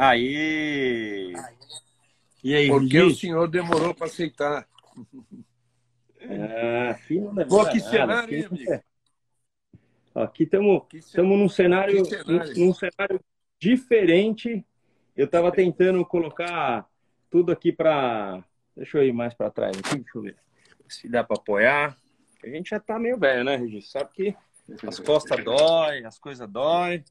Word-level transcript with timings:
Aí. 0.00 1.34
E 2.42 2.54
aí, 2.54 2.68
Porque 2.68 3.00
o 3.00 3.14
senhor 3.14 3.48
demorou 3.48 3.94
para 3.94 4.06
aceitar. 4.06 4.66
Ah, 6.22 6.90
aqui 6.90 7.20
não 7.20 7.34
Pô, 7.46 7.66
que 7.66 7.80
cenário, 7.80 8.34
hein, 8.34 8.46
amigo? 8.50 8.82
Aqui 10.14 10.44
estamos 10.44 11.38
num 11.38 11.48
cenário, 11.48 12.04
cenário? 12.04 12.54
Num, 12.56 12.66
num 12.66 12.74
cenário 12.74 13.20
diferente. 13.58 14.64
Eu 15.16 15.26
estava 15.26 15.52
tentando 15.52 16.04
colocar 16.04 16.88
tudo 17.28 17.52
aqui 17.52 17.70
para. 17.70 18.42
Deixa 18.76 18.98
eu 18.98 19.04
ir 19.04 19.12
mais 19.12 19.34
para 19.34 19.50
trás 19.50 19.76
aqui, 19.76 19.98
deixa 19.98 20.18
eu 20.18 20.22
ver 20.22 20.36
se 20.88 21.08
dá 21.08 21.22
para 21.22 21.36
apoiar. 21.36 21.96
A 22.42 22.48
gente 22.48 22.70
já 22.70 22.78
está 22.78 22.98
meio 22.98 23.18
velho, 23.18 23.44
né, 23.44 23.56
Regis? 23.56 23.90
Sabe 23.90 24.10
que 24.12 24.36
as 24.86 24.98
costas 24.98 25.44
dói, 25.44 26.04
as 26.04 26.18
coisas 26.18 26.48
dói. 26.48 27.04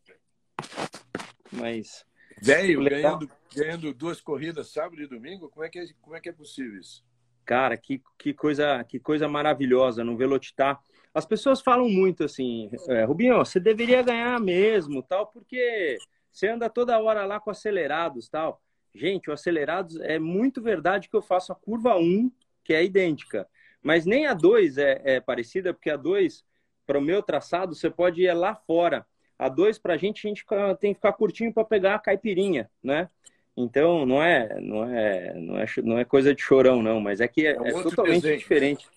Mas. 1.51 2.08
Velho, 2.41 2.83
ganhando, 2.83 3.29
ganhando 3.55 3.93
duas 3.93 4.21
corridas 4.21 4.71
sábado 4.71 5.01
e 5.01 5.07
domingo, 5.07 5.49
como 5.49 5.65
é 5.65 5.69
que 5.69 5.79
é, 5.79 5.85
como 6.01 6.15
é, 6.15 6.19
que 6.19 6.29
é 6.29 6.33
possível 6.33 6.79
isso? 6.79 7.03
Cara, 7.45 7.75
que, 7.75 8.01
que, 8.17 8.33
coisa, 8.33 8.83
que 8.83 8.99
coisa 8.99 9.27
maravilhosa 9.27 10.03
no 10.03 10.15
Velocitar. 10.15 10.79
As 11.13 11.25
pessoas 11.25 11.61
falam 11.61 11.89
muito 11.89 12.23
assim, 12.23 12.69
é, 12.87 13.03
Rubinho, 13.03 13.37
você 13.37 13.59
deveria 13.59 14.03
ganhar 14.03 14.39
mesmo, 14.39 15.01
tal, 15.01 15.27
porque 15.27 15.97
você 16.31 16.47
anda 16.47 16.69
toda 16.69 16.99
hora 16.99 17.25
lá 17.25 17.39
com 17.39 17.49
acelerados, 17.49 18.29
tal. 18.29 18.61
Gente, 18.93 19.29
o 19.29 19.33
acelerados 19.33 19.99
é 20.01 20.19
muito 20.19 20.61
verdade 20.61 21.09
que 21.09 21.15
eu 21.15 21.21
faço 21.21 21.51
a 21.51 21.55
curva 21.55 21.95
1, 21.95 22.31
que 22.63 22.73
é 22.73 22.83
idêntica. 22.83 23.47
Mas 23.81 24.05
nem 24.05 24.27
a 24.27 24.33
2 24.33 24.77
é, 24.77 25.01
é 25.03 25.19
parecida, 25.19 25.73
porque 25.73 25.89
a 25.89 25.97
2, 25.97 26.43
para 26.85 26.99
o 26.99 27.01
meu 27.01 27.21
traçado, 27.21 27.75
você 27.75 27.89
pode 27.89 28.21
ir 28.21 28.33
lá 28.33 28.55
fora. 28.55 29.05
A 29.39 29.47
2, 29.47 29.79
para 29.79 29.93
a 29.93 29.97
gente, 29.97 30.27
a 30.27 30.29
gente 30.29 30.45
tem 30.79 30.93
que 30.93 30.99
ficar 30.99 31.13
curtinho 31.13 31.53
para 31.53 31.63
pegar 31.63 31.95
a 31.95 31.99
caipirinha, 31.99 32.69
né? 32.83 33.09
Então, 33.55 34.05
não 34.05 34.21
é, 34.21 34.59
não 34.61 34.83
é, 34.85 35.33
não 35.33 35.57
é, 35.57 35.65
não 35.83 35.97
é 35.97 36.05
coisa 36.05 36.35
de 36.35 36.41
chorão, 36.41 36.83
não, 36.83 36.99
mas 36.99 37.21
é 37.21 37.27
que 37.27 37.47
é, 37.47 37.51
é, 37.51 37.69
é 37.69 37.83
totalmente 37.83 38.21
desenho. 38.21 38.37
diferente. 38.37 38.87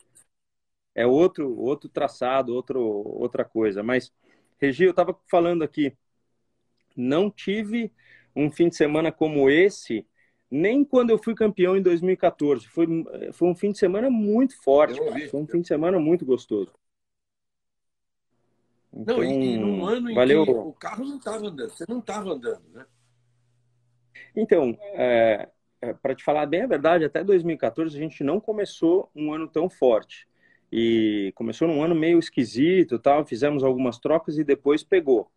É 0.94 1.06
outro, 1.06 1.58
outro 1.58 1.88
traçado, 1.88 2.54
outro, 2.54 2.80
outra 2.80 3.44
coisa. 3.44 3.82
Mas, 3.82 4.12
Regi, 4.60 4.84
eu 4.84 4.90
estava 4.90 5.16
falando 5.30 5.62
aqui, 5.62 5.96
não 6.96 7.30
tive 7.30 7.92
um 8.34 8.50
fim 8.50 8.68
de 8.68 8.76
semana 8.76 9.10
como 9.10 9.48
esse, 9.48 10.06
nem 10.50 10.84
quando 10.84 11.10
eu 11.10 11.18
fui 11.18 11.34
campeão 11.34 11.76
em 11.76 11.82
2014. 11.82 12.66
Foi, 12.68 12.86
foi 13.32 13.48
um 13.48 13.54
fim 13.54 13.72
de 13.72 13.78
semana 13.78 14.10
muito 14.10 14.60
forte, 14.62 15.00
foi 15.30 15.40
um 15.40 15.46
fim 15.46 15.60
de 15.60 15.68
semana 15.68 15.98
muito 15.98 16.26
gostoso. 16.26 16.72
Então, 18.94 19.18
não, 19.18 19.24
e, 19.24 19.54
e 19.54 19.56
num 19.56 19.76
então, 19.76 19.86
ano 19.86 20.10
em 20.10 20.14
valeu... 20.14 20.44
que 20.44 20.50
o 20.50 20.72
carro 20.72 21.04
não 21.04 21.16
estava 21.16 21.46
andando, 21.46 21.70
você 21.70 21.84
não 21.88 21.98
estava 21.98 22.30
andando, 22.30 22.62
né? 22.72 22.84
Então, 24.36 24.76
é, 24.94 25.48
é, 25.80 25.92
para 25.92 26.14
te 26.14 26.22
falar 26.22 26.46
bem 26.46 26.62
a 26.62 26.66
verdade, 26.66 27.04
até 27.04 27.24
2014 27.24 27.96
a 27.96 28.00
gente 28.00 28.22
não 28.22 28.40
começou 28.40 29.10
um 29.14 29.32
ano 29.32 29.48
tão 29.48 29.68
forte. 29.68 30.28
E 30.70 31.32
começou 31.34 31.68
num 31.68 31.82
ano 31.82 31.94
meio 31.94 32.18
esquisito, 32.18 32.98
tal, 32.98 33.26
fizemos 33.26 33.62
algumas 33.62 33.98
trocas 33.98 34.38
e 34.38 34.44
depois 34.44 34.82
pegou. 34.82 35.30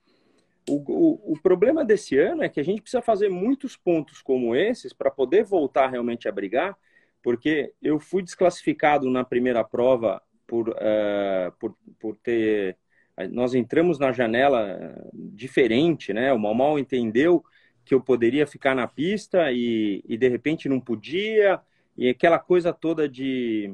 O, 0.70 0.76
o, 0.76 1.34
o 1.34 1.42
problema 1.42 1.84
desse 1.84 2.18
ano 2.18 2.42
é 2.42 2.50
que 2.50 2.60
a 2.60 2.64
gente 2.64 2.82
precisa 2.82 3.02
fazer 3.02 3.30
muitos 3.30 3.76
pontos 3.76 4.22
como 4.22 4.56
esses 4.56 4.94
para 4.94 5.12
poder 5.12 5.44
voltar 5.44 5.88
realmente 5.88 6.28
a 6.28 6.32
brigar, 6.32 6.78
porque 7.22 7.74
eu 7.82 8.00
fui 8.00 8.24
desclassificado 8.24 9.10
na 9.10 9.24
primeira 9.24 9.64
prova 9.64 10.22
por, 10.48 10.70
uh, 10.70 11.52
por, 11.60 11.76
por 12.00 12.16
ter 12.18 12.78
nós 13.32 13.54
entramos 13.54 13.98
na 13.98 14.12
janela 14.12 15.10
diferente, 15.14 16.14
né? 16.14 16.34
O 16.34 16.40
Mal 16.40 16.78
entendeu 16.78 17.44
que 17.86 17.94
eu 17.94 18.02
poderia 18.02 18.48
ficar 18.48 18.76
na 18.76 18.88
pista 18.88 19.52
e, 19.52 20.04
e 20.08 20.18
de 20.18 20.28
repente 20.28 20.68
não 20.68 20.82
podia, 20.82 21.62
e 21.96 22.10
aquela 22.10 22.40
coisa 22.40 22.74
toda 22.74 23.08
de, 23.08 23.74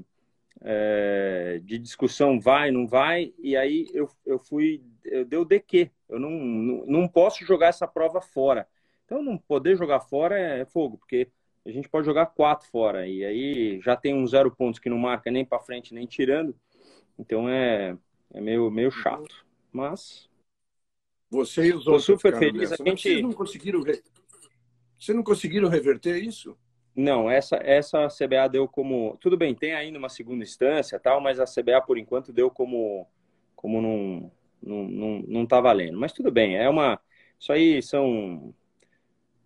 é, 0.61 1.61
de 1.63 1.79
discussão 1.79 2.39
vai, 2.39 2.71
não 2.71 2.85
vai, 2.85 3.33
e 3.39 3.55
aí 3.55 3.87
eu, 3.93 4.09
eu 4.25 4.37
fui, 4.37 4.83
eu 5.05 5.25
deu 5.25 5.45
de 5.45 5.59
quê? 5.59 5.89
Eu 6.09 6.19
não, 6.19 6.29
não, 6.29 6.85
não 6.85 7.07
posso 7.07 7.45
jogar 7.45 7.67
essa 7.67 7.87
prova 7.87 8.21
fora. 8.21 8.67
Então, 9.05 9.23
não 9.23 9.37
poder 9.37 9.77
jogar 9.77 10.01
fora 10.01 10.37
é 10.37 10.65
fogo, 10.65 10.97
porque 10.97 11.29
a 11.65 11.71
gente 11.71 11.89
pode 11.89 12.05
jogar 12.05 12.27
quatro 12.27 12.67
fora, 12.69 13.07
e 13.07 13.23
aí 13.23 13.79
já 13.81 13.95
tem 13.95 14.13
um 14.13 14.27
zero 14.27 14.51
pontos 14.51 14.79
que 14.79 14.89
não 14.89 14.97
marca 14.97 15.31
nem 15.31 15.45
para 15.45 15.59
frente 15.59 15.93
nem 15.93 16.05
tirando, 16.05 16.55
então 17.17 17.47
é, 17.47 17.95
é 18.33 18.41
meio, 18.41 18.69
meio 18.71 18.91
chato, 18.91 19.45
mas. 19.71 20.29
Você 21.29 21.67
e 21.67 21.73
os 21.73 21.87
outros 21.87 22.05
super 22.05 22.37
feliz. 22.37 22.71
A 22.71 22.75
gente... 22.75 23.01
Vocês 23.01 23.21
não 23.21 23.31
conseguiram 23.31 23.81
re... 23.81 24.03
Vocês 24.99 25.15
não 25.15 25.23
conseguiram 25.23 25.69
reverter 25.69 26.21
isso? 26.21 26.57
Não, 26.95 27.29
essa 27.29 27.55
essa 27.55 28.07
CBA 28.07 28.49
deu 28.49 28.67
como 28.67 29.17
tudo 29.21 29.37
bem, 29.37 29.55
tem 29.55 29.73
ainda 29.73 29.97
uma 29.97 30.09
segunda 30.09 30.43
instância 30.43 30.99
tal, 30.99 31.21
mas 31.21 31.39
a 31.39 31.45
CBA 31.45 31.81
por 31.81 31.97
enquanto 31.97 32.33
deu 32.33 32.51
como 32.51 33.07
como 33.55 33.81
não 33.81 34.31
não, 34.61 34.83
não, 34.83 35.23
não 35.27 35.45
tá 35.45 35.61
valendo. 35.61 35.97
Mas 35.97 36.11
tudo 36.11 36.29
bem, 36.29 36.57
é 36.57 36.69
uma 36.69 36.99
isso 37.39 37.53
aí 37.53 37.81
são 37.81 38.53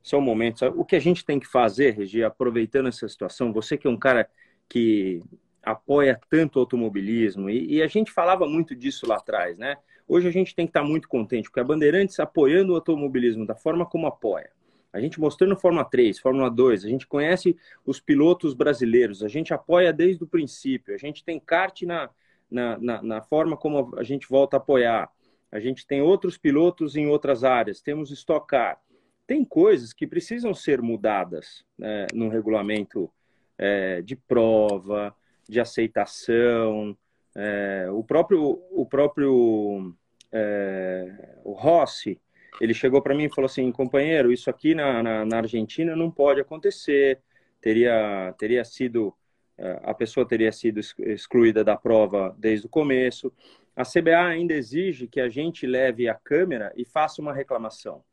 são 0.01 0.19
momentos. 0.19 0.61
O 0.75 0.83
que 0.83 0.95
a 0.95 0.99
gente 0.99 1.23
tem 1.23 1.39
que 1.39 1.47
fazer, 1.47 1.91
Regi, 1.91 2.23
aproveitando 2.23 2.87
essa 2.87 3.07
situação, 3.07 3.53
você 3.53 3.77
que 3.77 3.87
é 3.87 3.89
um 3.89 3.97
cara 3.97 4.29
que 4.67 5.21
apoia 5.65 6.19
tanto 6.29 6.57
o 6.57 6.59
automobilismo, 6.59 7.49
e, 7.49 7.75
e, 7.75 7.81
a 7.81 7.87
gente 7.87 8.11
falava 8.11 8.47
muito 8.47 8.75
disso 8.75 9.07
lá 9.07 9.15
atrás, 9.15 9.57
né? 9.57 9.77
Hoje 10.07 10.27
a 10.27 10.31
gente 10.31 10.55
tem 10.55 10.67
que 10.67 10.69
estar 10.69 10.83
muito 10.83 11.07
contente, 11.07 11.49
porque 11.49 11.59
a 11.59 11.63
Bandeirantes 11.63 12.19
apoiando 12.19 12.73
o 12.73 12.75
automobilismo 12.75 13.45
da 13.45 13.55
forma 13.55 13.85
como 13.85 14.05
apoia, 14.05 14.51
a 14.93 14.99
gente 15.01 15.19
mostrando 15.19 15.57
Fórmula 15.57 15.83
3, 15.83 16.19
Fórmula 16.19 16.49
2, 16.49 16.85
a 16.85 16.89
gente 16.89 17.05
conhece 17.05 17.57
os 17.85 17.99
pilotos 17.99 18.53
brasileiros, 18.53 19.23
a 19.23 19.27
gente 19.27 19.53
apoia 19.53 19.91
desde 19.91 20.23
o 20.23 20.27
princípio, 20.27 20.93
a 20.93 20.97
gente 20.97 21.23
tem 21.23 21.39
kart 21.39 21.81
na, 21.81 22.09
na, 22.49 22.77
na, 22.77 23.01
na 23.01 23.21
forma 23.21 23.57
como 23.57 23.93
a 23.97 24.03
gente 24.03 24.27
volta 24.29 24.55
a 24.55 24.59
apoiar, 24.59 25.09
a 25.51 25.59
gente 25.59 25.85
tem 25.85 26.01
outros 26.01 26.37
pilotos 26.37 26.95
em 26.95 27.07
outras 27.07 27.43
áreas, 27.43 27.81
temos 27.81 28.11
Stock 28.11 28.47
Car. 28.47 28.79
Tem 29.27 29.43
coisas 29.43 29.91
que 29.91 30.05
precisam 30.05 30.53
ser 30.53 30.81
mudadas 30.81 31.65
né, 31.77 32.05
no 32.13 32.29
regulamento 32.29 33.11
é, 33.57 34.01
de 34.01 34.15
prova, 34.15 35.15
de 35.47 35.59
aceitação. 35.59 36.97
É, 37.35 37.87
o 37.91 38.03
próprio, 38.03 38.61
o 38.71 38.85
próprio 38.85 39.93
é, 40.31 41.37
o 41.43 41.53
Rossi, 41.53 42.19
ele 42.59 42.73
chegou 42.73 43.01
para 43.01 43.15
mim 43.15 43.25
e 43.25 43.33
falou 43.33 43.45
assim, 43.45 43.71
companheiro, 43.71 44.31
isso 44.31 44.49
aqui 44.49 44.73
na, 44.73 45.03
na, 45.03 45.25
na, 45.25 45.37
Argentina 45.37 45.95
não 45.95 46.09
pode 46.09 46.39
acontecer, 46.39 47.21
teria, 47.61 48.33
teria 48.37 48.63
sido, 48.63 49.13
é, 49.57 49.79
a 49.83 49.93
pessoa 49.93 50.27
teria 50.27 50.51
sido 50.51 50.79
excluída 50.99 51.63
da 51.63 51.75
prova 51.75 52.35
desde 52.37 52.65
o 52.65 52.69
começo. 52.69 53.31
A 53.75 53.83
CBA 53.83 54.25
ainda 54.25 54.53
exige 54.53 55.07
que 55.07 55.19
a 55.19 55.27
gente 55.27 55.67
leve 55.67 56.07
a 56.07 56.15
câmera 56.15 56.71
e 56.75 56.85
faça 56.85 57.21
uma 57.21 57.33
reclamação. 57.33 58.03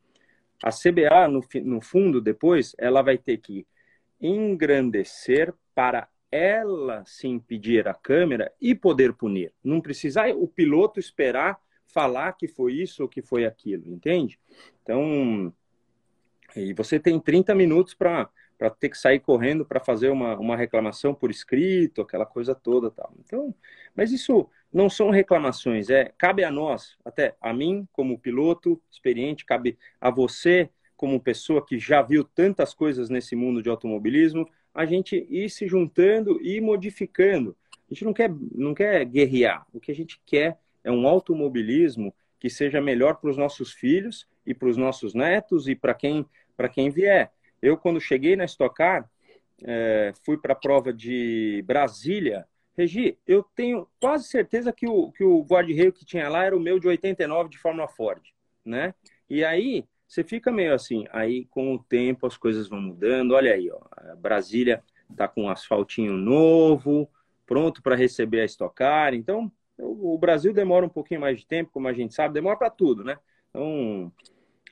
A 0.63 0.71
CBA, 0.71 1.29
no, 1.29 1.41
no 1.65 1.81
fundo, 1.81 2.21
depois, 2.21 2.75
ela 2.79 3.03
vai 3.03 3.19
ter 3.19 3.39
que 3.39 3.67
engrandecer 4.21 5.53
para 5.75 6.09
ela 6.33 7.05
se 7.05 7.29
impedir 7.29 7.87
a 7.87 7.93
câmera 7.93 8.51
e 8.59 8.75
poder 8.75 9.13
punir. 9.13 9.53
Não 9.63 9.83
precisa 9.83 10.27
o 10.35 10.49
piloto 10.49 10.99
esperar 10.99 11.61
falar 11.87 12.33
que 12.33 12.49
foi 12.49 12.73
isso 12.73 13.03
ou 13.03 13.09
que 13.09 13.21
foi 13.21 13.45
aquilo, 13.45 13.93
entende? 13.93 14.41
Então, 14.83 15.53
e 16.57 16.73
você 16.73 16.99
tem 16.99 17.21
30 17.21 17.55
minutos 17.55 17.93
para 17.93 18.31
ter 18.81 18.89
que 18.89 18.97
sair 18.97 19.21
correndo 19.21 19.67
para 19.67 19.79
fazer 19.79 20.09
uma, 20.09 20.37
uma 20.39 20.57
reclamação 20.57 21.15
por 21.15 21.31
escrito, 21.31 22.01
aquela 22.01 22.25
coisa 22.25 22.55
toda 22.55 22.91
tal. 22.91 23.13
Então, 23.21 23.55
mas 23.95 24.11
isso 24.11 24.49
não 24.73 24.89
são 24.89 25.11
reclamações, 25.11 25.91
é 25.91 26.13
cabe 26.17 26.45
a 26.45 26.51
nós, 26.51 26.97
até 27.05 27.37
a 27.43 27.53
mim 27.53 27.87
como 27.93 28.19
piloto 28.19 28.81
experiente, 28.91 29.45
cabe 29.45 29.79
a 30.01 30.11
você 30.11 30.71
como 30.97 31.21
pessoa 31.21 31.65
que 31.67 31.79
já 31.79 32.01
viu 32.01 32.25
tantas 32.25 32.73
coisas 32.73 33.11
nesse 33.11 33.37
mundo 33.37 33.63
de 33.63 33.69
automobilismo, 33.69 34.49
a 34.75 34.85
gente 34.87 35.27
ir 35.29 35.51
se 35.51 35.67
juntando 35.67 36.41
e 36.43 36.61
modificando. 36.61 37.57
A 37.91 37.95
gente 37.95 38.05
não 38.05 38.13
quer, 38.13 38.31
não 38.55 38.75
quer 38.75 39.05
guerrear. 39.05 39.67
O 39.73 39.81
que 39.81 39.93
a 39.93 39.95
gente 39.95 40.21
quer 40.25 40.59
é 40.83 40.91
um 40.91 41.07
automobilismo 41.07 42.15
que 42.41 42.49
seja 42.51 42.81
melhor 42.81 43.17
para 43.17 43.31
os 43.31 43.37
nossos 43.37 43.73
filhos 43.73 44.27
e 44.47 44.55
para 44.55 44.69
os 44.69 44.77
nossos 44.77 45.15
netos 45.15 45.69
e 45.69 45.75
para 45.75 45.95
quem, 45.95 46.27
quem 46.73 46.91
vier. 46.91 47.31
Eu, 47.61 47.77
quando 47.77 48.01
cheguei 48.01 48.35
na 48.35 48.45
Stock 48.45 48.75
Car, 48.75 49.09
é, 49.63 50.13
fui 50.25 50.37
para 50.37 50.53
a 50.53 50.57
prova 50.57 50.93
de 50.93 51.63
Brasília. 51.67 52.47
Regi, 52.77 53.17
eu 53.27 53.45
tenho 53.55 53.87
quase 54.01 54.27
certeza 54.27 54.73
que 54.73 54.89
o, 54.89 55.13
que 55.13 55.23
o 55.23 55.45
guarda-reio 55.45 55.93
que 55.93 56.05
tinha 56.05 56.29
lá 56.29 56.45
era 56.45 56.57
o 56.57 56.61
meu 56.61 56.81
de 56.81 56.89
89 56.89 57.51
de 57.51 57.59
Fórmula 57.59 57.87
Ford, 57.87 58.23
né? 58.65 58.95
E 59.29 59.45
aí, 59.45 59.85
você 60.13 60.23
fica 60.23 60.53
meio 60.53 60.75
assim, 60.75 61.07
aí 61.11 61.47
com 61.47 61.75
o 61.75 61.79
tempo 61.79 62.27
as 62.27 62.37
coisas 62.37 62.69
vão 62.69 62.83
mudando. 62.83 63.33
Olha 63.33 63.55
aí, 63.55 63.71
ó, 63.71 63.81
Brasília 64.17 64.85
está 65.11 65.27
com 65.27 65.45
um 65.45 65.49
asfaltinho 65.49 66.13
novo, 66.13 67.09
pronto 67.47 67.83
para 67.83 67.97
receber 67.97 68.43
a 68.43 68.45
estocar. 68.45 69.15
Então, 69.15 69.51
o 69.79 70.19
Brasil 70.19 70.53
demora 70.53 70.85
um 70.85 70.91
pouquinho 70.91 71.23
mais 71.23 71.39
de 71.39 71.47
tempo, 71.47 71.71
como 71.73 71.89
a 71.89 71.95
gente 71.95 72.13
sabe, 72.13 72.35
demora 72.35 72.59
para 72.59 72.69
tudo, 72.69 73.03
né? 73.03 73.17
Então, 73.49 74.13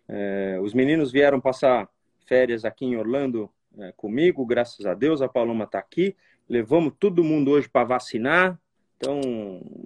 é, 0.06 0.58
os 0.60 0.74
meninos 0.74 1.10
vieram 1.10 1.40
passar 1.40 1.88
férias 2.26 2.66
aqui 2.66 2.84
em 2.84 2.98
Orlando 2.98 3.50
é, 3.78 3.92
comigo, 3.92 4.44
graças 4.44 4.84
a 4.84 4.92
Deus, 4.92 5.22
a 5.22 5.28
Paloma 5.28 5.64
está 5.64 5.78
aqui. 5.78 6.14
Levamos 6.46 6.92
todo 7.00 7.24
mundo 7.24 7.52
hoje 7.52 7.66
para 7.66 7.86
vacinar, 7.86 8.60
então 8.98 9.22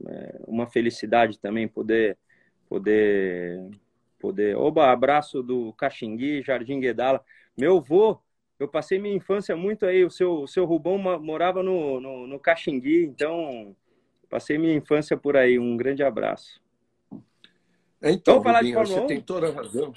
é 0.08 0.40
uma 0.48 0.66
felicidade 0.66 1.38
também 1.38 1.68
poder 1.68 2.18
poder 2.68 3.70
poder. 4.24 4.56
Oba, 4.56 4.90
abraço 4.90 5.42
do 5.42 5.70
Caxingui, 5.74 6.42
Jardim 6.42 6.80
Guedala. 6.80 7.22
Meu 7.54 7.76
avô, 7.76 8.18
eu 8.58 8.66
passei 8.66 8.98
minha 8.98 9.14
infância 9.14 9.54
muito 9.54 9.84
aí. 9.84 10.02
O 10.02 10.10
seu, 10.10 10.44
o 10.44 10.48
seu 10.48 10.64
Rubão 10.64 10.96
morava 10.96 11.62
no, 11.62 12.00
no, 12.00 12.26
no 12.26 12.40
Caxingui, 12.40 13.04
então 13.04 13.76
passei 14.30 14.56
minha 14.56 14.74
infância 14.74 15.14
por 15.14 15.36
aí. 15.36 15.58
Um 15.58 15.76
grande 15.76 16.02
abraço. 16.02 16.58
Então, 18.02 18.38
Rubinho, 18.38 18.78
você 18.78 19.02
tem 19.02 19.20
toda 19.20 19.48
a 19.48 19.52
razão. 19.52 19.92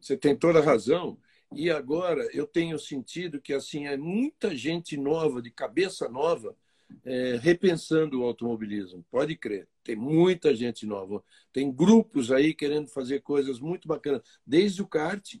Você 0.00 0.16
tem 0.16 0.34
toda 0.34 0.58
a 0.58 0.62
razão. 0.62 1.16
E 1.54 1.70
agora 1.70 2.28
eu 2.32 2.48
tenho 2.48 2.80
sentido 2.80 3.40
que 3.40 3.52
assim 3.52 3.86
é 3.86 3.96
muita 3.96 4.56
gente 4.56 4.96
nova, 4.96 5.40
de 5.40 5.52
cabeça 5.52 6.08
nova, 6.08 6.56
é, 7.04 7.36
repensando 7.36 8.20
o 8.20 8.24
automobilismo. 8.24 9.04
Pode 9.10 9.36
crer. 9.36 9.68
Tem 9.82 9.96
muita 9.96 10.54
gente 10.54 10.86
nova. 10.86 11.22
Tem 11.52 11.72
grupos 11.72 12.30
aí 12.30 12.54
querendo 12.54 12.88
fazer 12.88 13.20
coisas 13.20 13.58
muito 13.58 13.88
bacanas. 13.88 14.22
Desde 14.46 14.82
o 14.82 14.86
kart, 14.86 15.36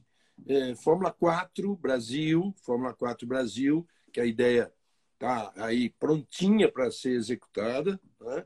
é, 0.46 0.74
Fórmula 0.76 1.12
4 1.12 1.76
Brasil, 1.76 2.54
Fórmula 2.64 2.94
4 2.94 3.26
Brasil, 3.26 3.86
que 4.12 4.20
a 4.20 4.24
ideia 4.24 4.72
está 5.14 5.52
aí 5.56 5.90
prontinha 5.90 6.70
para 6.70 6.90
ser 6.90 7.12
executada. 7.12 8.00
Né? 8.20 8.44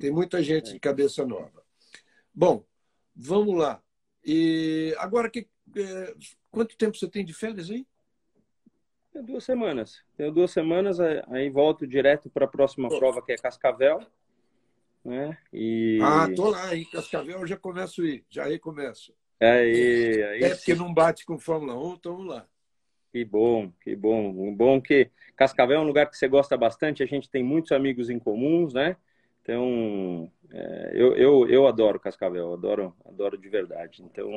Tem 0.00 0.10
muita 0.10 0.42
gente 0.42 0.72
de 0.72 0.80
cabeça 0.80 1.24
nova. 1.24 1.62
Bom, 2.34 2.64
vamos 3.14 3.56
lá. 3.56 3.82
E 4.24 4.94
agora, 4.98 5.30
que, 5.30 5.48
é, 5.76 6.14
quanto 6.50 6.76
tempo 6.76 6.96
você 6.96 7.08
tem 7.08 7.24
de 7.24 7.32
férias 7.32 7.70
aí? 7.70 7.86
Tenho 9.16 9.24
duas 9.26 9.44
semanas. 9.44 10.04
Tenho 10.14 10.30
duas 10.30 10.50
semanas, 10.50 11.00
aí 11.00 11.48
volto 11.48 11.86
direto 11.86 12.28
para 12.28 12.44
a 12.44 12.48
próxima 12.48 12.90
prova, 12.90 13.22
que 13.22 13.32
é 13.32 13.36
Cascavel. 13.36 14.00
Né? 15.02 15.38
E... 15.50 15.98
Ah, 16.02 16.28
tô 16.36 16.50
lá, 16.50 16.76
em 16.76 16.84
Cascavel 16.84 17.40
eu 17.40 17.46
já 17.46 17.56
começo 17.56 18.02
a 18.02 18.04
ir, 18.04 18.24
já 18.28 18.44
recomeço. 18.44 19.14
Aí, 19.40 20.22
aí 20.22 20.42
é 20.42 20.54
porque 20.54 20.74
não 20.74 20.92
bate 20.92 21.24
com 21.24 21.38
Fórmula 21.38 21.74
1, 21.74 21.94
então 21.94 22.16
vamos 22.16 22.34
lá. 22.34 22.46
Que 23.10 23.24
bom, 23.24 23.72
que 23.80 23.96
bom. 23.96 24.54
Bom 24.54 24.82
que 24.82 25.10
Cascavel 25.34 25.78
é 25.78 25.80
um 25.80 25.86
lugar 25.86 26.10
que 26.10 26.18
você 26.18 26.28
gosta 26.28 26.54
bastante, 26.54 27.02
a 27.02 27.06
gente 27.06 27.30
tem 27.30 27.42
muitos 27.42 27.72
amigos 27.72 28.10
em 28.10 28.18
comuns, 28.18 28.74
né? 28.74 28.98
Então, 29.46 30.28
é, 30.52 30.90
eu, 30.92 31.14
eu, 31.14 31.48
eu 31.48 31.66
adoro 31.68 32.00
Cascavel, 32.00 32.52
adoro, 32.52 32.92
adoro 33.06 33.38
de 33.38 33.48
verdade. 33.48 34.02
Então, 34.02 34.28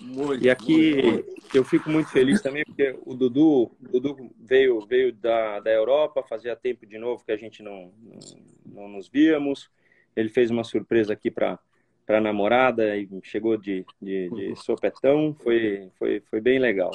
muito, 0.00 0.44
e 0.44 0.48
aqui 0.48 1.02
muito. 1.02 1.34
eu 1.52 1.64
fico 1.64 1.90
muito 1.90 2.08
feliz 2.10 2.40
também 2.40 2.62
porque 2.64 2.96
o 3.04 3.12
Dudu, 3.12 3.64
o 3.64 3.88
Dudu 3.90 4.30
veio, 4.38 4.80
veio 4.86 5.12
da, 5.12 5.58
da 5.58 5.72
Europa, 5.72 6.22
fazia 6.22 6.54
tempo 6.54 6.86
de 6.86 6.96
novo 6.96 7.24
que 7.24 7.32
a 7.32 7.36
gente 7.36 7.60
não, 7.60 7.92
não, 8.00 8.82
não 8.82 8.88
nos 8.88 9.08
víamos. 9.08 9.68
Ele 10.14 10.28
fez 10.28 10.48
uma 10.48 10.62
surpresa 10.62 11.12
aqui 11.12 11.28
para 11.28 11.58
para 12.04 12.20
namorada 12.20 12.96
e 12.96 13.08
chegou 13.22 13.56
de, 13.56 13.86
de, 14.00 14.28
de, 14.28 14.56
sopetão, 14.56 15.36
foi, 15.40 15.88
foi, 15.96 16.20
foi 16.28 16.40
bem 16.40 16.58
legal. 16.58 16.90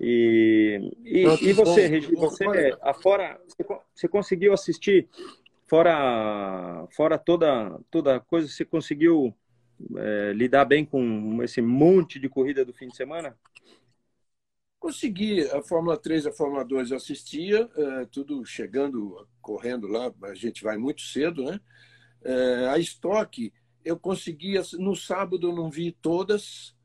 E, 0.00 0.92
e, 1.04 1.24
e 1.24 1.52
você, 1.52 1.86
Regi, 1.86 2.14
você, 2.14 2.44
afora, 2.80 3.40
você 3.94 4.08
conseguiu 4.08 4.52
assistir 4.52 5.08
fora, 5.72 6.86
fora 6.90 7.16
toda, 7.16 7.80
toda 7.90 8.20
coisa, 8.20 8.46
você 8.46 8.62
conseguiu 8.62 9.34
é, 9.96 10.34
lidar 10.34 10.66
bem 10.66 10.84
com 10.84 11.42
esse 11.42 11.62
monte 11.62 12.20
de 12.20 12.28
corrida 12.28 12.62
do 12.62 12.74
fim 12.74 12.88
de 12.88 12.96
semana? 12.96 13.34
Consegui. 14.78 15.40
A 15.48 15.62
Fórmula 15.62 15.96
3 15.96 16.26
a 16.26 16.32
Fórmula 16.32 16.62
2 16.62 16.90
eu 16.90 16.98
assistia, 16.98 17.70
é, 17.74 18.04
tudo 18.04 18.44
chegando, 18.44 19.26
correndo 19.40 19.86
lá, 19.86 20.12
a 20.24 20.34
gente 20.34 20.62
vai 20.62 20.76
muito 20.76 21.00
cedo, 21.00 21.42
né? 21.42 21.58
É, 22.22 22.68
a 22.68 22.78
estoque, 22.78 23.50
eu 23.82 23.98
conseguia. 23.98 24.60
No 24.78 24.94
sábado 24.94 25.48
eu 25.48 25.56
não 25.56 25.70
vi 25.70 25.90
todas, 25.90 26.76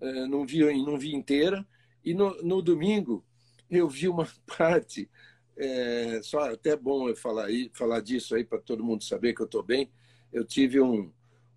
é, 0.00 0.26
não 0.28 0.46
vi, 0.46 0.60
não 0.84 0.96
vi 0.96 1.16
inteira, 1.16 1.66
e 2.04 2.14
no, 2.14 2.40
no 2.44 2.62
domingo 2.62 3.24
eu 3.68 3.88
vi 3.88 4.06
uma 4.06 4.28
parte 4.56 5.10
é, 5.56 6.20
só 6.22 6.40
até 6.52 6.76
bom 6.76 7.08
eu 7.08 7.16
falar, 7.16 7.46
aí, 7.46 7.70
falar 7.72 8.00
disso 8.00 8.34
aí 8.34 8.44
para 8.44 8.58
todo 8.58 8.84
mundo 8.84 9.02
saber 9.02 9.34
que 9.34 9.40
eu 9.40 9.46
estou 9.46 9.62
bem. 9.62 9.90
Eu 10.32 10.44
tive 10.44 10.80
um, 10.80 11.10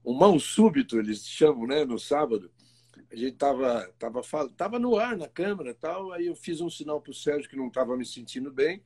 um 0.06 0.14
mal 0.14 0.40
súbito, 0.40 0.98
eles 0.98 1.28
chamam, 1.28 1.68
né, 1.68 1.84
no 1.84 2.00
sábado. 2.00 2.50
A 3.12 3.16
gente 3.16 3.34
estava 3.34 3.92
tava, 4.00 4.22
tava 4.56 4.80
no 4.80 4.98
ar 4.98 5.18
na 5.18 5.28
câmera 5.28 5.74
tal, 5.74 6.12
aí 6.14 6.28
eu 6.28 6.36
fiz 6.36 6.62
um 6.62 6.70
sinal 6.70 7.02
para 7.02 7.12
o 7.12 7.14
Sérgio 7.14 7.50
que 7.50 7.58
não 7.58 7.68
estava 7.68 7.98
me 7.98 8.06
sentindo 8.06 8.52
bem. 8.52 8.82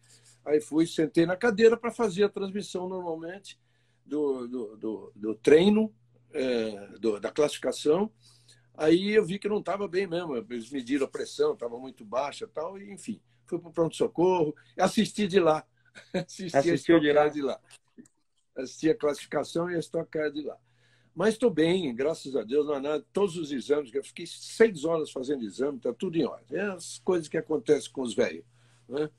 Aí 0.45 0.59
fui, 0.59 0.87
sentei 0.87 1.25
na 1.25 1.35
cadeira 1.35 1.77
para 1.77 1.91
fazer 1.91 2.23
a 2.23 2.29
transmissão 2.29 2.87
normalmente 2.87 3.59
do, 4.05 4.47
do, 4.47 4.77
do, 4.77 5.11
do 5.15 5.35
treino, 5.35 5.93
é, 6.33 6.87
do, 6.99 7.19
da 7.19 7.31
classificação. 7.31 8.11
Aí 8.75 9.11
eu 9.11 9.23
vi 9.23 9.37
que 9.37 9.47
não 9.47 9.59
estava 9.59 9.87
bem 9.87 10.07
mesmo. 10.07 10.35
Eles 10.35 10.71
mediram 10.71 11.05
a 11.05 11.09
pressão, 11.09 11.53
estava 11.53 11.77
muito 11.77 12.03
baixa 12.03 12.47
tal, 12.47 12.79
e 12.79 12.91
enfim 12.91 13.21
fui 13.45 13.59
para 13.59 13.69
o 13.69 13.73
pronto-socorro, 13.73 14.55
assisti 14.77 15.27
de 15.27 15.39
lá. 15.39 15.65
assisti 16.13 16.57
Assistiu 16.57 16.99
de 16.99 17.11
lá. 17.11 17.27
de 17.27 17.41
lá. 17.41 17.59
Assisti 18.55 18.89
a 18.89 18.95
classificação 18.95 19.69
e 19.69 19.75
a 19.75 19.79
estocar 19.79 20.31
de 20.31 20.41
lá. 20.41 20.57
Mas 21.15 21.35
estou 21.35 21.49
bem, 21.49 21.93
graças 21.95 22.35
a 22.35 22.43
Deus, 22.43 22.65
não 22.65 22.73
há 22.73 22.79
nada. 22.79 23.05
Todos 23.13 23.37
os 23.37 23.51
exames, 23.51 23.93
eu 23.93 24.03
fiquei 24.03 24.25
seis 24.25 24.83
horas 24.83 25.11
fazendo 25.11 25.43
exame, 25.43 25.77
está 25.77 25.93
tudo 25.93 26.17
em 26.17 26.25
ordem. 26.25 26.57
É 26.57 26.63
as 26.63 26.99
coisas 26.99 27.27
que 27.27 27.37
acontecem 27.37 27.91
com 27.91 28.01
os 28.01 28.15
velhos. 28.15 28.43
Né? 28.89 29.09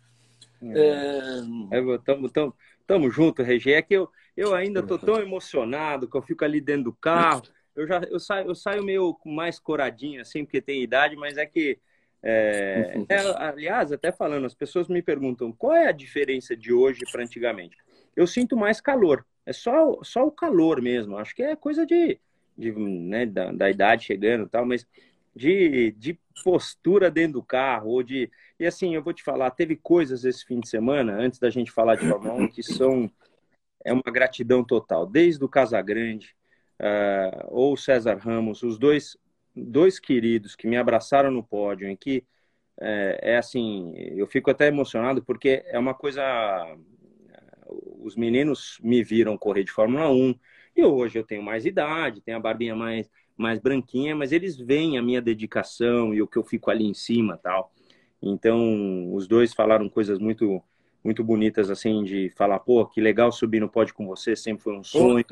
É... 0.62 1.78
É, 1.78 1.98
tamo, 1.98 2.28
tamo, 2.28 2.56
tamo 2.86 3.10
junto, 3.10 3.42
Regi. 3.42 3.72
É 3.72 3.80
que 3.80 3.94
eu, 3.94 4.10
eu 4.36 4.54
ainda 4.54 4.80
estou 4.80 4.98
tão 4.98 5.20
emocionado 5.20 6.08
que 6.08 6.16
eu 6.16 6.22
fico 6.22 6.44
ali 6.44 6.60
dentro 6.60 6.84
do 6.84 6.92
carro. 6.92 7.42
Eu 7.76 7.86
já 7.86 8.00
eu 8.04 8.18
saio, 8.18 8.48
eu 8.48 8.54
saio 8.54 8.82
meio 8.82 9.16
mais 9.24 9.58
coradinho, 9.58 10.20
assim, 10.20 10.44
porque 10.44 10.60
tem 10.60 10.82
idade, 10.82 11.16
mas 11.16 11.36
é 11.36 11.46
que 11.46 11.78
é, 12.26 13.04
é, 13.06 13.16
aliás, 13.36 13.92
até 13.92 14.10
falando, 14.10 14.46
as 14.46 14.54
pessoas 14.54 14.88
me 14.88 15.02
perguntam 15.02 15.52
qual 15.52 15.74
é 15.74 15.88
a 15.88 15.92
diferença 15.92 16.56
de 16.56 16.72
hoje 16.72 17.00
para 17.12 17.22
antigamente. 17.22 17.76
Eu 18.16 18.26
sinto 18.26 18.56
mais 18.56 18.80
calor, 18.80 19.26
é 19.44 19.52
só, 19.52 19.98
só 20.02 20.26
o 20.26 20.32
calor 20.32 20.80
mesmo. 20.80 21.18
Acho 21.18 21.34
que 21.34 21.42
é 21.42 21.54
coisa 21.54 21.84
de, 21.84 22.18
de 22.56 22.72
né, 22.72 23.26
da, 23.26 23.52
da, 23.52 23.70
idade 23.70 24.06
chegando 24.06 24.46
e 24.46 24.48
tal, 24.48 24.64
mas 24.64 24.86
de, 25.36 25.92
de 25.98 26.18
postura 26.42 27.10
dentro 27.10 27.34
do 27.34 27.42
carro, 27.42 27.90
ou 27.90 28.02
de. 28.02 28.30
E 28.58 28.64
assim, 28.64 28.94
eu 28.94 29.02
vou 29.02 29.12
te 29.12 29.22
falar, 29.22 29.50
teve 29.50 29.76
coisas 29.76 30.24
esse 30.24 30.46
fim 30.46 30.60
de 30.60 30.68
semana, 30.68 31.12
antes 31.14 31.38
da 31.38 31.50
gente 31.50 31.70
falar 31.70 31.96
de 31.96 32.08
Fórmula 32.08 32.34
1, 32.34 32.48
que 32.48 32.62
são. 32.62 33.10
É 33.84 33.92
uma 33.92 34.02
gratidão 34.10 34.64
total. 34.64 35.06
Desde 35.06 35.44
o 35.44 35.48
Casagrande, 35.48 36.34
uh, 36.80 37.48
ou 37.48 37.76
César 37.76 38.16
Ramos, 38.16 38.62
os 38.62 38.78
dois 38.78 39.14
dois 39.54 39.98
queridos 39.98 40.56
que 40.56 40.66
me 40.66 40.76
abraçaram 40.76 41.30
no 41.30 41.42
pódio, 41.42 41.88
em 41.88 41.96
que 41.96 42.24
é, 42.80 43.34
é, 43.34 43.36
assim, 43.36 43.92
eu 43.96 44.26
fico 44.26 44.50
até 44.50 44.66
emocionado 44.66 45.22
porque 45.22 45.62
é 45.66 45.78
uma 45.78 45.94
coisa. 45.94 46.22
Os 48.00 48.16
meninos 48.16 48.78
me 48.82 49.02
viram 49.02 49.38
correr 49.38 49.64
de 49.64 49.72
Fórmula 49.72 50.10
1 50.10 50.34
e 50.76 50.84
hoje 50.84 51.18
eu 51.18 51.24
tenho 51.24 51.42
mais 51.42 51.64
idade, 51.64 52.20
tenho 52.20 52.36
a 52.36 52.40
barbinha 52.40 52.74
mais, 52.76 53.10
mais 53.36 53.58
branquinha, 53.58 54.14
mas 54.14 54.32
eles 54.32 54.56
veem 54.56 54.98
a 54.98 55.02
minha 55.02 55.22
dedicação 55.22 56.12
e 56.12 56.20
o 56.20 56.26
que 56.26 56.36
eu 56.36 56.44
fico 56.44 56.70
ali 56.70 56.84
em 56.84 56.94
cima 56.94 57.38
tal. 57.38 57.72
Então, 58.20 59.12
os 59.14 59.26
dois 59.26 59.54
falaram 59.54 59.88
coisas 59.88 60.18
muito 60.18 60.62
muito 61.02 61.22
bonitas 61.22 61.68
assim 61.68 62.02
de 62.02 62.30
falar, 62.30 62.58
pô, 62.60 62.86
que 62.86 62.98
legal 62.98 63.30
subir 63.30 63.60
no 63.60 63.68
pódio 63.68 63.94
com 63.94 64.06
você, 64.06 64.34
sempre 64.34 64.64
foi 64.64 64.74
um 64.74 64.82
sonho. 64.82 65.22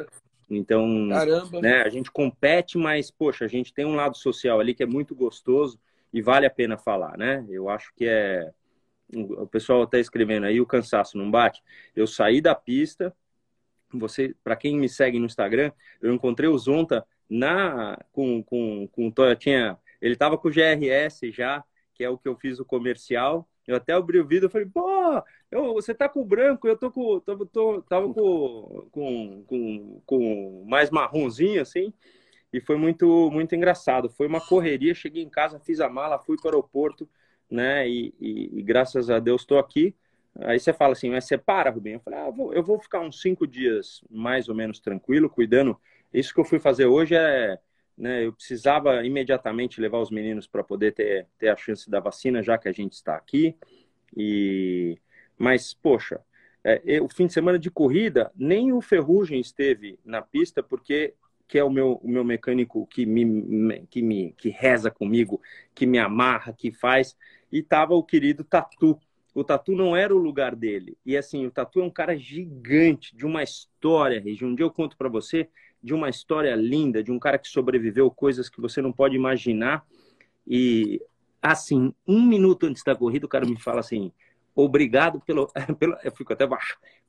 Então, 0.51 0.87
né, 1.61 1.83
a 1.83 1.89
gente 1.89 2.11
compete, 2.11 2.77
mas, 2.77 3.11
poxa, 3.11 3.45
a 3.45 3.49
gente 3.49 3.73
tem 3.73 3.85
um 3.85 3.95
lado 3.95 4.17
social 4.17 4.61
ali 4.61 4.75
que 4.75 4.83
é 4.83 4.87
muito 4.87 5.15
gostoso 5.15 5.79
e 6.13 6.21
vale 6.21 6.47
a 6.47 6.51
pena 6.51 6.77
falar, 6.77 7.17
né? 7.17 7.45
Eu 7.49 7.69
acho 7.69 7.93
que 7.95 8.07
é. 8.07 8.51
O 9.15 9.47
pessoal 9.47 9.85
está 9.85 9.99
escrevendo 9.99 10.47
aí, 10.47 10.61
o 10.61 10.67
cansaço 10.67 11.19
não 11.19 11.31
bate. 11.31 11.63
Eu 11.95 12.07
saí 12.07 12.41
da 12.41 12.55
pista, 12.55 13.15
você, 13.93 14.35
para 14.43 14.57
quem 14.57 14.79
me 14.79 14.89
segue 14.89 15.19
no 15.19 15.27
Instagram, 15.27 15.71
eu 16.01 16.15
encontrei 16.15 16.49
o 16.49 16.57
Zonta 16.57 17.07
na 17.29 17.99
com 18.11 18.43
com 18.43 18.89
com 18.89 19.13
tinha, 19.39 19.79
ele 20.01 20.17
tava 20.17 20.39
com 20.39 20.49
o 20.49 20.51
GRS 20.51 21.31
já, 21.31 21.63
que 21.95 22.03
é 22.03 22.09
o 22.09 22.19
que 22.19 22.29
eu 22.29 22.37
fiz 22.37 22.59
o 22.59 22.65
comercial. 22.65 23.49
Eu 23.67 23.77
até 23.77 23.93
abri 23.93 24.19
o 24.19 24.27
vídeo 24.27 24.47
e 24.47 24.51
falei, 24.51 24.67
pô, 24.67 24.89
eu, 25.50 25.75
você 25.75 25.95
tá 25.95 26.09
com 26.09 26.25
branco, 26.25 26.66
eu 26.66 26.76
tô 26.76 26.90
com. 26.90 27.21
Tô, 27.21 27.47
tô, 27.47 27.83
tava 27.83 28.12
com, 28.12 28.88
com, 28.90 29.45
com, 29.47 30.02
com 30.07 30.64
mais 30.66 30.90
marronzinho, 30.90 31.61
assim. 31.61 31.92
E 32.52 32.61
foi 32.61 32.76
muito, 32.76 33.31
muito 33.31 33.54
engraçado. 33.54 34.11
Foi 34.11 34.26
uma 34.26 34.40
correria, 34.40 34.95
cheguei 34.95 35.23
em 35.23 35.28
casa, 35.28 35.59
fiz 35.61 35.81
a 35.81 35.88
mala, 35.88 36.19
fui 36.19 36.37
para 36.37 36.47
o 36.47 36.49
aeroporto, 36.50 37.09
né? 37.50 37.88
E, 37.88 38.14
e, 38.21 38.59
e 38.59 38.62
graças 38.62 39.11
a 39.11 39.19
Deus 39.19 39.42
estou 39.42 39.59
aqui. 39.59 39.95
Aí 40.40 40.59
você 40.59 40.73
fala 40.73 40.92
assim, 40.92 41.11
mas 41.11 41.25
você 41.25 41.37
para, 41.37 41.71
Rubinho? 41.71 41.97
Eu 41.97 42.00
falei, 42.00 42.19
ah, 42.21 42.26
eu, 42.26 42.33
vou, 42.33 42.54
eu 42.54 42.62
vou 42.62 42.78
ficar 42.78 43.00
uns 43.00 43.21
cinco 43.21 43.47
dias 43.47 44.02
mais 44.11 44.49
ou 44.49 44.54
menos 44.54 44.81
tranquilo, 44.81 45.28
cuidando. 45.28 45.78
Isso 46.12 46.33
que 46.33 46.40
eu 46.40 46.45
fui 46.45 46.59
fazer 46.59 46.87
hoje 46.87 47.14
é, 47.14 47.59
né? 47.97 48.26
Eu 48.26 48.33
precisava 48.33 49.04
imediatamente 49.04 49.81
levar 49.81 49.99
os 49.99 50.11
meninos 50.11 50.47
para 50.47 50.64
poder 50.64 50.92
ter, 50.92 51.26
ter 51.38 51.49
a 51.49 51.57
chance 51.57 51.88
da 51.90 52.00
vacina, 52.00 52.42
já 52.42 52.57
que 52.59 52.69
a 52.69 52.73
gente 52.73 52.92
está 52.92 53.14
aqui. 53.14 53.57
E 54.16 54.99
mas 55.38 55.75
poxa, 55.75 56.21
é, 56.64 57.00
o 57.00 57.09
fim 57.09 57.26
de 57.26 57.33
semana 57.33 57.59
de 57.59 57.71
corrida 57.71 58.31
nem 58.37 58.73
o 58.73 58.81
Ferrugem 58.81 59.40
esteve 59.40 59.99
na 60.04 60.23
pista 60.23 60.62
porque 60.62 61.14
que 61.52 61.59
é 61.59 61.64
o 61.64 61.69
meu, 61.69 62.00
o 62.02 62.09
meu 62.09 62.25
mecânico 62.25 62.87
que 62.87 63.04
me, 63.04 63.87
que 63.90 64.00
me 64.00 64.33
que 64.38 64.49
reza 64.49 64.90
comigo, 64.90 65.38
que 65.75 65.85
me 65.85 65.99
amarra, 65.99 66.50
que 66.52 66.73
faz, 66.73 67.14
e 67.50 67.62
tava 67.62 67.95
o 67.95 68.02
querido 68.02 68.42
Tatu. 68.42 68.99
O 69.35 69.45
Tatu 69.45 69.73
não 69.73 69.95
era 69.95 70.14
o 70.14 70.19
lugar 70.19 70.57
dele. 70.57 70.97
E 71.04 71.14
assim, 71.14 71.45
o 71.45 71.50
Tatu 71.50 71.81
é 71.81 71.85
um 71.85 71.90
cara 71.90 72.16
gigante, 72.16 73.14
de 73.14 73.26
uma 73.26 73.42
história, 73.42 74.19
Regi. 74.19 74.45
Um 74.47 74.54
dia 74.54 74.64
eu 74.64 74.71
conto 74.71 74.97
para 74.97 75.11
você 75.11 75.47
de 75.83 75.92
uma 75.92 76.09
história 76.09 76.54
linda, 76.54 77.02
de 77.02 77.12
um 77.12 77.19
cara 77.19 77.37
que 77.37 77.49
sobreviveu 77.49 78.11
coisas 78.11 78.49
que 78.49 78.61
você 78.61 78.81
não 78.81 78.90
pode 78.92 79.14
imaginar. 79.14 79.85
E 80.47 81.02
assim, 81.43 81.93
um 82.07 82.23
minuto 82.23 82.67
antes 82.67 82.85
da 82.85 82.95
corrida, 82.95 83.27
o 83.27 83.29
cara 83.29 83.45
me 83.45 83.61
fala 83.61 83.81
assim: 83.81 84.13
obrigado 84.55 85.21
pelo, 85.21 85.49
pelo 85.79 85.97
eu 86.03 86.13
fico 86.13 86.33
até 86.33 86.47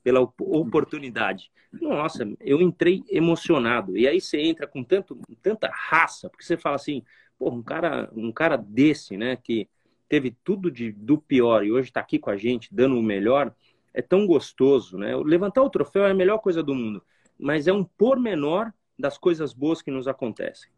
pela 0.04 0.22
oportunidade. 0.22 1.52
Nossa, 1.72 2.28
eu 2.40 2.62
entrei 2.62 3.04
emocionado. 3.10 3.98
E 3.98 4.08
aí 4.08 4.20
você 4.20 4.40
entra 4.40 4.68
com 4.68 4.84
tanto, 4.84 5.20
tanta 5.42 5.70
raça, 5.72 6.30
porque 6.30 6.44
você 6.44 6.58
fala 6.58 6.76
assim, 6.76 7.04
pô, 7.38 7.50
um 7.50 7.64
cara, 7.64 8.10
um 8.16 8.32
cara 8.32 8.58
desse, 8.58 9.16
né, 9.18 9.36
que 9.36 9.68
teve 10.10 10.36
tudo 10.44 10.70
de, 10.70 10.92
do 10.92 11.18
pior 11.18 11.66
e 11.66 11.72
hoje 11.72 11.90
está 11.90 12.00
aqui 12.00 12.20
com 12.20 12.30
a 12.30 12.38
gente, 12.38 12.70
dando 12.72 12.98
o 13.00 13.04
melhor, 13.04 13.54
é 13.94 14.02
tão 14.02 14.26
gostoso, 14.26 14.98
né? 14.98 15.16
Levantar 15.16 15.62
o 15.64 15.70
troféu 15.70 16.06
é 16.06 16.12
a 16.12 16.16
melhor 16.16 16.40
coisa 16.40 16.62
do 16.62 16.74
mundo, 16.76 17.04
mas 17.40 17.68
é 17.68 17.74
um 17.74 17.84
pormenor 17.84 18.72
das 18.98 19.18
coisas 19.18 19.54
boas 19.54 19.82
que 19.82 19.92
nos 19.92 20.08
acontecem. 20.08 20.70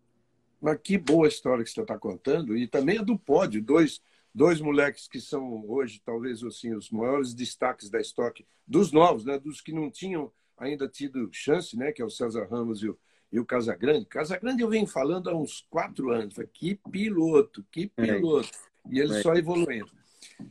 Mas 0.62 0.80
que 0.82 0.98
boa 0.98 1.28
história 1.28 1.64
que 1.64 1.70
você 1.70 1.82
está 1.82 1.98
contando, 1.98 2.58
e 2.58 2.68
também 2.68 2.98
a 2.98 3.02
do 3.02 3.18
pódio, 3.18 3.62
dois 3.62 4.02
dois 4.36 4.60
moleques 4.60 5.08
que 5.08 5.22
são 5.22 5.64
hoje 5.66 6.02
talvez 6.06 6.44
assim 6.44 6.74
os 6.76 6.90
maiores 6.90 7.34
destaques 7.34 7.90
da 7.90 8.02
estoque 8.02 8.46
dos 8.68 8.92
novos, 8.92 9.24
né, 9.24 9.40
dos 9.40 9.62
que 9.62 9.72
não 9.72 9.90
tinham 9.90 10.30
ainda 10.58 10.90
tido 10.90 11.30
chance, 11.32 11.78
né, 11.78 11.94
que 11.94 12.02
é 12.02 12.06
o 12.06 12.10
César 12.10 12.46
Ramos 12.52 12.84
e 12.84 12.90
o, 12.90 12.98
e 13.32 13.40
o 13.40 13.46
Casagrande. 13.46 14.06
Casagrande 14.06 14.62
eu 14.62 14.70
venho 14.70 14.86
falando 14.86 15.30
há 15.30 15.36
uns 15.36 15.66
quatro 15.70 16.12
anos, 16.12 16.36
que 16.54 16.76
piloto, 16.92 17.66
que 17.72 17.90
é. 17.96 18.16
piloto, 18.16 18.50
é. 18.50 18.96
e 18.96 19.00
eles 19.00 19.18
é. 19.18 19.22
só 19.22 19.34
evoluindo. 19.36 19.92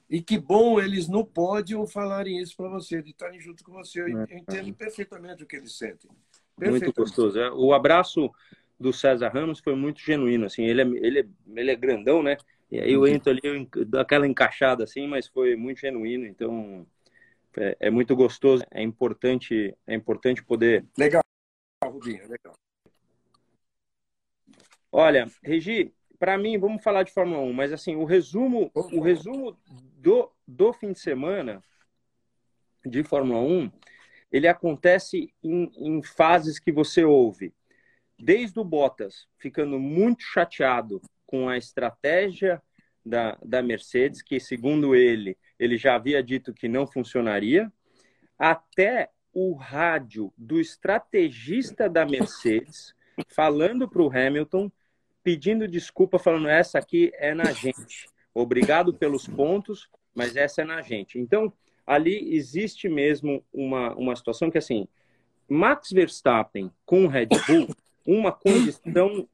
E 0.08 0.22
que 0.22 0.38
bom 0.38 0.80
eles 0.80 1.06
no 1.06 1.26
pódio 1.26 1.86
falarem 1.86 2.40
isso 2.40 2.56
para 2.56 2.68
você, 2.68 3.02
de 3.02 3.10
estarem 3.10 3.38
junto 3.38 3.62
com 3.62 3.72
você. 3.72 4.00
Eu, 4.00 4.20
é. 4.20 4.38
entendo 4.38 4.72
perfeitamente 4.72 5.42
o 5.42 5.46
que 5.46 5.56
eles 5.56 5.76
sentem. 5.76 6.10
Muito 6.56 6.92
gostoso. 6.92 7.38
O 7.54 7.74
abraço 7.74 8.30
do 8.84 8.92
César 8.92 9.30
Ramos 9.30 9.60
foi 9.60 9.74
muito 9.74 9.98
genuíno. 10.00 10.44
Assim, 10.44 10.64
ele 10.64 10.82
é, 10.82 10.84
ele 10.84 11.20
é, 11.20 11.26
ele 11.56 11.70
é 11.70 11.74
grandão, 11.74 12.22
né? 12.22 12.36
E 12.70 12.78
aí 12.78 12.92
eu 12.92 13.00
uhum. 13.00 13.06
entro 13.06 13.30
ali, 13.30 13.40
eu 13.44 13.84
dou 13.86 14.00
aquela 14.00 14.26
encaixada 14.26 14.84
assim, 14.84 15.06
mas 15.06 15.26
foi 15.26 15.56
muito 15.56 15.80
genuíno, 15.80 16.26
então 16.26 16.86
é, 17.56 17.76
é, 17.80 17.90
muito 17.90 18.14
gostoso, 18.14 18.62
é 18.70 18.82
importante, 18.82 19.74
é 19.86 19.94
importante 19.94 20.44
poder. 20.44 20.84
Legal, 20.98 21.22
Rubinho, 21.82 22.28
legal. 22.28 22.54
Olha, 24.92 25.26
Regi, 25.42 25.92
para 26.18 26.36
mim, 26.36 26.58
vamos 26.58 26.82
falar 26.82 27.04
de 27.04 27.12
Fórmula 27.12 27.40
1, 27.40 27.52
mas 27.52 27.72
assim, 27.72 27.96
o 27.96 28.04
resumo, 28.04 28.70
o 28.74 29.00
resumo 29.00 29.56
do, 29.96 30.30
do 30.46 30.72
fim 30.72 30.92
de 30.92 30.98
semana 30.98 31.62
de 32.84 33.02
Fórmula 33.02 33.40
1, 33.40 33.70
ele 34.30 34.48
acontece 34.48 35.32
em, 35.42 35.70
em 35.76 36.02
fases 36.02 36.58
que 36.58 36.72
você 36.72 37.04
ouve. 37.04 37.54
Desde 38.18 38.58
o 38.58 38.64
Bottas 38.64 39.26
ficando 39.38 39.78
muito 39.78 40.22
chateado 40.22 41.00
com 41.26 41.48
a 41.48 41.56
estratégia 41.56 42.62
da, 43.04 43.36
da 43.44 43.62
Mercedes, 43.62 44.22
que, 44.22 44.38
segundo 44.40 44.94
ele, 44.94 45.36
ele 45.58 45.76
já 45.76 45.96
havia 45.96 46.22
dito 46.22 46.54
que 46.54 46.68
não 46.68 46.86
funcionaria, 46.86 47.70
até 48.38 49.10
o 49.32 49.54
rádio 49.54 50.32
do 50.38 50.60
estrategista 50.60 51.88
da 51.88 52.06
Mercedes 52.06 52.94
falando 53.28 53.88
para 53.88 54.02
o 54.02 54.08
Hamilton, 54.10 54.70
pedindo 55.22 55.66
desculpa, 55.68 56.18
falando: 56.18 56.48
essa 56.48 56.78
aqui 56.78 57.12
é 57.14 57.34
na 57.34 57.52
gente. 57.52 58.08
Obrigado 58.32 58.94
pelos 58.94 59.26
pontos, 59.26 59.88
mas 60.14 60.36
essa 60.36 60.62
é 60.62 60.64
na 60.64 60.80
gente. 60.82 61.18
Então, 61.18 61.52
ali 61.86 62.34
existe 62.34 62.88
mesmo 62.88 63.44
uma, 63.52 63.94
uma 63.94 64.16
situação 64.16 64.50
que, 64.50 64.58
assim, 64.58 64.88
Max 65.48 65.90
Verstappen 65.90 66.70
com 66.84 67.06
Red 67.06 67.28
Bull, 67.46 67.68
uma 68.06 68.32
condição 68.32 69.28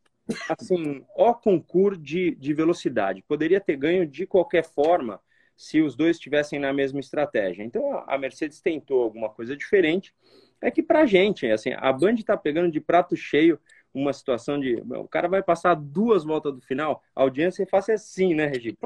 assim, 0.49 1.05
ó 1.17 1.35
concurso 1.35 2.01
de, 2.01 2.33
de 2.33 2.55
velocidade. 2.55 3.25
Poderia 3.27 3.61
ter 3.61 3.77
ganho 3.77 4.07
de 4.07 4.27
qualquer 4.27 4.65
forma 4.65 5.21
se 5.57 5.81
os 5.81 5.95
dois 5.95 6.17
estivessem 6.17 6.59
na 6.59 6.73
mesma 6.73 7.01
estratégia. 7.01 7.63
Então 7.63 8.03
a 8.07 8.17
Mercedes 8.17 8.61
tentou 8.61 9.03
alguma 9.03 9.29
coisa 9.29 9.57
diferente. 9.57 10.15
É 10.61 10.71
que 10.71 10.83
pra 10.83 11.07
gente, 11.07 11.47
assim, 11.51 11.73
a 11.77 11.93
Band 11.93 12.15
está 12.15 12.37
pegando 12.37 12.71
de 12.71 12.81
prato 12.81 13.17
cheio 13.17 13.59
uma 13.93 14.13
situação 14.13 14.61
de 14.61 14.77
o 14.77 15.09
cara 15.09 15.29
vai 15.29 15.43
passar 15.43 15.75
duas 15.75 16.25
voltas 16.25 16.55
do 16.55 16.61
final, 16.61 17.03
a 17.15 17.23
audiência 17.23 17.67
faça 17.67 17.93
assim, 17.93 18.35
né, 18.35 18.47
Regi? 18.47 18.77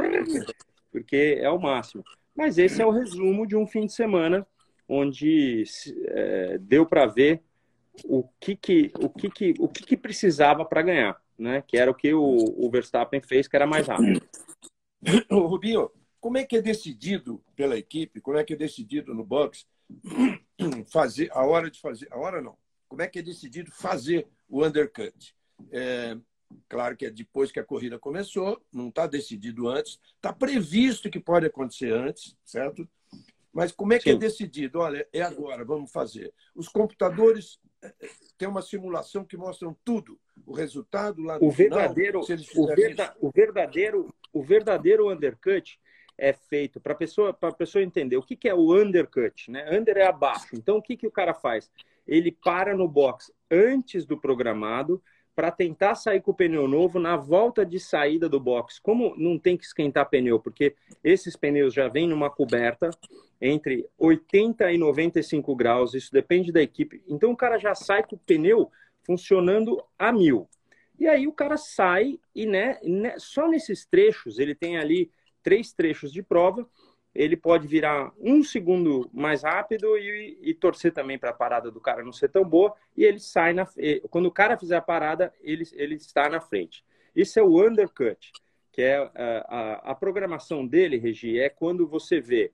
Porque 0.91 1.39
é 1.41 1.51
o 1.51 1.61
máximo. 1.61 2.03
Mas 2.35 2.59
esse 2.59 2.81
é 2.81 2.87
o 2.87 2.91
resumo 2.91 3.47
de 3.47 3.55
um 3.57 3.67
fim 3.67 3.87
de 3.87 3.93
semana 3.93 4.47
onde 4.89 5.65
é, 6.07 6.59
deu 6.59 6.87
para 6.87 7.07
ver 7.07 7.43
o 8.05 8.29
que 8.41 8.57
que 8.57 8.93
o 8.99 9.09
que 9.09 9.31
que 9.31 9.55
o 9.59 9.69
que, 9.69 9.85
que 9.85 9.97
precisava 9.97 10.65
para 10.65 10.83
ganhar 10.83 11.25
né? 11.39 11.63
Que 11.63 11.77
era 11.77 11.91
o 11.91 11.95
que 11.95 12.13
o, 12.15 12.23
o 12.23 12.71
Verstappen 12.71 13.21
fez, 13.21 13.49
que 13.49 13.57
era 13.57 13.67
mais 13.67 13.87
rápido. 13.87 14.27
Rubinho, 15.31 15.91
como 16.21 16.39
é 16.39 16.45
que 16.45 16.57
é 16.57 16.63
decidido 16.63 17.43
pela 17.55 17.77
equipe, 17.77 18.21
como 18.21 18.39
é 18.39 18.45
que 18.45 18.55
é 18.55 18.57
decidido 18.57 19.15
no 19.15 19.25
box 19.25 19.67
fazer 20.91 21.31
a 21.33 21.45
hora 21.45 21.71
de 21.71 21.81
fazer, 21.81 22.09
a 22.11 22.19
hora 22.19 22.41
não, 22.41 22.57
como 22.89 23.03
é 23.03 23.09
que 23.09 23.19
é 23.19 23.23
decidido 23.23 23.71
fazer 23.71 24.27
o 24.49 24.65
undercut? 24.65 25.35
É, 25.71 26.17
claro 26.69 26.97
que 26.97 27.07
é 27.07 27.11
depois 27.11 27.53
que 27.53 27.61
a 27.61 27.65
corrida 27.65 27.99
começou, 27.99 28.65
não 28.73 28.89
está 28.89 29.07
decidido 29.07 29.69
antes, 29.69 30.01
está 30.17 30.33
previsto 30.33 31.11
que 31.11 31.21
pode 31.21 31.47
acontecer 31.47 31.93
antes, 31.93 32.37
certo? 32.45 32.89
Mas 33.53 33.71
como 33.71 33.93
é 33.93 33.99
que 33.99 34.09
é 34.09 34.13
Sim. 34.13 34.17
é 34.17 34.21
decidido? 34.21 34.81
Olha, 34.81 35.07
é 35.13 35.23
agora, 35.23 35.65
vamos 35.65 35.93
fazer. 35.93 36.33
Os 36.57 36.69
computadores 36.69 37.61
têm 38.39 38.49
uma 38.49 38.63
simulação 38.63 39.25
que 39.25 39.37
mostram 39.37 39.77
tudo 39.85 40.19
o 40.47 40.53
resultado 40.53 41.23
lá 41.23 41.39
no 41.39 41.47
o 41.47 41.51
verdadeiro, 41.51 42.23
final, 42.25 42.45
o, 42.57 42.67
verda, 42.75 43.17
o, 43.21 43.31
verdadeiro, 43.31 44.15
o 44.33 44.43
verdadeiro 44.43 45.13
undercut 45.13 45.79
é 46.17 46.33
feito 46.33 46.81
para 46.81 46.93
a 46.93 46.97
pessoa, 46.97 47.33
para 47.33 47.53
pessoa 47.53 47.83
entender 47.83 48.17
o 48.17 48.23
que, 48.23 48.37
que 48.37 48.49
é 48.49 48.55
o 48.55 48.75
undercut, 48.75 49.51
né? 49.51 49.77
Under 49.77 49.97
é 49.97 50.07
abaixo. 50.07 50.55
Então 50.55 50.77
o 50.77 50.83
que, 50.83 50.97
que 50.97 51.07
o 51.07 51.11
cara 51.11 51.35
faz? 51.35 51.71
Ele 52.07 52.31
para 52.31 52.77
no 52.77 52.87
box 52.87 53.33
antes 53.51 54.05
do 54.05 54.21
programado 54.21 55.03
para 55.35 55.51
tentar 55.51 55.95
sair 55.95 56.21
com 56.21 56.31
o 56.31 56.35
pneu 56.35 56.69
novo 56.69 56.99
na 56.99 57.17
volta 57.17 57.67
de 57.67 57.81
saída 57.81 58.29
do 58.29 58.39
box. 58.39 58.79
Como 58.79 59.15
não 59.17 59.39
tem 59.39 59.57
que 59.57 59.65
esquentar 59.65 60.09
pneu, 60.09 60.39
porque 60.39 60.75
esses 61.03 61.37
pneus 61.37 61.75
já 61.75 61.89
vêm 61.89 62.07
numa 62.07 62.31
coberta 62.31 62.91
entre 63.41 63.89
80 63.99 64.73
e 64.73 64.79
95 64.79 65.55
graus, 65.57 65.95
isso 65.95 66.13
depende 66.13 66.53
da 66.53 66.63
equipe. 66.63 67.03
Então 67.09 67.33
o 67.33 67.37
cara 67.37 67.59
já 67.59 67.75
sai 67.75 68.03
com 68.03 68.17
o 68.17 68.19
pneu 68.19 68.71
funcionando 69.03 69.83
a 69.99 70.13
mil. 70.13 70.49
E 70.99 71.09
aí 71.09 71.27
o 71.27 71.33
cara 71.33 71.57
sai 71.57 72.19
e 72.35 72.47
né, 72.47 72.79
né, 72.83 73.15
só 73.19 73.49
nesses 73.49 73.85
trechos, 73.85 74.39
ele 74.39 74.55
tem 74.55 74.79
ali 74.79 75.11
três 75.43 75.73
trechos 75.73 76.13
de 76.13 76.23
prova, 76.23 76.67
ele 77.15 77.37
pode 77.37 77.67
virar 77.67 78.13
um 78.21 78.43
segundo 78.43 79.09
mais 79.13 79.43
rápido 79.43 79.97
e, 79.97 80.39
e 80.43 80.55
torcer 80.55 80.93
também 80.93 81.19
para 81.19 81.31
a 81.31 81.35
parada 81.35 81.71
do 81.71 81.81
cara 81.81 82.03
não 82.03 82.13
ser 82.13 82.29
tão 82.29 82.45
boa, 82.45 82.75
e 82.97 83.05
ele 83.05 83.21
sai 83.21 83.53
na 83.53 83.67
quando 84.11 84.27
o 84.27 84.33
cara 84.33 84.59
fizer 84.59 84.77
a 84.77 84.83
parada, 84.83 85.33
ele, 85.41 85.65
ele 85.75 85.95
está 85.95 86.29
na 86.29 86.41
frente. 86.41 86.85
Isso 87.15 87.39
é 87.39 87.43
o 87.43 87.65
undercut, 87.65 88.33
que 88.73 88.83
é 88.83 88.97
a, 88.97 89.11
a, 89.15 89.93
a 89.93 89.95
programação 89.95 90.67
dele, 90.67 90.99
Regi, 90.99 91.39
é 91.39 91.49
quando 91.49 91.87
você 91.87 92.21
vê 92.21 92.53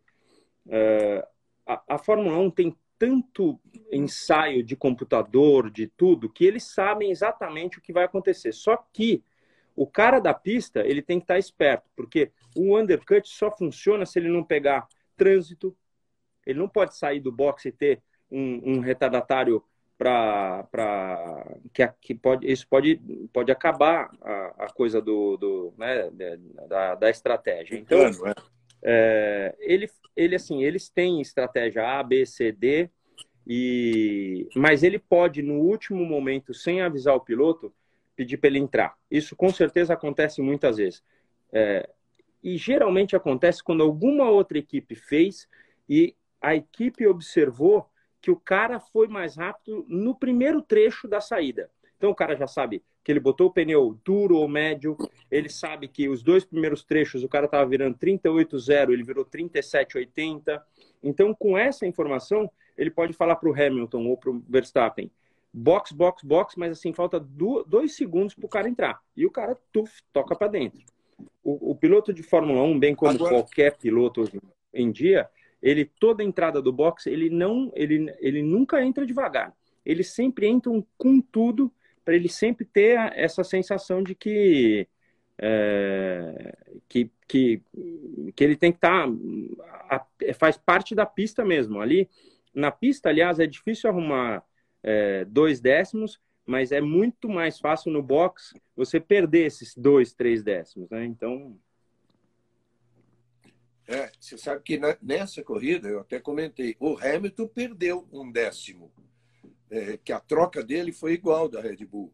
uh, 0.67 1.27
a, 1.67 1.95
a 1.95 1.99
Fórmula 1.99 2.39
1 2.39 2.51
tem 2.51 2.77
tanto 2.99 3.59
ensaio 3.91 4.63
de 4.63 4.77
computador, 4.77 5.71
de 5.71 5.87
tudo, 5.87 6.29
que 6.29 6.45
eles 6.45 6.65
sabem 6.65 7.11
exatamente 7.11 7.79
o 7.79 7.81
que 7.81 7.95
vai 7.95 8.05
acontecer. 8.05 8.53
Só 8.53 8.77
que 8.93 9.25
o 9.77 9.87
cara 9.87 10.19
da 10.19 10.35
pista, 10.35 10.81
ele 10.87 11.03
tem 11.03 11.19
que 11.19 11.25
estar 11.25 11.39
esperto, 11.39 11.89
porque 11.97 12.31
o 12.57 12.77
undercut 12.77 13.29
só 13.29 13.51
funciona 13.51 14.05
se 14.05 14.19
ele 14.19 14.29
não 14.29 14.45
pegar 14.45 14.87
trânsito, 15.17 15.77
ele 16.47 16.59
não 16.59 16.69
pode 16.69 16.97
sair 16.97 17.21
do 17.21 17.31
box 17.31 17.67
e 17.67 17.73
ter 17.73 18.03
um, 18.31 18.77
um 18.77 18.81
retardatário 18.81 19.63
para 19.99 21.47
que, 21.75 21.87
que 22.01 22.15
pode 22.15 22.51
isso 22.51 22.67
pode 22.67 22.99
pode 23.35 23.53
acabar 23.53 24.11
a, 24.23 24.65
a 24.65 24.73
coisa 24.73 24.99
do, 24.99 25.37
do 25.37 25.75
né, 25.77 26.09
da, 26.67 26.95
da 26.95 27.11
estratégia 27.11 27.77
então 27.77 27.99
é. 28.07 28.35
é, 28.83 29.57
ele 29.61 29.91
ele 30.17 30.35
assim, 30.35 30.63
eles 30.63 30.89
têm 30.89 31.21
estratégia 31.21 31.99
A, 31.99 32.03
B, 32.03 32.27
C, 32.27 32.53
D, 32.53 32.91
e 33.47 34.49
mas 34.55 34.83
ele 34.83 34.99
pode 34.99 35.43
no 35.43 35.55
último 35.55 36.05
momento, 36.05 36.53
sem 36.53 36.83
avisar 36.83 37.15
o 37.15 37.21
piloto, 37.21 37.73
pedir 38.21 38.37
para 38.37 38.49
ele 38.49 38.59
entrar. 38.59 38.95
Isso 39.11 39.35
com 39.35 39.49
certeza 39.51 39.95
acontece 39.95 40.43
muitas 40.43 40.77
vezes. 40.77 41.03
É, 41.51 41.89
e 42.45 42.59
geralmente 42.59 43.17
acontece 43.17 43.65
quando 43.65 43.83
alguma 43.83 44.29
outra 44.29 44.59
equipe 44.59 44.95
fez 44.95 45.49
e 45.89 46.15
a 46.39 46.55
equipe 46.55 47.07
observou 47.07 47.89
que 48.21 48.31
o 48.31 48.37
cara 48.37 48.79
foi 48.79 49.09
mais 49.09 49.37
rápido 49.37 49.87
no 49.89 50.15
primeiro 50.15 50.61
trecho 50.61 51.09
da 51.09 51.19
saída. 51.19 51.71
Então 51.97 52.11
o 52.11 52.15
cara 52.15 52.37
já 52.37 52.47
sabe 52.47 52.83
que 53.03 53.11
ele 53.11 53.21
botou 53.21 53.47
o 53.47 53.51
pneu 53.51 53.99
duro 54.05 54.37
ou 54.37 54.47
médio, 54.47 54.99
ele 55.31 55.49
sabe 55.49 55.89
que 55.89 56.07
os 56.07 56.23
dois 56.23 56.45
primeiros 56.45 56.85
trechos 56.85 57.25
o 57.25 57.29
cara 57.29 57.47
estava 57.47 57.67
virando 57.67 57.97
38,0, 57.97 58.91
ele 58.91 59.03
virou 59.03 59.25
37,80. 59.25 60.61
Então, 61.03 61.35
com 61.35 61.57
essa 61.57 61.87
informação, 61.87 62.51
ele 62.77 62.91
pode 62.91 63.15
falar 63.15 63.37
para 63.37 63.49
o 63.49 63.55
Hamilton 63.55 64.05
ou 64.05 64.19
para 64.19 64.31
o 64.31 64.43
Verstappen: 64.47 65.11
box, 65.53 65.93
box, 65.93 66.25
box, 66.25 66.55
mas 66.57 66.73
assim, 66.73 66.93
falta 66.93 67.19
dois 67.21 67.97
segundos 67.97 68.35
para 68.35 68.47
o 68.47 68.49
cara 68.49 68.69
entrar. 68.69 69.01
E 69.17 69.27
o 69.27 69.31
cara, 69.31 69.57
tuf, 69.73 70.03
toca 70.13 70.35
para 70.37 70.49
dentro. 70.49 70.81
O, 71.43 71.73
o, 71.73 71.75
piloto 71.75 72.13
de 72.13 72.23
Fórmula 72.23 72.63
1, 72.63 72.79
bem 72.79 72.95
como 72.95 73.13
Agora... 73.13 73.35
qualquer 73.35 73.77
piloto 73.77 74.23
hoje 74.23 74.41
em 74.73 74.91
dia, 74.91 75.29
ele 75.61 75.85
toda 75.85 76.23
entrada 76.23 76.63
do 76.63 76.73
box, 76.73 77.07
ele 77.07 77.29
não, 77.29 77.71
ele, 77.75 78.15
ele 78.21 78.43
nunca 78.43 78.83
entra 78.83 79.05
devagar. 79.05 79.55
Eles 79.85 80.11
sempre 80.11 80.47
entram 80.47 80.87
com 80.97 81.21
tudo 81.21 81.73
para 82.05 82.15
ele 82.15 82.29
sempre 82.29 82.65
ter 82.65 82.99
essa 83.15 83.45
sensação 83.45 84.03
de 84.03 84.15
que 84.15 84.89
é, 85.39 86.57
que, 86.89 87.11
que, 87.27 87.63
que 88.35 88.45
ele 88.45 88.57
tem 88.57 88.71
que 88.71 88.79
estar 88.79 89.09
tá, 89.89 90.07
faz 90.35 90.59
parte 90.59 90.95
da 90.95 91.07
pista 91.07 91.45
mesmo 91.45 91.81
ali 91.81 92.11
na 92.55 92.71
pista 92.71 93.09
aliás 93.09 93.39
é 93.39 93.47
difícil 93.47 93.89
arrumar 93.89 94.45
é, 94.83 95.25
dois 95.25 95.61
décimos 95.61 96.21
mas 96.47 96.73
é 96.73 96.81
muito 96.81 97.29
mais 97.29 97.59
fácil 97.59 97.93
no 97.93 98.03
box 98.03 98.55
você 98.75 98.99
perder 98.99 99.47
esses 99.47 99.77
dois 99.77 100.13
três 100.13 100.43
décimos 100.43 100.89
né 100.91 101.05
então 101.05 101.59
é, 103.87 104.11
você 104.21 104.39
sabe 104.39 104.63
que 104.63 104.81
nessa 105.03 105.43
corrida 105.43 105.89
eu 105.89 106.01
até 106.01 106.21
comentei 106.21 106.77
o 106.79 106.97
Hamilton 106.99 107.47
perdeu 107.49 108.09
um 108.13 108.31
décimo 108.31 108.93
é, 109.71 109.97
que 109.97 110.13
a 110.13 110.21
troca 110.21 110.63
dele 110.63 110.93
foi 110.93 111.13
igual 111.13 111.49
da 111.49 111.61
Red 111.61 111.85
Bull 111.85 112.13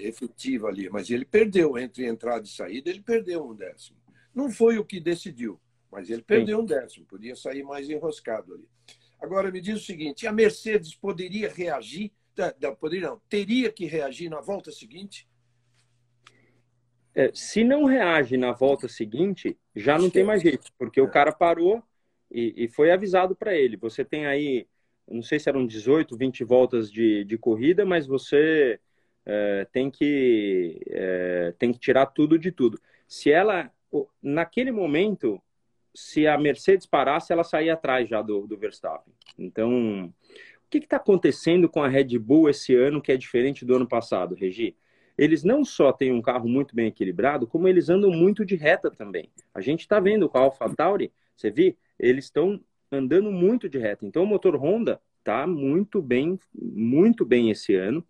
efetiva 0.00 0.68
ali, 0.68 0.90
mas 0.90 1.10
ele 1.10 1.24
perdeu 1.24 1.78
entre 1.78 2.06
entrada 2.06 2.44
e 2.44 2.48
saída, 2.48 2.90
ele 2.90 3.00
perdeu 3.00 3.44
um 3.46 3.54
décimo. 3.54 3.98
Não 4.34 4.50
foi 4.50 4.78
o 4.78 4.84
que 4.84 5.00
decidiu, 5.00 5.60
mas 5.90 6.10
ele 6.10 6.22
perdeu 6.22 6.58
Sim. 6.58 6.62
um 6.62 6.66
décimo, 6.66 7.06
podia 7.06 7.36
sair 7.36 7.62
mais 7.62 7.88
enroscado 7.88 8.54
ali. 8.54 8.68
Agora 9.20 9.50
me 9.50 9.60
diz 9.60 9.82
o 9.82 9.84
seguinte: 9.84 10.26
a 10.26 10.32
Mercedes 10.32 10.94
poderia 10.94 11.52
reagir? 11.52 12.12
Poderia 12.78 13.10
não, 13.10 13.20
teria 13.28 13.70
que 13.70 13.84
reagir 13.84 14.30
na 14.30 14.40
volta 14.40 14.70
seguinte? 14.70 15.28
É, 17.14 17.30
se 17.34 17.64
não 17.64 17.84
reage 17.84 18.36
na 18.36 18.52
volta 18.52 18.88
seguinte, 18.88 19.58
já 19.74 19.98
não 19.98 20.08
tem 20.08 20.24
mais 20.24 20.42
jeito, 20.42 20.72
porque 20.78 21.00
é. 21.00 21.02
o 21.02 21.10
cara 21.10 21.32
parou 21.32 21.82
e, 22.30 22.64
e 22.64 22.68
foi 22.68 22.90
avisado 22.90 23.34
para 23.34 23.54
ele. 23.54 23.76
Você 23.76 24.04
tem 24.04 24.26
aí, 24.26 24.66
não 25.08 25.22
sei 25.22 25.38
se 25.38 25.48
eram 25.48 25.66
18, 25.66 26.16
20 26.16 26.44
voltas 26.44 26.90
de, 26.90 27.24
de 27.24 27.36
corrida, 27.36 27.84
mas 27.84 28.06
você 28.06 28.78
é, 29.26 29.66
tem, 29.72 29.90
que, 29.90 30.80
é, 30.88 31.54
tem 31.58 31.72
que 31.72 31.78
tirar 31.78 32.06
tudo 32.06 32.38
de 32.38 32.52
tudo. 32.52 32.80
Se 33.08 33.30
ela, 33.30 33.70
naquele 34.22 34.70
momento, 34.70 35.42
se 35.94 36.26
a 36.26 36.38
Mercedes 36.38 36.86
parasse, 36.86 37.32
ela 37.32 37.44
saía 37.44 37.74
atrás 37.74 38.08
já 38.08 38.22
do, 38.22 38.46
do 38.46 38.56
Verstappen. 38.56 39.12
Então, 39.38 40.06
o 40.06 40.70
que 40.70 40.78
está 40.78 40.96
acontecendo 40.96 41.68
com 41.68 41.82
a 41.82 41.88
Red 41.88 42.18
Bull 42.18 42.48
esse 42.48 42.74
ano 42.74 43.00
que 43.00 43.12
é 43.12 43.16
diferente 43.16 43.64
do 43.64 43.76
ano 43.76 43.86
passado, 43.86 44.34
Regi? 44.34 44.76
Eles 45.18 45.44
não 45.44 45.64
só 45.64 45.92
têm 45.92 46.12
um 46.12 46.22
carro 46.22 46.48
muito 46.48 46.74
bem 46.74 46.86
equilibrado, 46.86 47.46
como 47.46 47.68
eles 47.68 47.90
andam 47.90 48.10
muito 48.10 48.44
de 48.44 48.56
reta 48.56 48.90
também. 48.90 49.28
A 49.54 49.60
gente 49.60 49.80
está 49.80 50.00
vendo 50.00 50.28
com 50.28 50.38
a 50.38 50.42
AlphaTauri, 50.42 51.12
você 51.36 51.50
viu? 51.50 51.76
Eles 51.98 52.24
estão 52.26 52.60
andando 52.90 53.30
muito 53.30 53.68
de 53.68 53.78
reta. 53.78 54.06
Então, 54.06 54.22
o 54.22 54.26
motor 54.26 54.56
Honda 54.56 55.00
está 55.18 55.46
muito 55.46 56.00
bem, 56.00 56.38
muito 56.54 57.24
bem 57.24 57.50
esse 57.50 57.74
ano. 57.74 58.04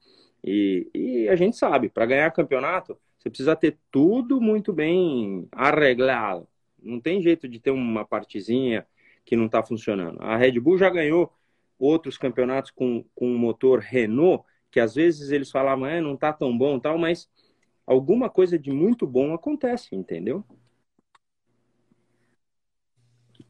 E, 0.44 0.88
e 0.94 1.28
a 1.28 1.36
gente 1.36 1.56
sabe, 1.56 1.88
para 1.88 2.06
ganhar 2.06 2.30
campeonato, 2.30 2.96
você 3.18 3.28
precisa 3.28 3.54
ter 3.54 3.76
tudo 3.90 4.40
muito 4.40 4.72
bem 4.72 5.46
arreglado. 5.52 6.48
Não 6.82 7.00
tem 7.00 7.22
jeito 7.22 7.48
de 7.48 7.60
ter 7.60 7.70
uma 7.70 8.04
partezinha 8.04 8.86
que 9.24 9.36
não 9.36 9.46
está 9.46 9.62
funcionando. 9.62 10.20
A 10.20 10.36
Red 10.36 10.58
Bull 10.60 10.78
já 10.78 10.90
ganhou 10.90 11.32
outros 11.78 12.18
campeonatos 12.18 12.70
com, 12.70 13.04
com 13.14 13.28
motor 13.36 13.80
Renault, 13.80 14.44
que 14.70 14.80
às 14.80 14.94
vezes 14.94 15.30
eles 15.30 15.50
falavam, 15.50 15.86
é, 15.86 16.00
não 16.00 16.14
está 16.14 16.32
tão 16.32 16.56
bom 16.56 16.78
tal, 16.78 16.98
mas 16.98 17.28
alguma 17.86 18.28
coisa 18.28 18.58
de 18.58 18.70
muito 18.70 19.06
bom 19.06 19.34
acontece, 19.34 19.94
entendeu? 19.94 20.44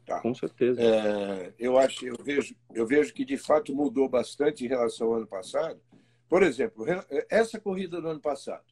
Tá. 0.05 0.19
Com 0.21 0.33
certeza. 0.33 0.81
É, 0.81 1.53
eu 1.59 1.77
acho, 1.77 2.05
eu 2.05 2.15
vejo, 2.21 2.55
eu 2.73 2.85
vejo 2.85 3.13
que 3.13 3.23
de 3.23 3.37
fato 3.37 3.75
mudou 3.75 4.09
bastante 4.09 4.65
em 4.65 4.67
relação 4.67 5.07
ao 5.07 5.15
ano 5.15 5.27
passado, 5.27 5.79
por 6.27 6.43
exemplo, 6.43 6.85
essa 7.29 7.59
corrida 7.59 8.01
do 8.01 8.07
ano 8.07 8.19
passado, 8.21 8.63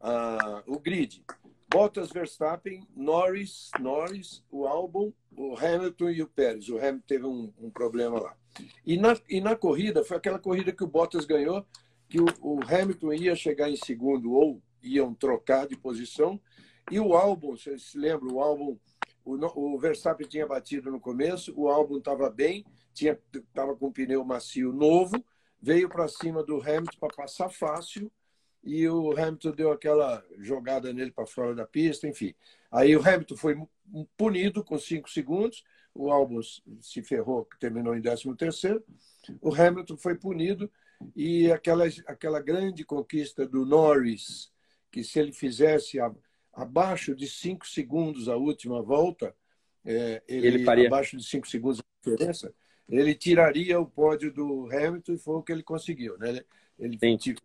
uh, 0.00 0.62
o 0.66 0.78
grid, 0.78 1.24
Bottas, 1.68 2.10
Verstappen, 2.10 2.86
Norris, 2.94 3.70
Norris, 3.80 4.42
o 4.50 4.66
Albon, 4.66 5.12
o 5.36 5.56
Hamilton 5.56 6.10
e 6.10 6.22
o 6.22 6.28
Pérez. 6.28 6.68
O 6.68 6.78
Hamilton 6.78 7.04
teve 7.06 7.26
um, 7.26 7.52
um, 7.58 7.70
problema 7.70 8.20
lá. 8.20 8.36
E 8.84 8.96
na, 8.96 9.16
e 9.28 9.40
na 9.40 9.56
corrida, 9.56 10.04
foi 10.04 10.16
aquela 10.16 10.38
corrida 10.38 10.72
que 10.72 10.84
o 10.84 10.86
Bottas 10.86 11.24
ganhou, 11.24 11.66
que 12.08 12.20
o, 12.20 12.26
o 12.40 12.60
Hamilton 12.62 13.12
ia 13.12 13.34
chegar 13.34 13.68
em 13.68 13.76
segundo 13.76 14.32
ou 14.32 14.62
iam 14.82 15.12
trocar 15.12 15.66
de 15.66 15.76
posição. 15.76 16.40
E 16.90 17.00
o 17.00 17.14
Albon, 17.14 17.56
vocês 17.56 17.90
se 17.90 17.98
lembram, 17.98 18.36
o 18.36 18.40
Albon, 18.40 18.78
o, 19.24 19.74
o 19.74 19.78
Verstappen 19.78 20.28
tinha 20.28 20.46
batido 20.46 20.90
no 20.90 21.00
começo, 21.00 21.52
o 21.56 21.68
Albon 21.68 21.98
estava 21.98 22.30
bem, 22.30 22.64
estava 22.94 23.74
com 23.74 23.88
um 23.88 23.92
pneu 23.92 24.24
macio 24.24 24.72
novo, 24.72 25.22
veio 25.60 25.88
para 25.88 26.06
cima 26.06 26.44
do 26.44 26.60
Hamilton 26.60 26.98
para 27.00 27.16
passar 27.16 27.50
fácil 27.50 28.10
e 28.66 28.88
o 28.88 29.12
Hamilton 29.12 29.52
deu 29.52 29.70
aquela 29.70 30.24
jogada 30.38 30.92
nele 30.92 31.12
para 31.12 31.24
fora 31.24 31.54
da 31.54 31.64
pista, 31.64 32.08
enfim. 32.08 32.34
Aí 32.70 32.96
o 32.96 33.00
Hamilton 33.00 33.36
foi 33.36 33.56
punido 34.16 34.64
com 34.64 34.76
cinco 34.76 35.08
segundos, 35.08 35.64
o 35.94 36.10
Albon 36.10 36.40
se 36.80 37.00
ferrou, 37.00 37.48
terminou 37.60 37.96
em 37.96 38.02
13 38.02 38.34
terceiro. 38.34 38.84
O 39.40 39.54
Hamilton 39.54 39.96
foi 39.96 40.16
punido 40.16 40.70
e 41.14 41.50
aquela, 41.52 41.84
aquela 42.06 42.40
grande 42.40 42.84
conquista 42.84 43.46
do 43.46 43.64
Norris, 43.64 44.50
que 44.90 45.04
se 45.04 45.20
ele 45.20 45.32
fizesse 45.32 46.00
a, 46.00 46.12
abaixo 46.52 47.14
de 47.14 47.28
cinco 47.28 47.66
segundos 47.68 48.28
a 48.28 48.36
última 48.36 48.82
volta, 48.82 49.32
é, 49.84 50.22
ele, 50.26 50.46
ele 50.48 50.64
faria 50.64 50.88
abaixo 50.88 51.16
de 51.16 51.24
cinco 51.24 51.46
segundos 51.46 51.80
a 51.80 52.10
diferença, 52.10 52.52
ele 52.88 53.14
tiraria 53.14 53.78
o 53.78 53.86
pódio 53.86 54.32
do 54.32 54.68
Hamilton 54.72 55.12
e 55.12 55.18
foi 55.18 55.34
o 55.36 55.42
que 55.42 55.52
ele 55.52 55.62
conseguiu. 55.62 56.18
Né? 56.18 56.44
Ele 56.78 56.98
Sim. 56.98 57.36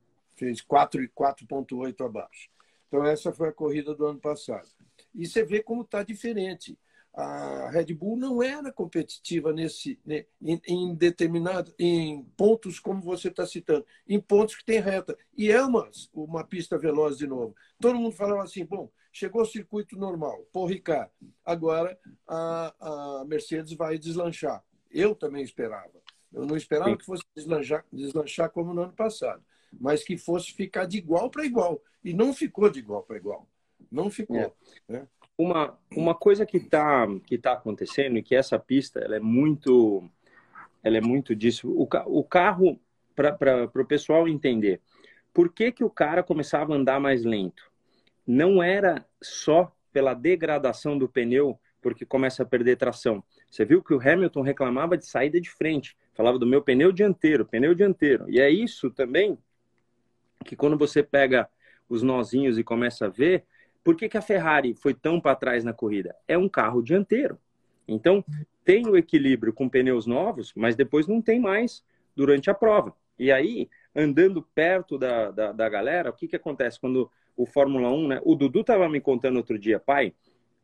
Fez 0.41 0.60
4,8 0.63 2.04
abaixo. 2.04 2.49
Então, 2.88 3.06
essa 3.06 3.32
foi 3.32 3.49
a 3.49 3.54
corrida 3.54 3.93
do 3.93 4.08
ano 4.08 4.19
passado. 4.19 4.67
E 5.13 5.27
você 5.27 5.45
vê 5.45 5.62
como 5.62 5.84
está 5.84 6.01
diferente. 6.01 6.77
A 7.13 7.69
Red 7.69 7.93
Bull 7.93 8.17
não 8.17 8.41
era 8.41 8.71
competitiva 8.71 9.54
nesse, 9.54 9.99
né, 10.04 10.25
em, 10.41 10.60
em 10.67 10.95
determinado, 10.95 11.73
em 11.77 12.23
pontos 12.36 12.80
como 12.80 13.01
você 13.01 13.27
está 13.27 13.45
citando, 13.45 13.86
em 14.08 14.19
pontos 14.19 14.56
que 14.56 14.65
tem 14.65 14.80
reta. 14.80 15.15
E 15.38 15.51
é 15.51 15.62
uma, 15.62 15.89
uma 16.13 16.43
pista 16.43 16.77
veloz 16.77 17.17
de 17.17 17.27
novo. 17.27 17.54
Todo 17.80 17.99
mundo 17.99 18.15
falava 18.15 18.43
assim: 18.43 18.65
bom, 18.65 18.89
chegou 19.12 19.41
o 19.41 19.45
circuito 19.45 19.97
normal, 19.97 20.47
por 20.54 20.65
Ricard, 20.67 21.12
agora 21.45 21.99
a, 22.25 23.19
a 23.19 23.25
Mercedes 23.25 23.73
vai 23.73 23.99
deslanchar. 23.99 24.63
Eu 24.89 25.13
também 25.13 25.43
esperava. 25.43 26.01
Eu 26.32 26.45
não 26.45 26.56
esperava 26.56 26.91
Sim. 26.91 26.97
que 26.97 27.06
fosse 27.06 27.23
deslanchar, 27.36 27.86
deslanchar 27.91 28.49
como 28.49 28.73
no 28.73 28.84
ano 28.84 28.93
passado, 28.93 29.43
mas 29.79 30.03
que 30.03 30.17
fosse 30.17 30.53
ficar 30.53 30.86
de 30.86 30.97
igual 30.97 31.29
para 31.29 31.45
igual. 31.45 31.81
E 32.03 32.13
não 32.13 32.34
ficou 32.34 32.69
de 32.69 32.79
igual 32.79 33.03
para 33.03 33.17
igual. 33.17 33.47
Não 33.91 34.10
ficou. 34.10 34.38
É. 34.38 34.51
Né? 34.88 35.07
Uma, 35.38 35.77
uma 35.95 36.15
coisa 36.15 36.45
que 36.45 36.57
está 36.57 37.07
que 37.25 37.38
tá 37.38 37.53
acontecendo 37.53 38.17
e 38.17 38.23
que 38.23 38.36
essa 38.36 38.60
pista 38.60 38.99
ela 38.99 39.15
é 39.15 39.19
muito 39.19 40.03
ela 40.84 40.97
é 40.97 41.01
muito 41.01 41.36
disso. 41.36 41.69
O, 41.69 41.88
o 42.07 42.23
carro, 42.23 42.79
para 43.15 43.69
o 43.75 43.86
pessoal 43.86 44.27
entender, 44.27 44.81
por 45.34 45.51
que, 45.51 45.71
que 45.71 45.84
o 45.84 45.89
cara 45.89 46.23
começava 46.23 46.73
a 46.73 46.77
andar 46.77 46.99
mais 46.99 47.23
lento? 47.23 47.71
Não 48.25 48.62
era 48.62 49.05
só 49.21 49.71
pela 49.91 50.13
degradação 50.13 50.97
do 50.97 51.07
pneu, 51.07 51.60
porque 51.81 52.05
começa 52.05 52.43
a 52.43 52.45
perder 52.45 52.77
tração. 52.77 53.23
Você 53.49 53.65
viu 53.65 53.84
que 53.84 53.93
o 53.93 53.99
Hamilton 53.99 54.41
reclamava 54.41 54.97
de 54.97 55.05
saída 55.05 55.39
de 55.39 55.49
frente, 55.49 55.95
falava 56.13 56.39
do 56.39 56.45
meu 56.45 56.62
pneu 56.62 56.91
dianteiro, 56.91 57.45
pneu 57.45 57.73
dianteiro. 57.73 58.29
E 58.29 58.39
é 58.39 58.49
isso 58.49 58.89
também 58.89 59.38
que 60.43 60.56
quando 60.56 60.77
você 60.77 61.04
pega 61.04 61.49
os 61.88 62.01
nozinhos 62.01 62.58
e 62.58 62.63
começa 62.63 63.06
a 63.06 63.10
ver, 63.10 63.45
por 63.84 63.95
que, 63.95 64.08
que 64.08 64.17
a 64.17 64.21
Ferrari 64.21 64.73
foi 64.73 64.93
tão 64.93 65.19
para 65.19 65.36
trás 65.36 65.63
na 65.63 65.73
corrida? 65.73 66.15
É 66.27 66.38
um 66.38 66.47
carro 66.47 66.82
dianteiro. 66.82 67.38
Então, 67.88 68.23
tem 68.63 68.88
o 68.88 68.95
equilíbrio 68.95 69.54
com 69.54 69.67
pneus 69.67 70.06
novos, 70.06 70.54
mas 70.56 70.75
depois 70.75 71.08
não 71.08 71.21
tem 71.21 71.39
mais 71.39 71.84
durante 72.15 72.49
a 72.49 72.54
prova. 72.54 72.95
E 73.17 73.32
aí, 73.32 73.69
andando 73.95 74.41
perto 74.41 74.97
da, 74.97 75.32
da, 75.32 75.51
da 75.51 75.69
galera, 75.69 76.10
o 76.10 76.13
que, 76.13 76.27
que 76.27 76.36
acontece 76.36 76.80
quando 76.80 77.10
o 77.36 77.45
Fórmula 77.45 77.89
1, 77.89 78.08
né? 78.08 78.21
O 78.23 78.36
Dudu 78.36 78.62
estava 78.62 78.88
me 78.88 79.01
contando 79.01 79.38
outro 79.38 79.58
dia, 79.58 79.80
pai, 79.80 80.13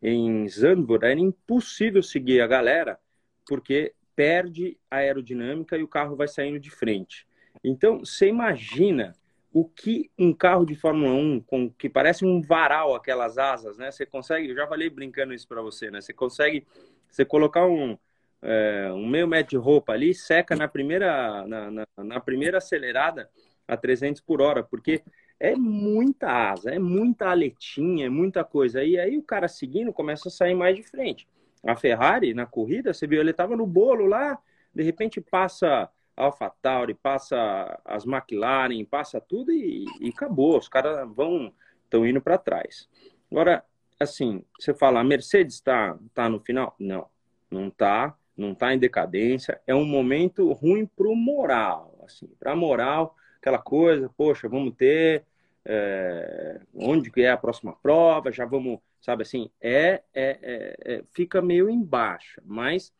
em 0.01 0.47
Zandvoort 0.47 1.05
era 1.05 1.19
impossível 1.19 2.03
seguir 2.03 2.41
a 2.41 2.47
galera 2.47 2.99
porque 3.47 3.93
perde 4.15 4.77
a 4.89 4.97
aerodinâmica 4.97 5.77
e 5.77 5.83
o 5.83 5.87
carro 5.87 6.15
vai 6.15 6.27
saindo 6.27 6.59
de 6.59 6.69
frente. 6.69 7.27
Então, 7.63 7.99
você 7.99 8.27
imagina 8.27 9.15
o 9.51 9.65
que 9.65 10.11
um 10.17 10.33
carro 10.33 10.65
de 10.65 10.75
Fórmula 10.75 11.13
1, 11.13 11.41
com, 11.41 11.69
que 11.71 11.89
parece 11.89 12.25
um 12.25 12.41
varal, 12.41 12.95
aquelas 12.95 13.37
asas, 13.37 13.77
né? 13.77 13.91
Você 13.91 14.05
consegue, 14.05 14.49
eu 14.49 14.55
já 14.55 14.67
falei 14.67 14.89
brincando 14.89 15.33
isso 15.33 15.47
para 15.47 15.61
você, 15.61 15.89
né? 15.89 16.01
Você 16.01 16.13
consegue, 16.13 16.65
você 17.09 17.25
colocar 17.25 17.65
um, 17.65 17.97
é, 18.41 18.91
um 18.93 19.07
meio 19.07 19.27
metro 19.27 19.51
de 19.51 19.57
roupa 19.57 19.93
ali, 19.93 20.13
seca 20.13 20.55
na 20.55 20.67
primeira, 20.67 21.45
na, 21.47 21.71
na, 21.71 21.87
na 21.97 22.19
primeira 22.19 22.57
acelerada 22.57 23.29
a 23.67 23.75
300 23.75 24.21
por 24.21 24.41
hora, 24.41 24.63
porque 24.63 25.01
é 25.39 25.55
muita 25.55 26.51
asa, 26.51 26.71
é 26.71 26.79
muita 26.79 27.29
aletinha, 27.29 28.07
é 28.07 28.09
muita 28.09 28.43
coisa. 28.43 28.83
E 28.83 28.99
aí 28.99 29.17
o 29.17 29.23
cara 29.23 29.47
seguindo 29.47 29.93
começa 29.93 30.29
a 30.29 30.31
sair 30.31 30.55
mais 30.55 30.75
de 30.75 30.83
frente. 30.83 31.27
A 31.65 31.75
Ferrari, 31.75 32.33
na 32.33 32.45
corrida, 32.45 32.93
você 32.93 33.07
viu, 33.07 33.19
ele 33.19 33.31
estava 33.31 33.55
no 33.55 33.65
bolo 33.65 34.05
lá, 34.05 34.39
de 34.73 34.83
repente 34.83 35.19
passa 35.19 35.89
Alpha 36.17 36.51
Tauri, 36.61 36.93
passa 36.93 37.79
as 37.85 38.05
McLaren, 38.05 38.83
passa 38.83 39.21
tudo 39.21 39.51
e, 39.51 39.85
e 40.01 40.09
acabou. 40.09 40.57
Os 40.57 40.67
caras 40.67 41.07
vão 41.15 41.53
estão 41.83 42.05
indo 42.05 42.19
para 42.21 42.37
trás. 42.37 42.89
Agora, 43.31 43.63
assim, 43.99 44.43
você 44.59 44.73
fala, 44.73 44.99
a 44.99 45.03
Mercedes 45.03 45.55
está 45.55 45.97
tá 46.13 46.27
no 46.27 46.39
final? 46.41 46.75
Não, 46.77 47.07
não 47.49 47.69
está, 47.69 48.17
não 48.35 48.51
está 48.51 48.73
em 48.73 48.79
decadência. 48.79 49.61
É 49.65 49.73
um 49.73 49.85
momento 49.85 50.51
ruim 50.51 50.85
para 50.85 51.07
o 51.07 51.15
moral, 51.15 51.97
assim, 52.05 52.27
para 52.39 52.51
a 52.51 52.55
moral 52.55 53.15
aquela 53.47 53.59
coisa, 53.59 54.11
poxa, 54.17 54.49
vamos 54.49 54.75
ter 54.75 55.23
é, 55.63 56.59
onde 56.73 57.09
que 57.09 57.21
é 57.21 57.31
a 57.31 57.37
próxima 57.37 57.73
prova, 57.73 58.31
já 58.31 58.45
vamos, 58.45 58.79
sabe 58.99 59.23
assim, 59.23 59.49
é, 59.61 60.01
é, 60.13 60.39
é, 60.41 60.77
é 60.85 61.03
fica 61.13 61.41
meio 61.41 61.69
embaixo, 61.69 62.41
mas 62.45 62.93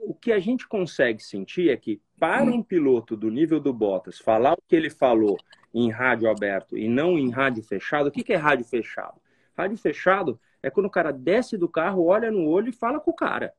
o 0.00 0.14
que 0.14 0.32
a 0.32 0.38
gente 0.38 0.66
consegue 0.68 1.22
sentir 1.22 1.70
é 1.70 1.76
que 1.76 2.00
para 2.18 2.44
um 2.44 2.62
piloto 2.62 3.16
do 3.16 3.30
nível 3.30 3.58
do 3.58 3.72
Bottas 3.72 4.18
falar 4.18 4.54
o 4.54 4.62
que 4.66 4.76
ele 4.76 4.90
falou 4.90 5.36
em 5.74 5.90
rádio 5.90 6.30
aberto 6.30 6.76
e 6.76 6.88
não 6.88 7.18
em 7.18 7.30
rádio 7.30 7.62
fechado, 7.62 8.08
o 8.08 8.10
que, 8.12 8.22
que 8.22 8.32
é 8.32 8.36
rádio 8.36 8.64
fechado? 8.64 9.20
Rádio 9.56 9.76
fechado 9.76 10.40
é 10.62 10.70
quando 10.70 10.86
o 10.86 10.90
cara 10.90 11.12
desce 11.12 11.56
do 11.56 11.68
carro, 11.68 12.06
olha 12.06 12.30
no 12.30 12.46
olho 12.48 12.68
e 12.68 12.72
fala 12.72 13.00
com 13.00 13.10
o 13.10 13.14
cara. 13.14 13.52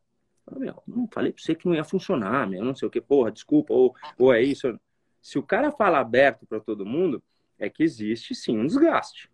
Meu, 0.51 0.81
não 0.87 1.07
falei 1.07 1.31
para 1.31 1.43
você 1.43 1.53
que 1.53 1.67
não 1.67 1.75
ia 1.75 1.83
funcionar, 1.83 2.47
meu, 2.47 2.63
não 2.63 2.73
sei 2.73 2.87
o 2.87 2.91
que, 2.91 2.99
porra, 2.99 3.31
desculpa, 3.31 3.73
ou, 3.73 3.95
ou 4.17 4.33
é 4.33 4.41
isso. 4.41 4.79
Se 5.21 5.37
o 5.37 5.43
cara 5.43 5.71
fala 5.71 5.99
aberto 5.99 6.45
para 6.47 6.59
todo 6.59 6.85
mundo, 6.85 7.21
é 7.57 7.69
que 7.69 7.83
existe 7.83 8.33
sim 8.33 8.57
um 8.57 8.65
desgaste. 8.65 9.29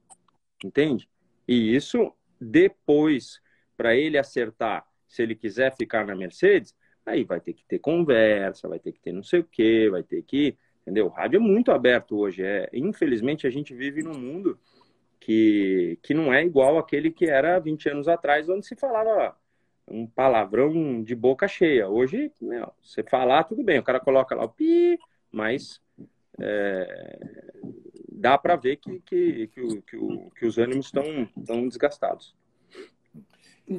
Entende? 0.63 1.07
E 1.47 1.75
isso 1.75 2.11
depois, 2.39 3.39
para 3.77 3.95
ele 3.95 4.17
acertar, 4.17 4.85
se 5.15 5.23
ele 5.23 5.35
quiser 5.35 5.75
ficar 5.75 6.05
na 6.05 6.15
Mercedes, 6.15 6.75
aí 7.05 7.23
vai 7.23 7.39
ter 7.39 7.53
que 7.53 7.65
ter 7.65 7.79
conversa, 7.79 8.67
vai 8.67 8.79
ter 8.79 8.91
que 8.91 8.99
ter 8.99 9.11
não 9.11 9.23
sei 9.23 9.39
o 9.39 9.43
quê, 9.43 9.89
vai 9.89 10.03
ter 10.03 10.21
que. 10.23 10.57
Entendeu? 10.81 11.07
O 11.07 11.09
rádio 11.09 11.37
é 11.37 11.39
muito 11.39 11.71
aberto 11.71 12.17
hoje. 12.17 12.43
É, 12.43 12.69
infelizmente, 12.73 13.47
a 13.47 13.49
gente 13.49 13.73
vive 13.73 14.03
num 14.03 14.17
mundo 14.17 14.59
que, 15.19 15.97
que 16.03 16.13
não 16.13 16.33
é 16.33 16.43
igual 16.43 16.77
aquele 16.77 17.11
que 17.11 17.25
era 17.25 17.57
20 17.59 17.89
anos 17.89 18.07
atrás, 18.07 18.47
onde 18.49 18.65
se 18.65 18.75
falava 18.75 19.35
um 19.87 20.05
palavrão 20.05 21.01
de 21.03 21.15
boca 21.15 21.47
cheia. 21.47 21.87
Hoje, 21.87 22.31
meu, 22.39 22.71
você 22.81 23.03
falar, 23.03 23.43
tudo 23.43 23.63
bem, 23.63 23.79
o 23.79 23.83
cara 23.83 23.99
coloca 23.99 24.35
lá 24.35 24.45
o 24.45 24.49
pi, 24.49 24.99
mas 25.31 25.81
é, 26.39 27.19
dá 28.11 28.37
para 28.37 28.55
ver 28.55 28.77
que, 28.77 28.99
que, 29.01 29.47
que, 29.47 29.81
que, 29.81 30.29
que, 30.35 30.45
os 30.45 30.57
ânimos 30.57 30.87
estão 30.87 31.67
desgastados. 31.67 32.35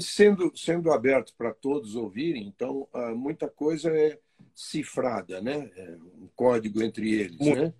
Sendo, 0.01 0.53
sendo 0.57 0.93
aberto 0.93 1.33
para 1.37 1.55
todos 1.55 1.95
ouvirem, 1.95 2.47
então 2.47 2.89
ah, 2.93 3.15
muita 3.15 3.49
coisa 3.49 3.91
é 3.91 4.19
cifrada, 4.55 5.41
né? 5.41 5.71
É 5.77 5.97
um 6.19 6.29
código 6.35 6.83
entre 6.83 7.13
eles, 7.13 7.39
Muito. 7.39 7.63
né? 7.63 7.75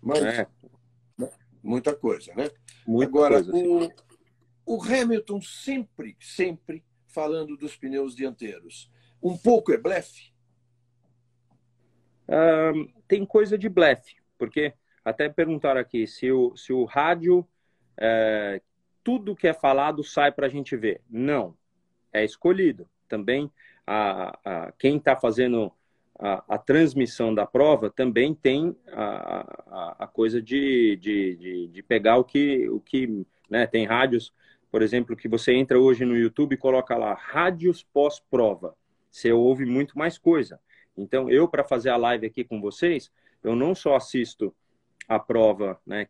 Mas 0.00 0.22
é. 0.22 0.46
Né? 1.16 1.30
muita 1.62 1.94
coisa, 1.94 2.32
né? 2.34 2.48
Muita 2.86 3.10
Agora, 3.10 3.42
coisa, 3.42 3.52
o, 3.56 4.76
o 4.76 4.82
Hamilton 4.82 5.40
sempre, 5.40 6.16
sempre 6.20 6.84
falando 7.08 7.56
dos 7.56 7.76
pneus 7.76 8.14
dianteiros. 8.14 8.90
Um 9.22 9.36
pouco 9.36 9.72
é 9.72 9.76
blefe? 9.76 10.32
tem 13.08 13.24
coisa 13.24 13.56
de 13.56 13.70
blefe, 13.70 14.16
porque 14.36 14.74
até 15.02 15.30
perguntaram 15.30 15.80
aqui 15.80 16.06
se 16.06 16.30
o, 16.30 16.54
se 16.54 16.74
o 16.74 16.84
rádio, 16.84 17.46
é, 17.96 18.60
tudo 19.08 19.34
que 19.34 19.48
é 19.48 19.54
falado 19.54 20.04
sai 20.04 20.30
para 20.30 20.48
a 20.48 20.50
gente 20.50 20.76
ver. 20.76 21.00
Não, 21.08 21.56
é 22.12 22.22
escolhido. 22.22 22.86
Também 23.08 23.50
a, 23.86 24.38
a 24.44 24.72
quem 24.72 24.98
está 24.98 25.16
fazendo 25.16 25.72
a, 26.18 26.44
a, 26.46 26.58
transmissão 26.58 27.34
da 27.34 27.46
prova 27.46 27.88
também 27.88 28.34
tem 28.34 28.76
a, 28.92 29.64
a, 29.66 29.96
a 30.00 30.06
coisa 30.06 30.42
de, 30.42 30.98
de, 31.00 31.36
de, 31.36 31.66
de, 31.68 31.82
pegar 31.82 32.18
o 32.18 32.24
que, 32.24 32.68
o 32.68 32.80
que 32.80 33.24
né, 33.48 33.66
tem 33.66 33.86
rádios, 33.86 34.30
por 34.70 34.82
exemplo, 34.82 35.16
que 35.16 35.26
você 35.26 35.54
entra 35.54 35.80
hoje 35.80 36.04
no 36.04 36.14
YouTube 36.14 36.52
e 36.52 36.58
coloca 36.58 36.94
lá 36.94 37.14
rádios 37.14 37.82
pós-prova. 37.82 38.76
Você 39.10 39.32
ouve 39.32 39.64
muito 39.64 39.96
mais 39.96 40.18
coisa. 40.18 40.60
Então, 40.94 41.30
eu, 41.30 41.48
para 41.48 41.64
fazer 41.64 41.88
a 41.88 41.96
live 41.96 42.26
aqui 42.26 42.44
com 42.44 42.60
vocês, 42.60 43.10
eu 43.42 43.56
não 43.56 43.74
só 43.74 43.96
assisto 43.96 44.54
a 45.08 45.18
prova 45.18 45.80
né, 45.86 46.06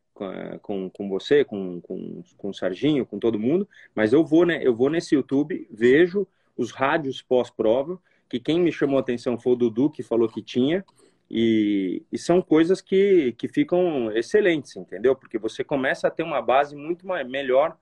com, 0.61 0.91
com 0.91 1.09
você, 1.09 1.45
com, 1.45 1.81
com, 1.81 2.23
com 2.37 2.49
o 2.49 2.55
Serginho, 2.55 3.07
com 3.07 3.19
todo 3.19 3.39
mundo, 3.39 3.69
mas 3.95 4.13
eu 4.13 4.25
vou, 4.25 4.45
né, 4.45 4.61
eu 4.61 4.75
vou 4.75 4.91
nesse 4.91 5.15
YouTube, 5.15 5.69
vejo 5.71 6.27
os 6.57 6.73
rádios 6.73 7.23
pós-prova, 7.23 8.01
que 8.29 8.41
quem 8.41 8.61
me 8.61 8.73
chamou 8.73 8.97
a 8.97 9.01
atenção 9.01 9.39
foi 9.39 9.53
o 9.53 9.57
Dudu, 9.57 9.89
que 9.89 10.03
falou 10.03 10.29
que 10.29 10.43
tinha, 10.43 10.85
e, 11.31 12.03
e, 12.11 12.19
são 12.19 12.41
coisas 12.41 12.81
que, 12.81 13.33
que 13.39 13.49
ficam 13.49 14.11
excelentes, 14.13 14.75
entendeu? 14.77 15.15
Porque 15.15 15.39
você 15.39 15.63
começa 15.63 16.09
a 16.09 16.11
ter 16.11 16.23
uma 16.23 16.41
base 16.41 16.75
muito 16.75 17.07
melhor 17.07 17.77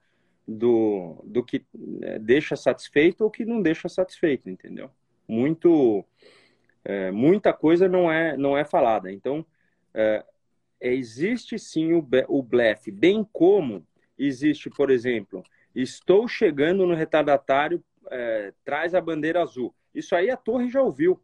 do, 0.45 1.23
do 1.25 1.41
que 1.43 1.65
né, 1.73 2.19
deixa 2.19 2.57
satisfeito 2.57 3.23
ou 3.23 3.31
que 3.31 3.45
não 3.45 3.61
deixa 3.61 3.87
satisfeito, 3.87 4.49
entendeu? 4.49 4.91
Muito 5.25 6.05
é, 6.83 7.11
muita 7.11 7.51
coisa 7.51 7.87
não 7.87 8.11
é, 8.11 8.37
não 8.37 8.57
é 8.57 8.63
falada. 8.63 9.11
Então, 9.11 9.45
é, 9.93 10.23
existe 10.79 11.57
sim 11.57 11.93
o, 11.93 12.07
o 12.27 12.43
blefe, 12.43 12.91
bem 12.91 13.27
como 13.31 13.85
existe, 14.17 14.69
por 14.69 14.89
exemplo, 14.89 15.43
estou 15.73 16.27
chegando 16.27 16.85
no 16.85 16.95
retardatário, 16.95 17.83
é, 18.09 18.53
traz 18.63 18.95
a 18.95 19.01
bandeira 19.01 19.41
azul. 19.41 19.73
Isso 19.93 20.15
aí 20.15 20.29
a 20.29 20.37
torre 20.37 20.69
já 20.69 20.81
ouviu, 20.81 21.21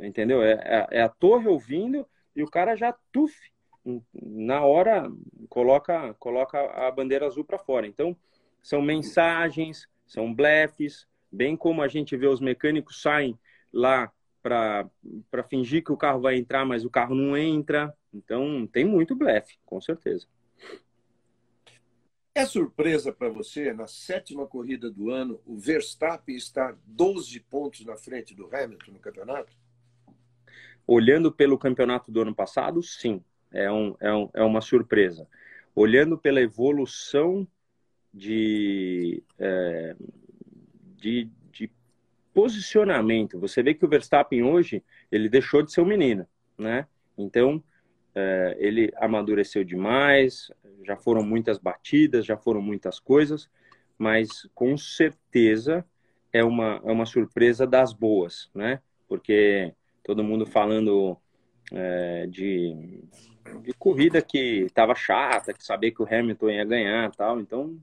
entendeu? 0.00 0.42
É, 0.42 0.52
é, 0.52 0.98
é 0.98 1.02
a 1.02 1.08
torre 1.08 1.48
ouvindo 1.48 2.06
e 2.34 2.42
o 2.42 2.50
cara 2.50 2.76
já 2.76 2.92
tuf, 3.12 3.34
na 4.12 4.64
hora 4.64 5.10
coloca, 5.48 6.14
coloca 6.14 6.58
a 6.58 6.90
bandeira 6.90 7.26
azul 7.26 7.44
para 7.44 7.58
fora. 7.58 7.86
Então, 7.86 8.16
são 8.62 8.82
mensagens, 8.82 9.88
são 10.06 10.34
blefes, 10.34 11.06
bem 11.30 11.56
como 11.56 11.82
a 11.82 11.88
gente 11.88 12.16
vê 12.16 12.26
os 12.26 12.40
mecânicos 12.40 13.00
saem 13.00 13.38
lá 13.72 14.12
para 14.42 14.88
fingir 15.48 15.84
que 15.84 15.92
o 15.92 15.96
carro 15.96 16.20
vai 16.20 16.36
entrar, 16.36 16.64
mas 16.64 16.84
o 16.84 16.90
carro 16.90 17.14
não 17.14 17.36
entra. 17.36 17.94
Então, 18.12 18.66
tem 18.66 18.84
muito 18.84 19.14
blefe, 19.14 19.58
com 19.64 19.80
certeza. 19.80 20.26
É 22.34 22.46
surpresa 22.46 23.12
para 23.12 23.28
você, 23.28 23.72
na 23.72 23.88
sétima 23.88 24.46
corrida 24.46 24.88
do 24.88 25.10
ano, 25.10 25.40
o 25.44 25.58
Verstappen 25.58 26.36
está 26.36 26.76
12 26.86 27.40
pontos 27.40 27.84
na 27.84 27.96
frente 27.96 28.32
do 28.32 28.46
Hamilton 28.54 28.92
no 28.92 29.00
campeonato? 29.00 29.52
Olhando 30.86 31.32
pelo 31.32 31.58
campeonato 31.58 32.12
do 32.12 32.20
ano 32.22 32.32
passado, 32.32 32.80
sim, 32.80 33.22
é, 33.50 33.70
um, 33.70 33.96
é, 33.98 34.14
um, 34.14 34.30
é 34.34 34.42
uma 34.44 34.60
surpresa. 34.60 35.28
Olhando 35.74 36.16
pela 36.16 36.40
evolução 36.40 37.46
de, 38.14 39.22
é, 39.38 39.96
de, 40.96 41.28
posicionamento. 42.32 43.38
Você 43.38 43.62
vê 43.62 43.74
que 43.74 43.84
o 43.84 43.88
Verstappen 43.88 44.42
hoje, 44.42 44.82
ele 45.10 45.28
deixou 45.28 45.62
de 45.62 45.72
ser 45.72 45.80
um 45.80 45.86
menino, 45.86 46.26
né? 46.56 46.86
Então, 47.16 47.62
é, 48.14 48.56
ele 48.58 48.92
amadureceu 48.96 49.64
demais, 49.64 50.50
já 50.84 50.96
foram 50.96 51.22
muitas 51.22 51.58
batidas, 51.58 52.24
já 52.24 52.36
foram 52.36 52.62
muitas 52.62 52.98
coisas, 52.98 53.48
mas 53.96 54.48
com 54.54 54.76
certeza 54.76 55.84
é 56.32 56.44
uma, 56.44 56.80
é 56.84 56.92
uma 56.92 57.06
surpresa 57.06 57.66
das 57.66 57.92
boas, 57.92 58.50
né? 58.54 58.80
Porque 59.08 59.72
todo 60.04 60.24
mundo 60.24 60.46
falando 60.46 61.16
é, 61.72 62.26
de, 62.26 63.02
de 63.62 63.72
corrida 63.78 64.22
que 64.22 64.62
estava 64.62 64.94
chata, 64.94 65.52
que 65.52 65.64
sabia 65.64 65.92
que 65.92 66.02
o 66.02 66.06
Hamilton 66.06 66.50
ia 66.50 66.64
ganhar 66.64 67.10
tal, 67.12 67.40
então 67.40 67.78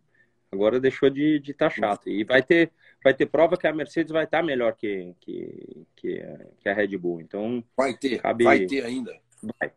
agora 0.55 0.79
deixou 0.79 1.09
de 1.09 1.35
estar 1.37 1.49
de 1.49 1.53
tá 1.53 1.69
chato. 1.69 2.09
E 2.09 2.23
vai 2.23 2.41
ter 2.41 2.71
vai 3.03 3.13
ter 3.13 3.27
prova 3.27 3.55
que 3.55 3.67
a 3.67 3.73
Mercedes 3.73 4.11
vai 4.11 4.23
estar 4.23 4.41
melhor 4.41 4.75
que, 4.75 5.13
que, 5.19 5.85
que, 5.95 6.25
que 6.59 6.69
a 6.69 6.73
Red 6.73 6.97
Bull. 6.97 7.21
Então 7.21 7.63
vai 7.77 7.95
ter, 7.95 8.19
cabe... 8.19 8.43
vai 8.43 8.65
ter 8.65 8.83
ainda. 8.83 9.15
Vai, 9.59 9.71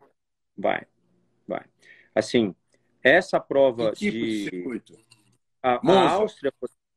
Vai, 0.59 0.85
vai. 1.47 1.65
Assim, 2.13 2.53
essa 3.01 3.39
prova 3.39 3.93
tipo 3.93 4.11
de... 4.11 4.43
de 4.43 4.49
circuito? 4.49 4.99
A, 5.63 5.79
a, 5.89 6.09
Áustria, 6.09 6.51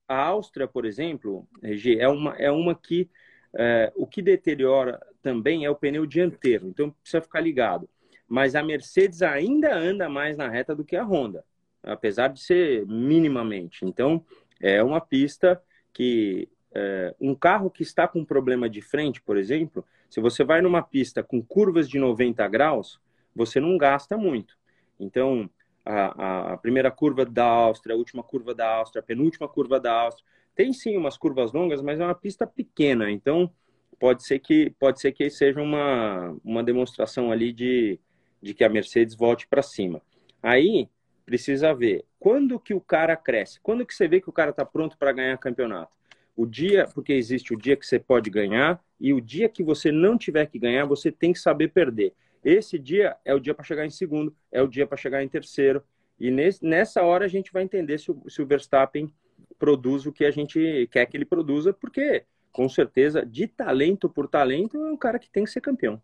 a 0.08 0.16
Áustria, 0.16 0.66
por 0.66 0.84
exemplo, 0.84 1.48
Regi, 1.62 1.98
é 1.98 2.08
uma, 2.08 2.34
é 2.36 2.50
uma 2.50 2.74
que 2.74 3.08
é, 3.54 3.92
o 3.94 4.06
que 4.06 4.20
deteriora 4.20 5.00
também 5.22 5.64
é 5.64 5.70
o 5.70 5.76
pneu 5.76 6.06
dianteiro, 6.06 6.66
então 6.66 6.90
precisa 6.90 7.22
ficar 7.22 7.40
ligado. 7.40 7.88
Mas 8.26 8.54
a 8.54 8.62
Mercedes 8.62 9.22
ainda 9.22 9.76
anda 9.76 10.08
mais 10.08 10.36
na 10.36 10.48
reta 10.48 10.74
do 10.74 10.84
que 10.84 10.96
a 10.96 11.04
Honda, 11.04 11.44
apesar 11.82 12.28
de 12.28 12.40
ser 12.40 12.86
minimamente. 12.86 13.84
Então, 13.84 14.24
é 14.60 14.82
uma 14.82 15.00
pista 15.00 15.60
que 15.92 16.48
é, 16.74 17.14
um 17.20 17.34
carro 17.34 17.70
que 17.70 17.82
está 17.82 18.06
com 18.08 18.24
problema 18.24 18.68
de 18.68 18.80
frente, 18.80 19.20
por 19.20 19.36
exemplo, 19.36 19.84
se 20.08 20.20
você 20.20 20.44
vai 20.44 20.60
numa 20.60 20.82
pista 20.82 21.22
com 21.22 21.42
curvas 21.42 21.88
de 21.88 21.98
90 21.98 22.46
graus, 22.48 23.00
você 23.34 23.60
não 23.60 23.76
gasta 23.76 24.16
muito. 24.16 24.56
Então, 24.98 25.48
a, 25.84 26.52
a, 26.52 26.56
primeira 26.58 26.90
curva 26.90 27.24
da 27.24 27.44
Áustria, 27.44 27.94
a 27.94 27.98
última 27.98 28.22
curva 28.22 28.54
da 28.54 28.76
Áustria, 28.76 29.00
a 29.00 29.04
penúltima 29.04 29.48
curva 29.48 29.80
da 29.80 29.92
Áustria. 29.92 30.26
Tem 30.54 30.72
sim 30.72 30.96
umas 30.96 31.16
curvas 31.16 31.52
longas, 31.52 31.82
mas 31.82 31.98
é 31.98 32.04
uma 32.04 32.14
pista 32.14 32.46
pequena, 32.46 33.10
então 33.10 33.50
pode 33.98 34.24
ser 34.24 34.38
que 34.38 34.70
pode 34.78 35.00
ser 35.00 35.12
que 35.12 35.30
seja 35.30 35.60
uma, 35.62 36.36
uma 36.44 36.62
demonstração 36.62 37.32
ali 37.32 37.52
de, 37.52 37.98
de 38.40 38.52
que 38.52 38.64
a 38.64 38.68
Mercedes 38.68 39.14
volte 39.14 39.46
para 39.46 39.62
cima. 39.62 40.02
Aí 40.42 40.88
precisa 41.24 41.74
ver 41.74 42.04
quando 42.18 42.58
que 42.58 42.74
o 42.74 42.80
cara 42.80 43.16
cresce, 43.16 43.60
quando 43.60 43.84
que 43.84 43.94
você 43.94 44.06
vê 44.06 44.20
que 44.20 44.28
o 44.28 44.32
cara 44.32 44.50
está 44.50 44.64
pronto 44.64 44.96
para 44.96 45.12
ganhar 45.12 45.36
campeonato. 45.38 45.92
O 46.36 46.46
dia, 46.46 46.86
porque 46.94 47.12
existe 47.12 47.52
o 47.52 47.56
dia 47.56 47.76
que 47.76 47.86
você 47.86 47.98
pode 47.98 48.30
ganhar 48.30 48.82
e 48.98 49.12
o 49.12 49.20
dia 49.20 49.48
que 49.48 49.62
você 49.62 49.92
não 49.92 50.16
tiver 50.16 50.46
que 50.46 50.58
ganhar, 50.58 50.86
você 50.86 51.12
tem 51.12 51.32
que 51.32 51.38
saber 51.38 51.68
perder. 51.68 52.14
Esse 52.44 52.78
dia 52.78 53.16
é 53.24 53.34
o 53.34 53.40
dia 53.40 53.54
para 53.54 53.64
chegar 53.64 53.84
em 53.84 53.90
segundo, 53.90 54.34
é 54.50 54.62
o 54.62 54.66
dia 54.66 54.86
para 54.86 54.96
chegar 54.96 55.22
em 55.22 55.28
terceiro. 55.28 55.82
E 56.18 56.30
nesse, 56.30 56.64
nessa 56.64 57.02
hora 57.02 57.24
a 57.24 57.28
gente 57.28 57.52
vai 57.52 57.62
entender 57.62 57.98
se 57.98 58.10
o, 58.10 58.22
se 58.28 58.40
o 58.40 58.46
Verstappen 58.46 59.12
produz 59.58 60.06
o 60.06 60.12
que 60.12 60.24
a 60.24 60.30
gente 60.30 60.88
quer 60.90 61.06
que 61.06 61.16
ele 61.16 61.24
produza, 61.24 61.72
porque, 61.72 62.24
com 62.50 62.68
certeza, 62.68 63.24
de 63.24 63.46
talento 63.46 64.08
por 64.08 64.26
talento, 64.26 64.76
é 64.76 64.90
um 64.90 64.96
cara 64.96 65.18
que 65.18 65.30
tem 65.30 65.44
que 65.44 65.50
ser 65.50 65.60
campeão. 65.60 66.02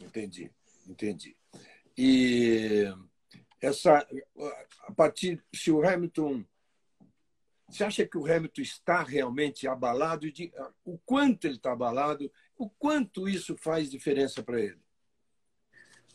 Entendi, 0.00 0.50
entendi. 0.88 1.36
E 1.96 2.92
essa, 3.62 4.06
a 4.82 4.92
partir, 4.92 5.42
se 5.54 5.70
o 5.70 5.86
Hamilton 5.86 6.44
você 7.72 7.84
acha 7.84 8.06
que 8.06 8.18
o 8.18 8.26
Hamilton 8.26 8.60
está 8.60 9.02
realmente 9.02 9.66
abalado? 9.66 10.30
De, 10.30 10.52
o 10.84 10.98
quanto 10.98 11.46
ele 11.46 11.54
está 11.54 11.72
abalado? 11.72 12.30
O 12.58 12.68
quanto 12.68 13.26
isso 13.26 13.56
faz 13.56 13.90
diferença 13.90 14.42
para 14.42 14.60
ele? 14.60 14.78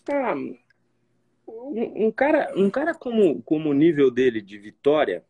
Ah, 0.08 0.36
um, 1.48 2.06
um, 2.06 2.12
cara, 2.12 2.54
um 2.56 2.70
cara 2.70 2.94
como, 2.94 3.42
como 3.42 3.72
o 3.72 3.74
nível 3.74 4.12
dele 4.12 4.40
de 4.40 4.60
vitória, 4.60 5.26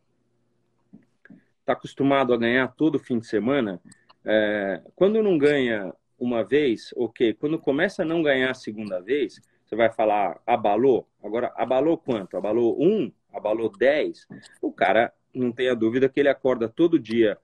está 1.60 1.72
acostumado 1.72 2.34
a 2.34 2.36
ganhar 2.36 2.74
todo 2.74 2.98
fim 2.98 3.18
de 3.18 3.26
semana. 3.26 3.80
É, 4.22 4.82
quando 4.94 5.22
não 5.22 5.38
ganha 5.38 5.94
uma 6.18 6.44
vez, 6.44 6.92
ok. 6.94 7.32
Quando 7.34 7.58
começa 7.58 8.02
a 8.02 8.06
não 8.06 8.22
ganhar 8.22 8.50
a 8.50 8.54
segunda 8.54 9.00
vez, 9.00 9.40
você 9.68 9.76
vai 9.76 9.90
falar 9.90 10.40
abalou. 10.46 11.06
Agora, 11.22 11.52
abalou 11.54 11.98
quanto? 11.98 12.36
Abalou 12.36 12.82
um? 12.82 13.12
Abalou 13.32 13.70
dez? 13.70 14.26
O 14.62 14.72
cara 14.72 15.12
não 15.34 15.52
tenha 15.52 15.76
dúvida 15.76 16.08
que 16.08 16.18
ele 16.18 16.28
acorda 16.28 16.68
todo 16.68 16.98
dia 16.98 17.36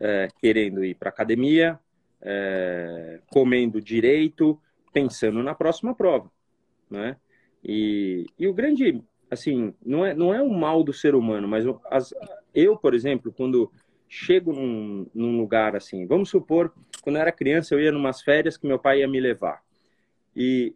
é, 0.00 0.28
querendo 0.40 0.82
ir 0.82 0.94
para 0.94 1.10
academia, 1.10 1.78
é, 2.22 3.20
comendo 3.30 3.80
direito, 3.80 4.58
pensando 4.90 5.42
na 5.42 5.54
próxima 5.54 5.94
prova, 5.94 6.30
né? 6.90 7.16
E, 7.62 8.24
e 8.38 8.46
o 8.46 8.54
grande, 8.54 9.02
assim, 9.30 9.74
não 9.84 10.06
é, 10.06 10.14
não 10.14 10.32
é 10.32 10.40
o 10.40 10.48
mal 10.48 10.82
do 10.82 10.94
ser 10.94 11.14
humano, 11.14 11.46
mas 11.46 11.66
as, 11.90 12.14
eu, 12.54 12.76
por 12.76 12.94
exemplo, 12.94 13.30
quando 13.30 13.70
chego 14.08 14.52
num, 14.52 15.06
num 15.14 15.36
lugar 15.36 15.76
assim, 15.76 16.06
vamos 16.06 16.30
supor, 16.30 16.72
quando 17.02 17.16
eu 17.16 17.22
era 17.22 17.32
criança, 17.32 17.74
eu 17.74 17.80
ia 17.80 17.92
numas 17.92 18.22
férias 18.22 18.56
que 18.56 18.66
meu 18.66 18.78
pai 18.78 19.00
ia 19.00 19.08
me 19.08 19.20
levar. 19.20 19.62
E 20.34 20.74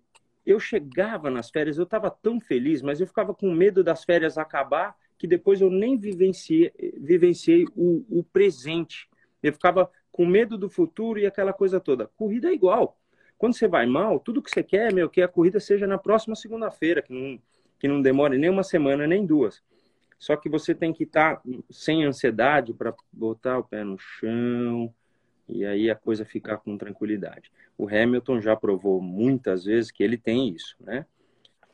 eu 0.52 0.60
chegava 0.60 1.30
nas 1.30 1.50
férias, 1.50 1.78
eu 1.78 1.84
estava 1.84 2.10
tão 2.10 2.40
feliz, 2.40 2.82
mas 2.82 3.00
eu 3.00 3.06
ficava 3.06 3.34
com 3.34 3.52
medo 3.52 3.82
das 3.82 4.04
férias 4.04 4.38
acabar 4.38 4.96
que 5.18 5.26
depois 5.26 5.60
eu 5.60 5.70
nem 5.70 5.98
vivenciei, 5.98 6.72
vivenciei 6.98 7.66
o, 7.76 8.04
o 8.08 8.24
presente. 8.24 9.08
Eu 9.42 9.52
ficava 9.52 9.90
com 10.10 10.24
medo 10.24 10.56
do 10.56 10.68
futuro 10.68 11.18
e 11.18 11.26
aquela 11.26 11.52
coisa 11.52 11.78
toda. 11.78 12.06
Corrida 12.16 12.48
é 12.48 12.54
igual. 12.54 12.98
Quando 13.36 13.54
você 13.54 13.68
vai 13.68 13.86
mal, 13.86 14.18
tudo 14.18 14.42
que 14.42 14.50
você 14.50 14.62
quer, 14.62 14.92
meu, 14.92 15.08
que 15.08 15.20
a 15.20 15.28
corrida 15.28 15.60
seja 15.60 15.86
na 15.86 15.98
próxima 15.98 16.34
segunda-feira, 16.34 17.02
que 17.02 17.12
não, 17.12 17.38
que 17.78 17.88
não 17.88 18.00
demore 18.00 18.38
nem 18.38 18.48
uma 18.48 18.62
semana, 18.62 19.06
nem 19.06 19.26
duas. 19.26 19.62
Só 20.18 20.36
que 20.36 20.48
você 20.48 20.74
tem 20.74 20.92
que 20.92 21.04
estar 21.04 21.36
tá 21.36 21.42
sem 21.70 22.04
ansiedade 22.04 22.74
para 22.74 22.94
botar 23.12 23.58
o 23.58 23.64
pé 23.64 23.84
no 23.84 23.98
chão 23.98 24.94
e 25.52 25.64
aí 25.64 25.90
a 25.90 25.94
coisa 25.94 26.24
ficar 26.24 26.58
com 26.58 26.76
tranquilidade. 26.76 27.50
O 27.76 27.88
Hamilton 27.88 28.40
já 28.40 28.56
provou 28.56 29.00
muitas 29.00 29.64
vezes 29.64 29.90
que 29.90 30.02
ele 30.02 30.16
tem 30.16 30.48
isso, 30.48 30.76
né? 30.80 31.06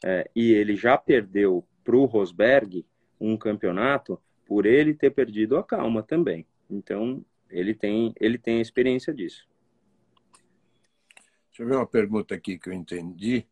É, 0.05 0.31
e 0.35 0.53
ele 0.53 0.77
já 0.77 0.97
perdeu 0.97 1.65
para 1.83 1.97
o 1.97 2.05
Rosberg 2.05 2.85
um 3.21 3.37
campeonato 3.37 4.21
por 4.47 4.67
ele 4.67 4.95
ter 4.95 5.11
perdido 5.11 5.57
a 5.57 5.65
calma 5.65 6.03
também. 6.03 6.47
Então, 6.71 7.25
ele 7.51 7.75
tem, 7.75 8.13
ele 8.21 8.39
tem 8.39 8.61
experiência 8.61 9.13
disso. 9.13 9.47
Deixa 11.49 11.63
eu 11.63 11.67
ver 11.67 11.77
uma 11.77 11.87
pergunta 11.87 12.35
aqui 12.35 12.59
que 12.59 12.69
eu 12.69 12.73
entendi. 12.73 13.47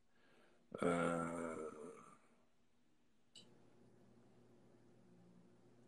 Uh... 0.74 1.63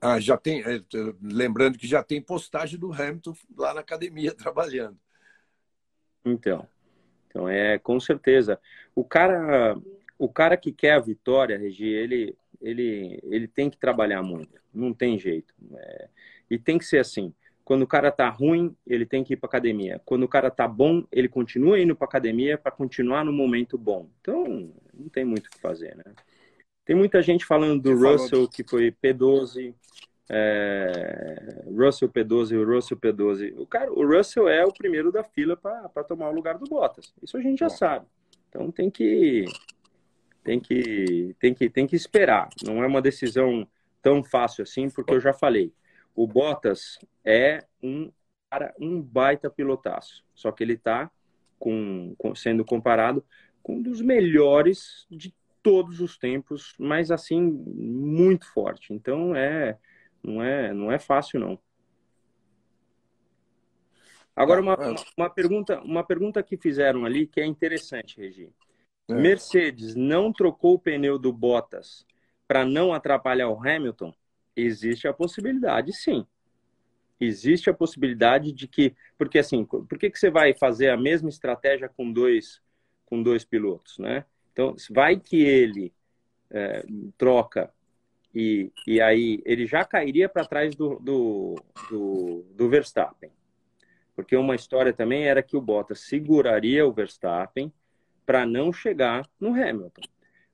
Ah, 0.08 0.20
já 0.20 0.36
tem. 0.36 0.60
É, 0.62 0.80
lembrando 1.20 1.76
que 1.76 1.86
já 1.86 2.00
tem 2.00 2.22
postagem 2.22 2.78
do 2.78 2.92
Hamilton 2.92 3.34
lá 3.56 3.74
na 3.74 3.80
academia 3.80 4.32
trabalhando. 4.34 4.96
Então, 6.24 6.68
então 7.26 7.48
é 7.48 7.76
com 7.78 7.98
certeza. 7.98 8.60
O 8.94 9.04
cara, 9.04 9.76
o 10.16 10.28
cara 10.28 10.56
que 10.56 10.70
quer 10.70 10.92
a 10.92 11.00
vitória, 11.00 11.58
Regi, 11.58 11.86
ele, 11.86 12.36
ele, 12.60 13.20
ele 13.24 13.48
tem 13.48 13.68
que 13.68 13.76
trabalhar 13.76 14.22
muito, 14.22 14.60
não 14.72 14.94
tem 14.94 15.18
jeito. 15.18 15.52
É, 15.74 16.08
e 16.50 16.56
tem 16.58 16.78
que 16.78 16.84
ser 16.84 16.98
assim. 16.98 17.34
Quando 17.64 17.82
o 17.82 17.86
cara 17.86 18.12
tá 18.12 18.28
ruim, 18.28 18.76
ele 18.86 19.04
tem 19.04 19.24
que 19.24 19.32
ir 19.34 19.36
para 19.36 19.48
academia. 19.48 20.00
Quando 20.04 20.22
o 20.22 20.28
cara 20.28 20.52
tá 20.52 20.68
bom, 20.68 21.04
ele 21.10 21.28
continua 21.28 21.80
indo 21.80 21.96
para 21.96 22.06
academia 22.06 22.56
para 22.56 22.70
continuar 22.70 23.24
no 23.24 23.32
momento 23.32 23.76
bom. 23.76 24.08
Então, 24.20 24.72
não 24.94 25.08
tem 25.08 25.24
muito 25.24 25.46
o 25.48 25.50
que 25.50 25.58
fazer, 25.58 25.96
né? 25.96 26.04
Tem 26.86 26.96
muita 26.96 27.20
gente 27.20 27.44
falando 27.44 27.82
do 27.82 27.96
Você 27.96 28.06
Russell, 28.06 28.30
falou... 28.30 28.48
que 28.48 28.64
foi 28.64 28.90
P12, 28.92 29.74
é... 30.30 31.64
Russell 31.66 32.08
P12, 32.08 32.64
Russell 32.64 32.96
P12. 32.96 33.54
O, 33.58 33.66
cara, 33.66 33.92
o 33.92 34.06
Russell 34.06 34.48
é 34.48 34.64
o 34.64 34.72
primeiro 34.72 35.12
da 35.12 35.22
fila 35.22 35.56
para 35.56 36.04
tomar 36.04 36.30
o 36.30 36.34
lugar 36.34 36.56
do 36.56 36.64
Bottas. 36.64 37.12
Isso 37.22 37.36
a 37.36 37.40
gente 37.42 37.58
já 37.58 37.68
sabe. 37.68 38.06
Então 38.48 38.70
tem 38.70 38.88
que 38.88 39.44
tem 40.42 40.60
que, 40.60 41.34
tem 41.40 41.52
que, 41.52 41.68
tem 41.68 41.86
que 41.88 41.96
esperar. 41.96 42.48
Não 42.64 42.82
é 42.82 42.86
uma 42.86 43.02
decisão 43.02 43.68
tão 44.00 44.22
fácil 44.22 44.62
assim, 44.62 44.88
porque 44.88 45.12
eu 45.12 45.20
já 45.20 45.32
falei. 45.32 45.72
O 46.14 46.24
Bottas 46.24 47.00
é 47.24 47.64
um 47.82 48.12
cara, 48.48 48.72
um 48.80 49.02
baita 49.02 49.50
pilotaço. 49.50 50.24
Só 50.34 50.52
que 50.52 50.62
ele 50.62 50.74
está 50.74 51.10
com, 51.58 52.14
com, 52.16 52.32
sendo 52.34 52.64
comparado 52.64 53.24
com 53.60 53.76
um 53.76 53.82
dos 53.82 54.00
melhores 54.00 55.04
de 55.10 55.34
todos 55.66 56.00
os 56.00 56.16
tempos, 56.16 56.76
mas 56.78 57.10
assim 57.10 57.42
muito 57.42 58.46
forte. 58.52 58.94
Então 58.94 59.34
é 59.34 59.76
não 60.22 60.40
é 60.40 60.72
não 60.72 60.92
é 60.92 60.98
fácil 60.98 61.40
não. 61.40 61.58
Agora 64.36 64.60
uma, 64.60 64.78
uma 65.16 65.28
pergunta 65.28 65.80
uma 65.80 66.04
pergunta 66.04 66.40
que 66.40 66.56
fizeram 66.56 67.04
ali 67.04 67.26
que 67.26 67.40
é 67.40 67.44
interessante, 67.44 68.16
Regi. 68.20 68.48
É. 69.08 69.14
Mercedes 69.14 69.96
não 69.96 70.32
trocou 70.32 70.74
o 70.74 70.78
pneu 70.78 71.18
do 71.18 71.32
Bottas 71.32 72.06
para 72.46 72.64
não 72.64 72.92
atrapalhar 72.92 73.48
o 73.48 73.58
Hamilton? 73.58 74.14
Existe 74.54 75.08
a 75.08 75.12
possibilidade, 75.12 75.92
sim. 75.92 76.24
Existe 77.18 77.68
a 77.68 77.74
possibilidade 77.74 78.52
de 78.52 78.68
que, 78.68 78.94
porque 79.18 79.40
assim, 79.40 79.64
por 79.64 79.98
que, 79.98 80.10
que 80.10 80.18
você 80.18 80.30
vai 80.30 80.54
fazer 80.54 80.90
a 80.90 80.96
mesma 80.96 81.28
estratégia 81.28 81.88
com 81.88 82.12
dois 82.12 82.62
com 83.04 83.20
dois 83.22 83.44
pilotos, 83.44 83.98
né? 83.98 84.24
Então, 84.56 84.74
vai 84.88 85.20
que 85.20 85.36
ele 85.44 85.92
é, 86.50 86.82
troca 87.18 87.70
e, 88.34 88.72
e 88.86 89.02
aí 89.02 89.42
ele 89.44 89.66
já 89.66 89.84
cairia 89.84 90.30
para 90.30 90.46
trás 90.46 90.74
do, 90.74 90.98
do, 90.98 91.56
do, 91.90 92.46
do 92.54 92.68
Verstappen. 92.70 93.30
Porque 94.14 94.34
uma 94.34 94.54
história 94.54 94.94
também 94.94 95.24
era 95.24 95.42
que 95.42 95.58
o 95.58 95.60
Bottas 95.60 96.00
seguraria 96.08 96.86
o 96.86 96.92
Verstappen 96.92 97.70
para 98.24 98.46
não 98.46 98.72
chegar 98.72 99.28
no 99.38 99.50
Hamilton. 99.50 100.00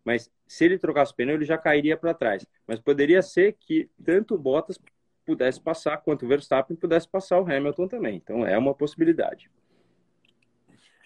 Mas 0.05 0.29
se 0.49 0.65
ele 0.65 0.81
trocasse 0.81 1.13
o 1.13 1.15
pneu, 1.15 1.37
ele 1.37 1.45
já 1.45 1.57
cairia 1.57 1.97
para 1.97 2.13
trás. 2.13 2.45
Mas 2.67 2.81
poderia 2.81 3.23
ser 3.23 3.53
que 3.53 3.89
tanto 4.05 4.35
o 4.35 4.39
Bottas 4.39 4.81
pudesse 5.25 5.61
passar, 5.61 5.99
quanto 5.99 6.25
o 6.25 6.29
Verstappen 6.29 6.77
pudesse 6.77 7.09
passar 7.09 7.41
o 7.41 7.49
Hamilton 7.49 7.87
também. 7.87 8.17
Então 8.17 8.45
é 8.45 8.59
uma 8.59 8.75
possibilidade. 8.75 9.49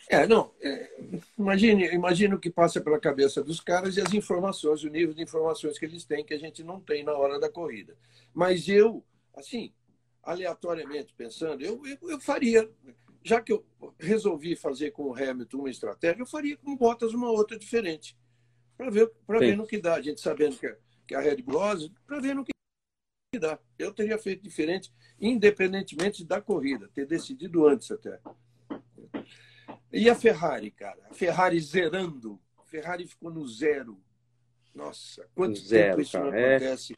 É, 0.09 0.27
não. 0.27 0.53
É, 0.61 0.91
imagine, 1.39 1.87
imagine 1.93 2.35
o 2.35 2.39
que 2.39 2.51
passa 2.51 2.81
pela 2.81 3.01
cabeça 3.01 3.43
dos 3.43 3.61
caras 3.61 3.97
e 3.97 4.01
as 4.01 4.13
informações, 4.15 4.85
o 4.85 4.89
nível 4.89 5.15
de 5.15 5.23
informações 5.23 5.79
que 5.79 5.85
eles 5.85 6.05
têm 6.05 6.25
que 6.25 6.35
a 6.35 6.39
gente 6.39 6.63
não 6.63 6.81
tem 6.81 7.03
na 7.03 7.13
hora 7.13 7.41
da 7.41 7.51
corrida. 7.51 7.97
Mas 8.33 8.69
eu, 8.69 9.05
assim, 9.35 9.73
aleatoriamente 10.23 11.13
pensando, 11.15 11.63
eu, 11.63 11.85
eu, 11.87 12.11
eu 12.11 12.21
faria, 12.21 12.71
já 13.25 13.41
que 13.41 13.53
eu 13.53 13.65
resolvi 13.99 14.55
fazer 14.55 14.93
com 14.93 15.05
o 15.05 15.15
Hamilton 15.15 15.59
uma 15.59 15.71
estratégia, 15.71 16.23
eu 16.23 16.27
faria 16.27 16.57
com 16.57 16.73
o 16.73 16.77
Bottas 16.77 17.13
uma 17.13 17.31
outra 17.31 17.59
diferente. 17.59 18.17
Para 18.77 18.91
ver, 18.91 19.11
ver 19.41 19.57
no 19.57 19.67
que 19.67 19.79
dá. 19.79 19.95
A 19.95 20.03
gente 20.03 20.21
sabendo 20.21 20.57
que, 20.57 20.77
que 21.09 21.15
a 21.15 21.21
Red 21.21 21.43
Bull, 21.43 21.61
para 22.07 22.21
ver 22.21 22.35
no 22.35 22.45
que 22.45 22.53
dá. 23.39 23.59
Eu 23.79 23.93
teria 23.93 24.19
feito 24.19 24.43
diferente, 24.43 24.93
independentemente 25.19 26.25
da 26.25 26.41
corrida, 26.41 26.89
ter 26.95 27.07
decidido 27.07 27.67
antes 27.67 27.91
até. 27.91 28.21
E 29.97 30.11
a 30.11 30.15
Ferrari, 30.15 30.71
cara? 30.71 31.07
A 31.11 31.15
Ferrari 31.15 31.61
zerando. 31.61 32.41
A 32.59 32.65
Ferrari 32.65 33.07
ficou 33.07 33.31
no 33.31 33.47
zero. 33.47 34.01
Nossa, 34.75 35.27
quanto 35.35 35.59
zero, 35.59 35.91
tempo 35.91 36.03
isso 36.03 36.13
cara, 36.13 36.25
não 36.25 36.35
é. 36.35 36.57
acontece? 36.57 36.97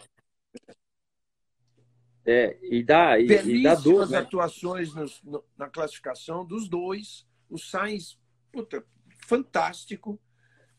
É, 2.27 2.59
e 2.63 2.83
dá, 2.83 3.19
e, 3.19 3.27
e 3.27 3.63
dá 3.63 3.75
dor, 3.75 4.11
né? 4.11 4.19
atuações 4.19 4.93
no, 5.23 5.43
na 5.57 5.69
classificação 5.69 6.45
dos 6.45 6.69
dois. 6.69 7.27
O 7.49 7.57
Sainz, 7.57 8.19
puta, 8.53 8.85
fantástico. 9.27 10.21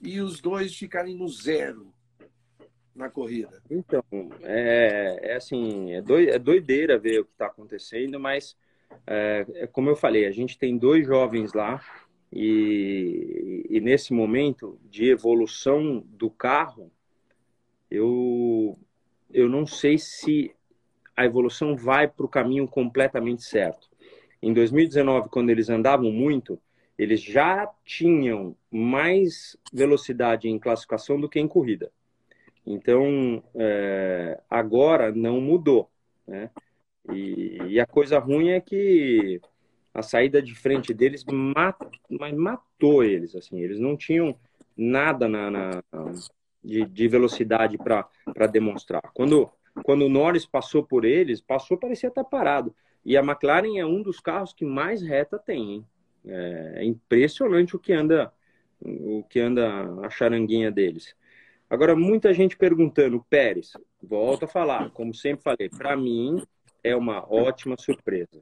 E 0.02 0.22
os 0.22 0.40
dois 0.40 0.76
ficarem 0.76 1.16
no 1.16 1.28
zero 1.28 1.94
na 2.96 3.10
corrida. 3.10 3.62
Então, 3.70 4.04
é, 4.42 5.20
é 5.22 5.36
assim, 5.36 5.94
é, 5.94 6.02
doi, 6.02 6.30
é 6.30 6.38
doideira 6.38 7.00
ver 7.00 7.22
o 7.22 7.26
que 7.26 7.32
está 7.32 7.48
acontecendo, 7.48 8.20
mas 8.20 8.56
é, 9.08 9.46
é, 9.56 9.68
como 9.68 9.90
eu 9.90 9.96
falei, 9.96 10.26
a 10.26 10.32
gente 10.32 10.58
tem 10.58 10.78
dois 10.78 11.06
jovens 11.06 11.54
lá 11.54 11.82
e, 12.32 13.66
e 13.70 13.80
nesse 13.80 14.14
momento 14.14 14.80
de 14.90 15.10
evolução 15.10 16.04
do 16.08 16.30
carro, 16.30 16.92
eu, 17.90 18.78
eu 19.32 19.50
não 19.50 19.66
sei 19.66 19.98
se 19.98 20.52
a 21.16 21.26
evolução 21.26 21.76
vai 21.76 22.08
para 22.08 22.26
o 22.26 22.30
caminho 22.30 22.68
completamente 22.68 23.44
certo. 23.44 23.90
Em 24.42 24.54
2019, 24.54 25.30
quando 25.30 25.50
eles 25.50 25.70
andavam 25.70 26.12
muito, 26.12 26.60
eles 26.98 27.22
já 27.22 27.70
tinham 27.84 28.56
mais 28.72 29.58
velocidade 29.72 30.48
em 30.48 30.60
classificação 30.60 31.20
do 31.20 31.28
que 31.28 31.40
em 31.40 31.48
corrida. 31.48 31.92
Então, 32.66 33.44
é, 33.56 34.40
agora 34.50 35.12
não 35.12 35.42
mudou. 35.42 35.90
Né? 36.28 36.50
E, 37.12 37.58
e, 37.68 37.80
a 37.80 37.86
coisa 37.86 38.20
ruim 38.20 38.50
é 38.50 38.62
que 38.62 39.42
a 39.94 40.02
saída 40.02 40.42
de 40.42 40.56
frente 40.56 40.94
deles 40.94 41.24
mat, 41.26 41.78
mas 42.10 42.36
matou 42.36 43.04
eles. 43.04 43.36
assim 43.36 43.60
Eles 43.60 43.80
não 43.80 43.98
tinham 43.98 44.38
nada 44.76 45.28
na, 45.28 45.52
na 45.52 45.84
de, 46.64 46.86
de, 46.86 47.08
velocidade 47.08 47.78
para 47.78 48.48
demonstrar. 48.48 49.02
Quando, 49.14 49.50
quando 49.84 50.06
o 50.06 50.10
Norris 50.10 50.46
passou 50.46 50.84
por 50.84 51.06
eles, 51.06 51.42
passou, 51.42 51.78
parecia 51.78 52.10
estar 52.10 52.24
parado. 52.24 52.74
E 53.04 53.18
a 53.18 53.22
McLaren 53.22 53.78
é 53.78 53.86
um 53.86 54.02
dos 54.02 54.20
carros 54.20 54.54
que 54.54 54.66
mais 54.66 55.02
reta 55.02 55.38
tem. 55.40 55.74
Hein? 55.74 55.86
É, 56.26 56.74
é 56.78 56.86
impressionante 56.86 57.76
o 57.76 57.80
que 57.80 57.94
anda 57.94 58.32
o 58.82 59.24
que 59.24 59.40
anda 59.40 59.84
a 60.06 60.10
charanguinha 60.10 60.72
deles. 60.72 61.14
Agora, 61.70 61.96
muita 61.96 62.34
gente 62.34 62.58
perguntando, 62.58 63.24
Pérez, 63.30 63.74
volto 64.02 64.46
a 64.46 64.48
falar, 64.48 64.90
como 64.92 65.14
sempre 65.14 65.44
falei, 65.44 65.70
para 65.70 65.96
mim 65.96 66.42
é 66.84 66.96
uma 66.96 67.32
ótima 67.32 67.76
surpresa. 67.78 68.42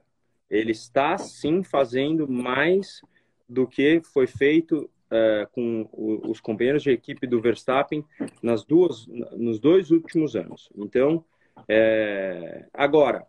Ele 0.49 0.71
está 0.71 1.17
sim 1.17 1.63
fazendo 1.63 2.27
mais 2.27 3.01
do 3.47 3.67
que 3.67 4.01
foi 4.13 4.27
feito 4.27 4.89
uh, 5.11 5.49
com 5.51 5.89
os 5.91 6.39
companheiros 6.39 6.83
de 6.83 6.91
equipe 6.91 7.27
do 7.27 7.41
Verstappen 7.41 8.03
nas 8.41 8.63
duas, 8.63 9.07
nos 9.07 9.59
dois 9.59 9.91
últimos 9.91 10.35
anos. 10.35 10.69
Então, 10.75 11.23
é, 11.67 12.65
agora, 12.73 13.25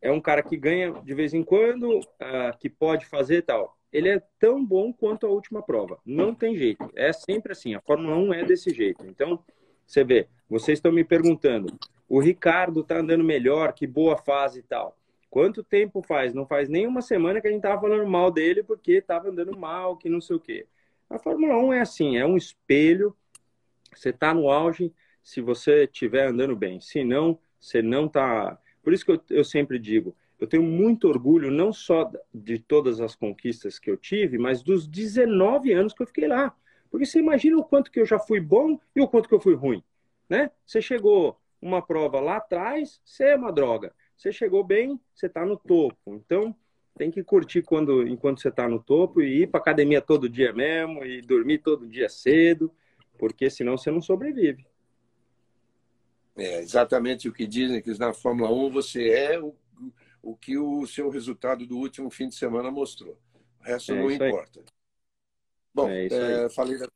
é 0.00 0.10
um 0.10 0.20
cara 0.20 0.42
que 0.42 0.56
ganha 0.56 0.92
de 0.92 1.14
vez 1.14 1.32
em 1.32 1.42
quando, 1.42 1.98
uh, 1.98 2.58
que 2.58 2.68
pode 2.68 3.06
fazer 3.06 3.42
tal. 3.42 3.76
Ele 3.92 4.08
é 4.08 4.22
tão 4.38 4.64
bom 4.64 4.92
quanto 4.92 5.26
a 5.26 5.30
última 5.30 5.62
prova. 5.62 5.98
Não 6.04 6.34
tem 6.34 6.56
jeito. 6.56 6.90
É 6.94 7.12
sempre 7.12 7.52
assim. 7.52 7.74
A 7.74 7.80
Fórmula 7.80 8.16
1 8.16 8.34
é 8.34 8.44
desse 8.44 8.70
jeito. 8.70 9.04
Então, 9.06 9.42
você 9.86 10.02
vê, 10.02 10.28
vocês 10.48 10.78
estão 10.78 10.90
me 10.90 11.04
perguntando, 11.04 11.78
o 12.08 12.18
Ricardo 12.18 12.80
está 12.80 12.98
andando 12.98 13.22
melhor, 13.22 13.72
que 13.74 13.86
boa 13.86 14.16
fase 14.16 14.60
e 14.60 14.62
tal. 14.62 14.96
Quanto 15.32 15.64
tempo 15.64 16.02
faz? 16.02 16.34
Não 16.34 16.44
faz 16.44 16.68
nem 16.68 16.86
uma 16.86 17.00
semana 17.00 17.40
que 17.40 17.48
a 17.48 17.50
gente 17.50 17.60
estava 17.60 17.80
falando 17.80 18.06
mal 18.06 18.30
dele 18.30 18.62
porque 18.62 18.92
estava 18.92 19.30
andando 19.30 19.56
mal, 19.56 19.96
que 19.96 20.06
não 20.10 20.20
sei 20.20 20.36
o 20.36 20.38
quê. 20.38 20.66
A 21.08 21.18
Fórmula 21.18 21.56
1 21.56 21.72
é 21.72 21.80
assim, 21.80 22.18
é 22.18 22.26
um 22.26 22.36
espelho. 22.36 23.16
Você 23.94 24.10
está 24.10 24.34
no 24.34 24.50
auge 24.50 24.92
se 25.22 25.40
você 25.40 25.84
estiver 25.84 26.26
andando 26.28 26.54
bem. 26.54 26.82
Se 26.82 27.02
não, 27.02 27.38
você 27.58 27.80
não 27.80 28.04
está. 28.04 28.60
Por 28.82 28.92
isso 28.92 29.06
que 29.06 29.10
eu, 29.10 29.22
eu 29.30 29.42
sempre 29.42 29.78
digo, 29.78 30.14
eu 30.38 30.46
tenho 30.46 30.62
muito 30.62 31.08
orgulho 31.08 31.50
não 31.50 31.72
só 31.72 32.12
de 32.34 32.58
todas 32.58 33.00
as 33.00 33.16
conquistas 33.16 33.78
que 33.78 33.90
eu 33.90 33.96
tive, 33.96 34.36
mas 34.36 34.62
dos 34.62 34.86
19 34.86 35.72
anos 35.72 35.94
que 35.94 36.02
eu 36.02 36.06
fiquei 36.06 36.28
lá. 36.28 36.54
Porque 36.90 37.06
você 37.06 37.18
imagina 37.18 37.56
o 37.56 37.64
quanto 37.64 37.90
que 37.90 38.00
eu 38.00 38.04
já 38.04 38.18
fui 38.18 38.38
bom 38.38 38.78
e 38.94 39.00
o 39.00 39.08
quanto 39.08 39.30
que 39.30 39.34
eu 39.34 39.40
fui 39.40 39.54
ruim, 39.54 39.82
né? 40.28 40.50
Você 40.66 40.82
chegou 40.82 41.40
uma 41.58 41.80
prova 41.80 42.20
lá 42.20 42.36
atrás, 42.36 43.00
você 43.02 43.28
é 43.28 43.36
uma 43.36 43.50
droga. 43.50 43.94
Você 44.22 44.30
chegou 44.30 44.62
bem, 44.62 45.00
você 45.12 45.26
está 45.26 45.44
no 45.44 45.56
topo. 45.56 46.14
Então, 46.14 46.54
tem 46.96 47.10
que 47.10 47.24
curtir 47.24 47.60
quando, 47.60 48.06
enquanto 48.06 48.40
você 48.40 48.50
está 48.50 48.68
no 48.68 48.80
topo 48.80 49.20
e 49.20 49.42
ir 49.42 49.48
para 49.48 49.58
academia 49.58 50.00
todo 50.00 50.28
dia 50.28 50.52
mesmo 50.52 51.04
e 51.04 51.20
dormir 51.20 51.58
todo 51.58 51.88
dia 51.88 52.08
cedo, 52.08 52.72
porque 53.18 53.50
senão 53.50 53.76
você 53.76 53.90
não 53.90 54.00
sobrevive. 54.00 54.64
É 56.36 56.60
exatamente 56.60 57.28
o 57.28 57.32
que 57.32 57.48
dizem, 57.48 57.82
que 57.82 57.98
na 57.98 58.14
Fórmula 58.14 58.48
1 58.48 58.70
você 58.70 59.08
é 59.08 59.40
o, 59.40 59.56
o 60.22 60.36
que 60.36 60.56
o 60.56 60.86
seu 60.86 61.10
resultado 61.10 61.66
do 61.66 61.76
último 61.76 62.08
fim 62.08 62.28
de 62.28 62.36
semana 62.36 62.70
mostrou. 62.70 63.18
O 63.58 63.64
resto 63.64 63.90
é 63.90 63.96
não 63.96 64.08
importa. 64.08 64.60
Aí. 64.60 64.66
Bom, 65.74 65.88
é 65.88 66.06
é, 66.06 66.48
falei, 66.48 66.78
da, 66.78 66.88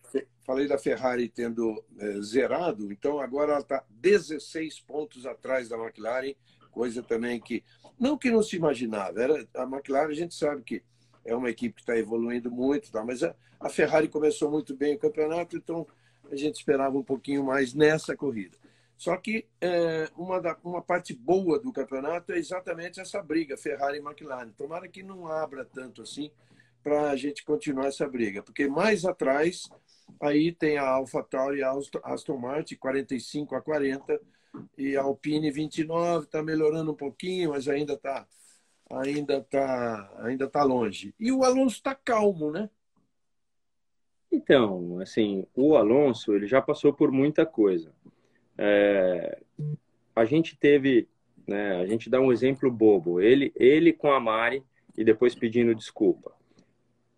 falei 0.42 0.68
da 0.68 0.78
Ferrari 0.78 1.28
tendo 1.28 1.82
é, 1.98 2.20
zerado, 2.20 2.92
então 2.92 3.18
agora 3.18 3.50
ela 3.50 3.62
está 3.62 3.84
16 3.90 4.78
pontos 4.82 5.26
atrás 5.26 5.68
da 5.68 5.76
McLaren 5.76 6.36
coisa 6.76 7.02
também 7.02 7.40
que 7.40 7.64
não 7.98 8.18
que 8.18 8.30
não 8.30 8.42
se 8.42 8.54
imaginava. 8.54 9.22
Era 9.22 9.48
a 9.56 9.62
McLaren 9.62 10.10
a 10.10 10.14
gente 10.14 10.34
sabe 10.34 10.62
que 10.62 10.82
é 11.24 11.34
uma 11.34 11.48
equipe 11.48 11.76
que 11.76 11.80
está 11.80 11.96
evoluindo 11.96 12.50
muito, 12.50 12.92
tá? 12.92 13.02
Mas 13.02 13.22
a, 13.22 13.34
a, 13.58 13.70
Ferrari 13.70 14.08
começou 14.08 14.50
muito 14.50 14.76
bem 14.76 14.94
o 14.94 14.98
campeonato, 14.98 15.56
então 15.56 15.86
a 16.30 16.36
gente 16.36 16.56
esperava 16.56 16.98
um 16.98 17.02
pouquinho 17.02 17.42
mais 17.42 17.72
nessa 17.72 18.14
corrida. 18.14 18.58
Só 18.94 19.16
que 19.16 19.46
é, 19.58 20.10
uma, 20.16 20.38
da, 20.38 20.56
uma 20.62 20.82
parte 20.82 21.14
boa 21.14 21.58
do 21.58 21.72
campeonato 21.72 22.32
é 22.32 22.38
exatamente 22.38 23.00
essa 23.00 23.22
briga 23.22 23.56
Ferrari 23.56 23.98
e 23.98 24.02
McLaren. 24.02 24.50
Tomara 24.50 24.86
que 24.86 25.02
não 25.02 25.26
abra 25.26 25.64
tanto 25.64 26.02
assim 26.02 26.30
para 26.82 27.10
a 27.10 27.16
gente 27.16 27.42
continuar 27.42 27.86
essa 27.86 28.06
briga, 28.06 28.42
porque 28.42 28.68
mais 28.68 29.04
atrás 29.06 29.68
aí 30.20 30.52
tem 30.52 30.76
a 30.76 30.86
AlphaTauri 30.86 31.58
e 31.58 31.62
a 31.62 31.72
Aston 32.04 32.36
Martin 32.36 32.76
45 32.76 33.54
a 33.54 33.62
40 33.62 34.20
e 34.76 34.96
a 34.96 35.02
Alpine 35.02 35.50
29 35.50 36.26
está 36.26 36.42
melhorando 36.42 36.92
um 36.92 36.96
pouquinho, 36.96 37.50
mas 37.50 37.68
ainda 37.68 37.94
está 37.94 38.26
ainda 38.90 39.40
tá, 39.42 40.12
ainda 40.18 40.48
tá 40.48 40.62
longe. 40.62 41.14
E 41.18 41.32
o 41.32 41.42
Alonso 41.42 41.76
está 41.76 41.94
calmo, 41.94 42.50
né? 42.50 42.70
Então, 44.30 45.00
assim, 45.00 45.46
o 45.54 45.76
Alonso 45.76 46.34
ele 46.34 46.46
já 46.46 46.60
passou 46.60 46.92
por 46.92 47.10
muita 47.10 47.44
coisa. 47.44 47.92
É, 48.58 49.40
a 50.14 50.24
gente 50.24 50.56
teve, 50.56 51.08
né, 51.46 51.76
a 51.76 51.86
gente 51.86 52.10
dá 52.10 52.20
um 52.20 52.32
exemplo 52.32 52.70
bobo. 52.70 53.20
Ele, 53.20 53.52
ele 53.56 53.92
com 53.92 54.12
a 54.12 54.20
Mari 54.20 54.62
e 54.96 55.04
depois 55.04 55.34
pedindo 55.34 55.74
desculpa. 55.74 56.32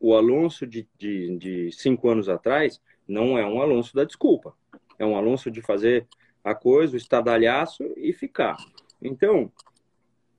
O 0.00 0.14
Alonso 0.14 0.66
de, 0.66 0.86
de, 0.96 1.36
de 1.36 1.72
cinco 1.72 2.08
anos 2.08 2.28
atrás 2.28 2.80
não 3.06 3.36
é 3.36 3.44
um 3.44 3.60
Alonso 3.60 3.94
da 3.94 4.04
desculpa. 4.04 4.54
É 4.98 5.04
um 5.04 5.16
Alonso 5.16 5.50
de 5.50 5.60
fazer 5.60 6.06
a 6.50 6.54
coisa, 6.54 6.94
o 6.94 6.96
estadalhaço 6.96 7.84
e 7.96 8.12
ficar. 8.12 8.56
Então, 9.00 9.50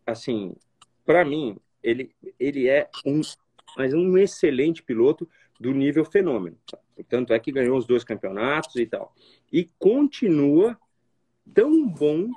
assim, 0.05 0.55
para 1.05 1.23
mim, 1.23 1.57
ele, 1.81 2.11
ele 2.39 2.67
é 2.67 2.89
um, 3.05 3.21
mas 3.77 3.93
um 3.93 4.17
excelente 4.17 4.83
piloto 4.83 5.27
do 5.59 5.73
nível 5.73 6.05
fenômeno. 6.05 6.57
Tanto 7.07 7.33
é 7.33 7.39
que 7.39 7.51
ganhou 7.51 7.77
os 7.77 7.85
dois 7.85 8.03
campeonatos 8.03 8.75
e 8.75 8.85
tal. 8.85 9.13
E 9.51 9.69
continua 9.77 10.77
tão 11.53 11.87
bom 11.87 12.29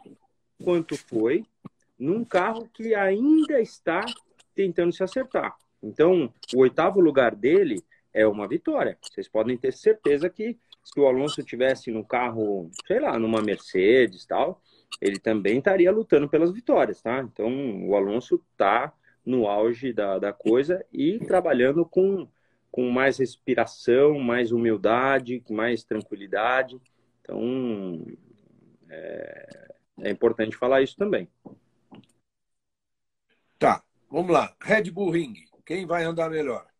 quanto 0.62 0.97
foi 0.97 1.45
num 1.99 2.25
carro 2.25 2.68
que 2.73 2.95
ainda 2.95 3.61
está 3.61 4.05
tentando 4.55 4.93
se 4.93 5.03
acertar. 5.03 5.57
Então, 5.83 6.33
o 6.55 6.61
oitavo 6.61 7.01
lugar 7.01 7.35
dele 7.35 7.83
é 8.12 8.27
uma 8.27 8.47
vitória. 8.47 8.97
Vocês 9.01 9.29
podem 9.29 9.57
ter 9.57 9.73
certeza 9.73 10.29
que 10.29 10.59
se 10.83 10.99
o 10.99 11.07
Alonso 11.07 11.43
tivesse 11.43 11.91
no 11.91 12.05
carro, 12.05 12.70
sei 12.87 13.01
lá, 13.01 13.18
numa 13.18 13.41
Mercedes 13.41 14.26
tal, 14.26 14.61
ele 15.01 15.18
também 15.18 15.59
estaria 15.59 15.91
lutando 15.91 16.28
pelas 16.28 16.53
vitórias, 16.53 17.01
tá? 17.01 17.20
Então, 17.20 17.87
o 17.89 17.95
Alonso 17.95 18.45
tá 18.57 18.93
no 19.24 19.47
auge 19.47 19.93
da, 19.93 20.18
da 20.18 20.33
coisa 20.33 20.85
e 20.93 21.18
trabalhando 21.20 21.85
com, 21.87 22.28
com 22.70 22.91
mais 22.91 23.18
respiração, 23.18 24.18
mais 24.18 24.51
humildade, 24.51 25.43
mais 25.49 25.85
tranquilidade. 25.85 26.80
Então, 27.20 28.05
é, 28.91 29.68
é 30.01 30.11
importante 30.11 30.57
falar 30.57 30.83
isso 30.83 30.97
também. 30.97 31.28
Tá, 33.59 33.83
vamos 34.11 34.33
lá. 34.33 34.55
Red 34.61 34.91
Bull 34.91 35.11
Ring, 35.11 35.35
quem 35.64 35.87
vai 35.87 36.03
andar 36.03 36.28
melhor? 36.28 36.72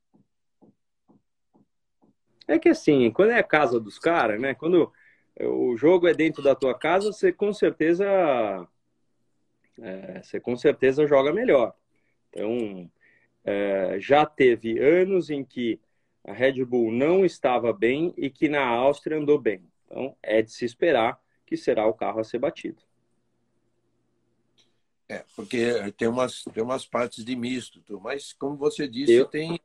É 2.49 2.59
que 2.59 2.69
assim, 2.69 3.11
quando 3.11 3.31
é 3.31 3.39
a 3.39 3.45
casa 3.45 3.79
dos 3.79 3.99
caras, 3.99 4.41
né? 4.41 4.55
Quando 4.55 4.93
o 5.41 5.77
jogo 5.77 6.07
é 6.07 6.15
dentro 6.15 6.43
da 6.43 6.55
tua 6.55 6.77
casa, 6.77 7.13
você 7.13 7.33
com 7.33 7.53
certeza 7.53 8.05
é, 9.81 10.23
você 10.23 10.41
com 10.41 10.57
certeza 10.57 11.07
joga 11.07 11.33
melhor. 11.33 11.75
Então, 12.31 12.91
é, 13.45 13.97
já 13.99 14.25
teve 14.27 14.79
anos 14.79 15.31
em 15.31 15.45
que 15.45 15.81
a 16.25 16.33
Red 16.33 16.65
Bull 16.65 16.93
não 16.93 17.25
estava 17.25 17.73
bem 17.73 18.15
e 18.17 18.31
que 18.31 18.49
na 18.49 18.65
Áustria 18.65 19.19
andou 19.19 19.39
bem. 19.39 19.63
Então, 19.87 20.17
é 20.23 20.41
de 20.43 20.53
se 20.53 20.65
esperar 20.65 21.21
que 21.47 21.57
será 21.57 21.87
o 21.87 21.95
carro 21.95 22.21
a 22.21 22.25
ser 22.25 22.39
batido. 22.39 22.83
É, 25.09 25.25
porque 25.37 25.93
tem 25.97 26.09
umas, 26.09 26.45
tem 26.45 26.63
umas 26.63 26.87
partes 26.87 27.25
de 27.25 27.37
misto, 27.37 27.83
mas 28.01 28.33
como 28.33 28.57
você 28.57 28.89
disse, 28.89 29.13
eu, 29.13 29.27
tem, 29.27 29.61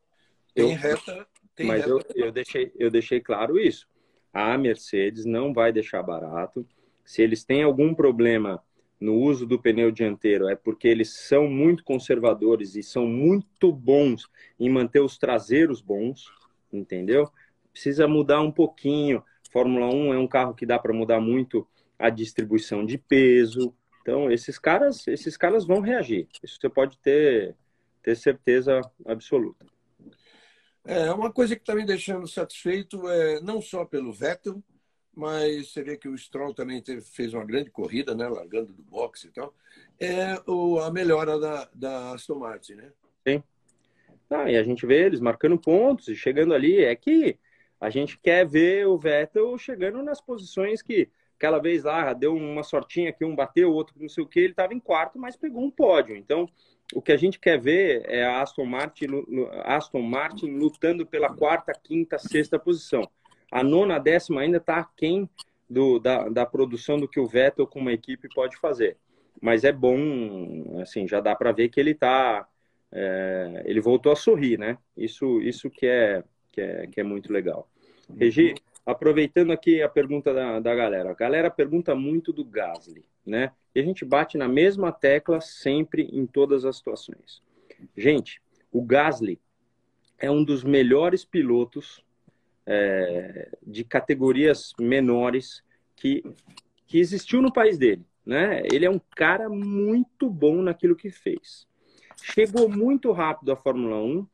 tem 0.54 0.74
eu, 0.74 0.78
reta. 0.78 1.26
Tem 1.58 1.66
mas. 1.66 1.86
Eu, 1.86 2.00
eu, 2.16 2.32
deixei, 2.32 2.72
eu 2.78 2.90
deixei 2.90 3.20
claro 3.20 3.60
isso. 3.60 3.90
A 4.32 4.58
Mercedes 4.58 5.26
não 5.26 5.52
vai 5.52 5.74
deixar 5.74 6.04
barato. 6.04 6.66
Se 7.04 7.22
eles 7.22 7.44
têm 7.44 7.64
algum 7.64 7.94
problema 7.94 8.64
no 9.00 9.16
uso 9.16 9.46
do 9.46 9.60
pneu 9.60 9.92
dianteiro 9.92 10.48
é 10.48 10.56
porque 10.56 10.88
eles 10.88 11.10
são 11.14 11.48
muito 11.48 11.84
conservadores 11.84 12.76
e 12.76 12.84
são 12.84 13.06
muito 13.06 13.72
bons 13.72 14.28
em 14.60 14.70
manter 14.70 15.02
os 15.02 15.18
traseiros 15.18 15.82
bons, 15.82 16.26
entendeu? 16.72 17.30
Precisa 17.72 18.08
mudar 18.08 18.42
um 18.42 18.52
pouquinho. 18.52 19.24
Fórmula 19.52 19.88
1 19.94 20.14
é 20.14 20.18
um 20.18 20.28
carro 20.28 20.54
que 20.54 20.66
dá 20.66 20.78
para 20.78 20.94
mudar 20.94 21.20
muito 21.20 21.68
a 21.98 22.10
distribuição 22.10 22.86
de 22.86 22.98
peso. 22.98 23.74
Então, 24.02 24.32
esses 24.32 24.60
caras, 24.60 25.08
esses 25.08 25.36
caras 25.38 25.66
vão 25.66 25.80
reagir. 25.80 26.28
Isso 26.44 26.58
você 26.60 26.70
pode 26.70 26.98
ter, 27.00 27.56
ter 28.04 28.16
certeza 28.16 28.82
absoluta. 29.06 29.66
É, 30.88 31.12
uma 31.12 31.30
coisa 31.30 31.54
que 31.54 31.62
está 31.62 31.76
me 31.76 31.86
deixando 31.86 32.26
satisfeito 32.26 33.10
é 33.10 33.42
não 33.42 33.62
só 33.62 33.84
pelo 33.84 34.14
Vettel, 34.14 34.64
mas 35.14 35.74
você 35.74 35.84
vê 35.84 35.98
que 35.98 36.08
o 36.08 36.18
Stroll 36.18 36.54
também 36.54 36.82
teve, 36.82 37.02
fez 37.02 37.34
uma 37.34 37.44
grande 37.44 37.70
corrida, 37.70 38.16
né, 38.16 38.26
largando 38.26 38.72
do 38.72 38.84
boxe 38.84 39.28
e 39.28 39.32
tal, 39.32 39.54
é 40.00 40.42
o, 40.48 40.80
a 40.80 40.90
melhora 40.90 41.38
da, 41.38 41.70
da 41.76 42.14
Aston 42.14 42.36
Martin, 42.36 42.76
né? 42.76 42.94
Sim. 43.28 43.44
Ah, 44.30 44.50
e 44.50 44.56
a 44.56 44.64
gente 44.64 44.86
vê 44.86 45.06
eles 45.06 45.20
marcando 45.20 45.60
pontos 45.60 46.08
e 46.08 46.16
chegando 46.16 46.54
ali. 46.54 46.82
É 46.82 46.96
que 46.96 47.38
a 47.82 47.90
gente 47.90 48.18
quer 48.18 48.48
ver 48.48 48.88
o 48.88 48.98
Vettel 48.98 49.58
chegando 49.58 50.02
nas 50.02 50.22
posições 50.22 50.82
que 50.82 51.10
aquela 51.36 51.60
vez 51.60 51.84
lá 51.84 52.14
deu 52.14 52.34
uma 52.34 52.64
sortinha 52.64 53.12
que 53.12 53.26
um 53.26 53.36
bateu, 53.36 53.72
o 53.72 53.74
outro 53.74 53.94
não 54.00 54.08
sei 54.08 54.24
o 54.24 54.28
que, 54.28 54.40
ele 54.40 54.52
estava 54.52 54.74
em 54.74 54.80
quarto, 54.80 55.20
mas 55.20 55.36
pegou 55.36 55.62
um 55.62 55.70
pódio. 55.70 56.16
Então, 56.16 56.50
o 56.94 57.02
que 57.02 57.12
a 57.12 57.18
gente 57.18 57.40
quer 57.40 57.60
ver 57.60 58.04
é 58.06 58.24
a 58.24 58.42
Aston 58.42 58.66
Martin, 58.66 59.08
Aston 59.64 60.02
Martin 60.02 60.48
lutando 60.52 61.06
pela 61.06 61.34
quarta, 61.34 61.74
quinta, 61.74 62.18
sexta 62.18 62.58
posição. 62.58 63.10
A 63.52 63.64
nona, 63.64 64.00
décima 64.00 64.42
ainda 64.42 64.58
está 64.58 64.78
aquém 64.78 65.30
do, 65.70 66.00
da, 66.00 66.30
da 66.30 66.46
produção 66.46 66.98
do 66.98 67.08
que 67.08 67.20
o 67.20 67.28
Vettel 67.28 67.68
com 67.68 67.80
uma 67.80 67.94
equipe 67.94 68.30
pode 68.34 68.58
fazer. 68.58 68.98
Mas 69.42 69.64
é 69.64 69.72
bom, 69.72 70.82
assim, 70.82 71.08
já 71.08 71.20
dá 71.20 71.36
para 71.36 71.52
ver 71.52 71.70
que 71.70 71.80
ele 71.80 71.92
está, 71.92 72.48
é, 72.92 73.64
ele 73.66 73.82
voltou 73.82 74.12
a 74.12 74.16
sorrir, 74.16 74.58
né? 74.58 74.78
Isso, 74.96 75.42
isso 75.42 75.70
que 75.70 75.86
é, 75.86 76.24
que 76.52 76.62
é, 76.62 76.88
que 76.88 77.00
é 77.00 77.04
muito 77.04 77.32
legal. 77.32 77.70
Regi, 78.16 78.56
aproveitando 78.88 79.52
aqui 79.52 79.82
a 79.82 79.90
pergunta 79.90 80.34
da, 80.34 80.62
da 80.62 80.74
galera. 80.74 81.12
A 81.12 81.14
galera 81.14 81.52
pergunta 81.52 81.94
muito 81.94 82.32
do 82.32 82.46
Gasly, 82.46 83.04
né? 83.26 83.52
E 83.76 83.82
a 83.82 83.84
gente 83.84 84.06
bate 84.06 84.38
na 84.38 84.48
mesma 84.48 84.94
tecla 84.94 85.42
sempre 85.42 86.04
em 86.04 86.26
todas 86.26 86.64
as 86.64 86.78
situações. 86.78 87.44
Gente, 87.98 88.42
o 88.72 88.82
Gasly 88.82 89.42
é 90.18 90.32
um 90.32 90.42
dos 90.42 90.64
melhores 90.64 91.26
pilotos 91.26 92.02
é, 92.66 93.52
de 93.62 93.84
categorias 93.84 94.72
menores 94.80 95.62
que, 95.94 96.24
que 96.88 96.98
existiu 96.98 97.42
no 97.42 97.52
país 97.52 97.78
dele. 97.78 98.06
Né? 98.26 98.64
Ele 98.72 98.86
é 98.86 98.90
um 98.90 99.02
cara 99.18 99.50
muito 99.50 100.30
bom 100.30 100.62
naquilo 100.62 100.96
que 100.96 101.10
fez. 101.10 101.68
Chegou 102.24 102.70
muito 102.70 103.12
rápido 103.12 103.52
à 103.52 103.58
Fórmula 103.58 103.98
1, 103.98 104.26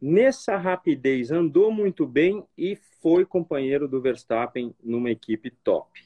nessa 0.00 0.56
rapidez 0.56 1.30
andou 1.30 1.70
muito 1.70 2.06
bem 2.06 2.44
e 2.56 2.76
foi 3.02 3.24
companheiro 3.24 3.86
do 3.86 4.00
Verstappen 4.00 4.74
numa 4.82 5.10
equipe 5.10 5.50
top, 5.50 6.00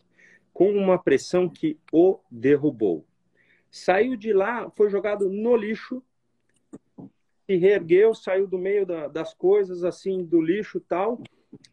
com 0.52 0.72
uma 0.72 0.98
pressão 0.98 1.48
que 1.48 1.78
o 1.92 2.18
derrubou. 2.30 3.06
Saiu 3.70 4.16
de 4.16 4.32
lá, 4.32 4.70
foi 4.70 4.88
jogado 4.90 5.28
no 5.28 5.56
lixo, 5.56 6.02
se 7.46 7.56
reergueu, 7.56 8.14
saiu 8.14 8.46
do 8.46 8.58
meio 8.58 8.86
da, 8.86 9.06
das 9.06 9.34
coisas, 9.34 9.84
assim, 9.84 10.24
do 10.24 10.40
lixo 10.40 10.80
tal, 10.80 11.22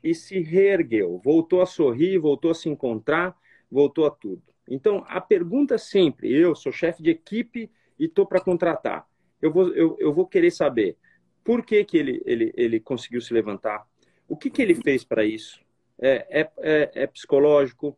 e 0.04 0.14
se 0.14 0.40
reergueu, 0.40 1.20
voltou 1.24 1.62
a 1.62 1.66
sorrir, 1.66 2.18
voltou 2.20 2.52
a 2.52 2.56
se 2.56 2.70
encontrar, 2.70 3.36
voltou 3.70 4.06
a 4.06 4.12
tudo. 4.12 4.44
Então, 4.68 5.04
a 5.08 5.20
pergunta 5.20 5.78
sempre, 5.78 6.32
eu 6.32 6.56
sou 6.56 6.72
chefe 6.72 7.02
de 7.02 7.12
equipe 7.12 7.70
e 7.98 8.06
estou 8.06 8.26
para 8.26 8.42
contratar, 8.42 9.08
eu 9.42 9.52
vou, 9.52 9.70
eu, 9.74 9.96
eu 10.00 10.14
vou 10.14 10.28
querer 10.28 10.52
saber 10.52 10.98
por 11.44 11.66
que, 11.66 11.84
que 11.84 11.98
ele, 11.98 12.22
ele, 12.26 12.54
ele 12.56 12.80
conseguiu 12.80 13.22
se 13.22 13.34
levantar, 13.34 13.86
o 14.28 14.38
que, 14.38 14.50
que 14.50 14.62
ele 14.62 14.76
fez 14.76 15.04
para 15.04 15.26
isso. 15.26 15.60
É, 16.00 16.42
é, 16.42 16.52
é, 16.58 16.92
é, 17.04 17.08
psicológico, 17.08 17.98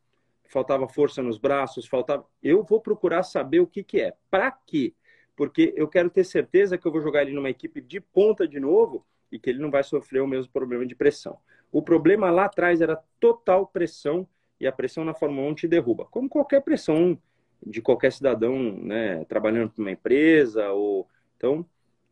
faltava 0.49 0.87
força 0.87 1.21
nos 1.21 1.37
braços, 1.37 1.87
faltava. 1.87 2.25
Eu 2.41 2.63
vou 2.63 2.81
procurar 2.81 3.23
saber 3.23 3.59
o 3.59 3.67
que, 3.67 3.83
que 3.83 4.01
é. 4.01 4.13
Para 4.29 4.51
quê? 4.51 4.93
Porque 5.35 5.73
eu 5.75 5.87
quero 5.87 6.09
ter 6.09 6.23
certeza 6.23 6.77
que 6.77 6.85
eu 6.85 6.91
vou 6.91 7.01
jogar 7.01 7.21
ele 7.21 7.33
numa 7.33 7.49
equipe 7.49 7.81
de 7.81 7.99
ponta 7.99 8.47
de 8.47 8.59
novo 8.59 9.05
e 9.31 9.39
que 9.39 9.49
ele 9.49 9.59
não 9.59 9.71
vai 9.71 9.83
sofrer 9.83 10.21
o 10.21 10.27
mesmo 10.27 10.51
problema 10.51 10.85
de 10.85 10.95
pressão. 10.95 11.37
O 11.71 11.81
problema 11.81 12.29
lá 12.29 12.45
atrás 12.45 12.81
era 12.81 13.01
total 13.19 13.65
pressão 13.65 14.27
e 14.59 14.67
a 14.67 14.71
pressão 14.71 15.03
na 15.03 15.13
Fórmula 15.13 15.49
1 15.49 15.55
te 15.55 15.67
derruba, 15.67 16.05
como 16.05 16.29
qualquer 16.29 16.61
pressão 16.61 17.17
de 17.65 17.81
qualquer 17.81 18.11
cidadão, 18.11 18.77
né, 18.77 19.23
trabalhando 19.25 19.71
para 19.71 19.81
uma 19.81 19.91
empresa 19.91 20.69
ou 20.71 21.07
então 21.35 21.65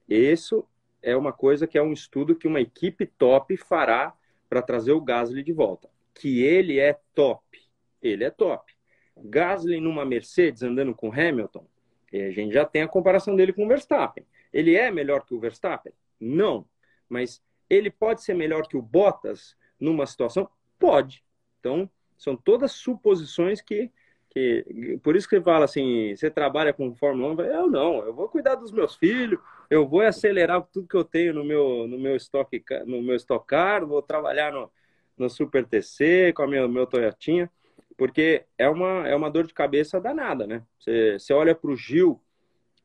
isso 0.07 0.65
é 1.01 1.15
uma 1.15 1.33
coisa 1.33 1.67
que 1.67 1.77
é 1.77 1.81
um 1.81 1.93
estudo 1.93 2.35
que 2.35 2.47
uma 2.47 2.61
equipe 2.61 3.05
top 3.05 3.55
fará 3.57 4.15
para 4.49 4.61
trazer 4.61 4.91
o 4.91 5.01
Gasly 5.01 5.43
de 5.43 5.53
volta. 5.53 5.89
Que 6.13 6.43
ele 6.43 6.79
é 6.79 6.99
top, 7.15 7.59
ele 8.01 8.23
é 8.23 8.29
top. 8.29 8.73
Gasly 9.17 9.79
numa 9.79 10.05
Mercedes 10.05 10.63
andando 10.63 10.93
com 10.93 11.11
Hamilton, 11.11 11.65
a 12.13 12.31
gente 12.31 12.53
já 12.53 12.65
tem 12.65 12.81
a 12.81 12.87
comparação 12.87 13.35
dele 13.35 13.53
com 13.53 13.65
o 13.65 13.67
Verstappen. 13.67 14.25
Ele 14.51 14.75
é 14.75 14.91
melhor 14.91 15.25
que 15.25 15.33
o 15.33 15.39
Verstappen? 15.39 15.93
Não, 16.19 16.65
mas 17.07 17.41
ele 17.69 17.89
pode 17.89 18.21
ser 18.21 18.33
melhor 18.33 18.67
que 18.67 18.75
o 18.75 18.81
Bottas 18.81 19.55
numa 19.79 20.05
situação? 20.05 20.49
Pode. 20.77 21.23
Então, 21.59 21.89
são 22.17 22.35
todas 22.35 22.73
suposições 22.73 23.61
que, 23.61 23.89
que. 24.29 24.99
Por 25.01 25.15
isso 25.15 25.27
que 25.27 25.35
ele 25.35 25.43
fala 25.43 25.65
assim: 25.65 26.13
você 26.15 26.29
trabalha 26.29 26.73
com 26.73 26.93
Fórmula 26.95 27.33
1? 27.33 27.45
Eu 27.45 27.67
não, 27.67 28.05
eu 28.05 28.13
vou 28.13 28.27
cuidar 28.27 28.55
dos 28.55 28.71
meus 28.71 28.95
filhos, 28.95 29.39
eu 29.71 29.87
vou 29.87 30.01
acelerar 30.01 30.61
tudo 30.63 30.85
que 30.85 30.97
eu 30.97 31.03
tenho 31.05 31.33
no 31.33 31.45
meu, 31.45 31.87
no 31.87 31.97
meu, 31.97 32.17
estoque, 32.17 32.61
no 32.85 33.01
meu 33.01 33.15
Stock 33.15 33.47
Car, 33.47 33.85
vou 33.87 34.01
trabalhar 34.01 34.51
no, 34.51 34.69
no 35.17 35.29
Super 35.29 35.65
TC 35.65 36.33
com 36.35 36.43
a 36.43 36.47
minha, 36.47 36.67
meu 36.67 36.85
Toyotinha, 36.85 37.49
porque 37.97 38.45
é 38.57 38.67
uma, 38.67 39.07
é 39.07 39.15
uma 39.15 39.31
dor 39.31 39.47
de 39.47 39.53
cabeça 39.53 40.01
danada, 40.01 40.45
né? 40.45 40.61
Você, 40.77 41.17
você 41.17 41.33
olha 41.33 41.55
para 41.55 41.71
o 41.71 41.75
Gil 41.77 42.21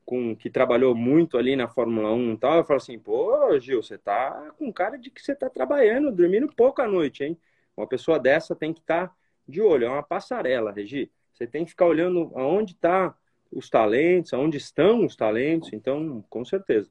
com 0.04 0.36
que 0.36 0.48
trabalhou 0.48 0.94
muito 0.94 1.36
ali 1.36 1.56
na 1.56 1.66
Fórmula 1.66 2.12
1 2.12 2.34
e 2.34 2.38
tal, 2.38 2.58
eu 2.58 2.64
falo 2.64 2.76
assim, 2.76 2.96
pô, 3.00 3.58
Gil, 3.58 3.82
você 3.82 3.98
tá 3.98 4.54
com 4.56 4.72
cara 4.72 4.96
de 4.96 5.10
que 5.10 5.20
você 5.20 5.34
tá 5.34 5.50
trabalhando, 5.50 6.12
dormindo 6.12 6.46
pouco 6.54 6.80
à 6.80 6.86
noite, 6.86 7.24
hein? 7.24 7.36
Uma 7.76 7.88
pessoa 7.88 8.16
dessa 8.16 8.54
tem 8.54 8.72
que 8.72 8.78
estar 8.78 9.08
tá 9.08 9.14
de 9.48 9.60
olho, 9.60 9.86
é 9.86 9.90
uma 9.90 10.04
passarela, 10.04 10.70
Regi. 10.70 11.10
Você 11.34 11.48
tem 11.48 11.64
que 11.64 11.70
ficar 11.70 11.86
olhando 11.86 12.30
aonde 12.36 12.76
tá 12.76 13.12
os 13.50 13.68
talentos, 13.68 14.32
aonde 14.32 14.56
estão 14.56 15.04
os 15.04 15.16
talentos, 15.16 15.72
então, 15.72 16.24
com 16.28 16.44
certeza. 16.44 16.90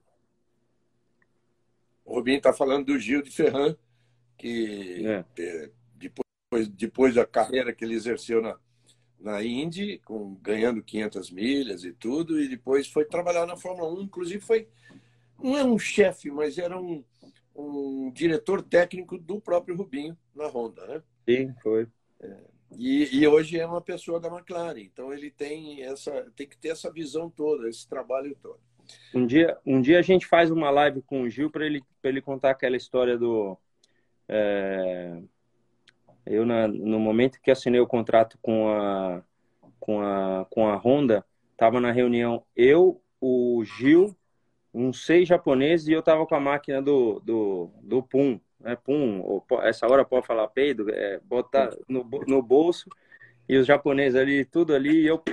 O 2.04 2.16
Rubinho 2.16 2.38
está 2.38 2.54
falando 2.54 2.86
do 2.86 3.00
Gil 3.00 3.22
de 3.22 3.32
Ferran, 3.32 3.76
que 4.38 5.06
é. 5.06 5.26
é. 5.40 5.72
depois, 5.96 6.68
depois 6.70 7.16
da 7.16 7.26
carreira 7.26 7.74
que 7.74 7.84
ele 7.84 7.96
exerceu 7.96 8.42
na, 8.42 8.58
na 9.20 9.44
Indy, 9.44 10.00
com, 10.06 10.36
ganhando 10.36 10.84
500 10.84 11.32
milhas 11.32 11.84
e 11.84 11.92
tudo, 11.92 12.40
e 12.40 12.48
depois 12.48 12.88
foi 12.88 13.06
trabalhar 13.06 13.46
na 13.46 13.58
Fórmula 13.58 13.92
1. 14.00 14.04
Inclusive, 14.04 14.40
foi 14.40 14.68
não 15.42 15.58
é 15.58 15.64
um 15.64 15.78
chefe, 15.78 16.32
mas 16.32 16.58
era 16.58 16.80
um, 16.80 17.04
um 17.56 18.12
diretor 18.12 18.62
técnico 18.62 19.18
do 19.18 19.40
próprio 19.40 19.76
Rubinho 19.76 20.18
na 20.34 20.48
Honda, 20.48 20.86
né? 20.88 21.04
Sim, 21.28 21.54
foi. 21.62 21.88
É, 22.20 22.38
e, 22.78 23.20
e, 23.20 23.28
hoje 23.28 23.60
é 23.60 23.66
uma 23.66 23.82
pessoa 23.82 24.20
da 24.20 24.28
McLaren, 24.28 24.80
então 24.80 25.14
ele 25.14 25.32
tem 25.32 25.84
essa 25.84 26.12
tem 26.36 26.48
que 26.48 26.58
ter 26.58 26.70
essa 26.70 26.92
visão 26.92 27.30
toda, 27.30 27.68
esse 27.70 27.88
trabalho 27.88 28.36
todo. 28.42 28.60
Um 29.14 29.26
dia, 29.26 29.58
um 29.66 29.82
dia 29.82 30.00
a 30.00 30.02
gente 30.02 30.28
faz 30.28 30.52
uma 30.52 30.70
live 30.70 31.02
com 31.02 31.24
o 31.24 31.30
Gil 31.30 31.50
para 31.50 31.66
ele, 31.66 31.82
ele 32.04 32.22
contar 32.22 32.52
aquela 32.52 32.78
história 32.78 33.18
do. 33.18 33.58
É, 34.28 35.22
eu, 36.26 36.46
na, 36.46 36.68
no 36.68 37.00
momento 37.00 37.40
que 37.42 37.52
assinei 37.52 37.80
o 37.80 37.88
contrato 37.88 38.38
com 38.42 38.70
a, 38.70 39.24
com 39.80 40.02
a, 40.02 40.46
com 40.50 40.68
a 40.68 40.76
Honda, 40.76 41.26
estava 41.52 41.80
na 41.80 41.92
reunião 41.92 42.44
eu, 42.56 43.02
o 43.22 43.64
Gil, 43.64 44.16
uns 44.74 45.06
seis 45.06 45.28
japoneses 45.28 45.88
e 45.88 45.94
eu 45.94 46.00
estava 46.00 46.26
com 46.26 46.36
a 46.36 46.40
máquina 46.40 46.82
do, 46.82 47.20
do, 47.22 47.72
do 47.82 48.04
Pum. 48.04 48.40
Né? 48.66 48.76
Pum, 48.76 49.22
ou, 49.22 49.46
essa 49.62 49.86
hora 49.86 50.04
pode 50.04 50.26
falar 50.26 50.48
peido, 50.48 50.90
é, 50.90 51.20
botar 51.20 51.70
no, 51.88 52.04
no 52.28 52.42
bolso 52.42 52.90
e 53.48 53.56
os 53.58 53.68
japoneses 53.68 54.20
ali, 54.20 54.44
tudo 54.44 54.74
ali, 54.74 55.04
e 55.04 55.06
eu 55.06 55.24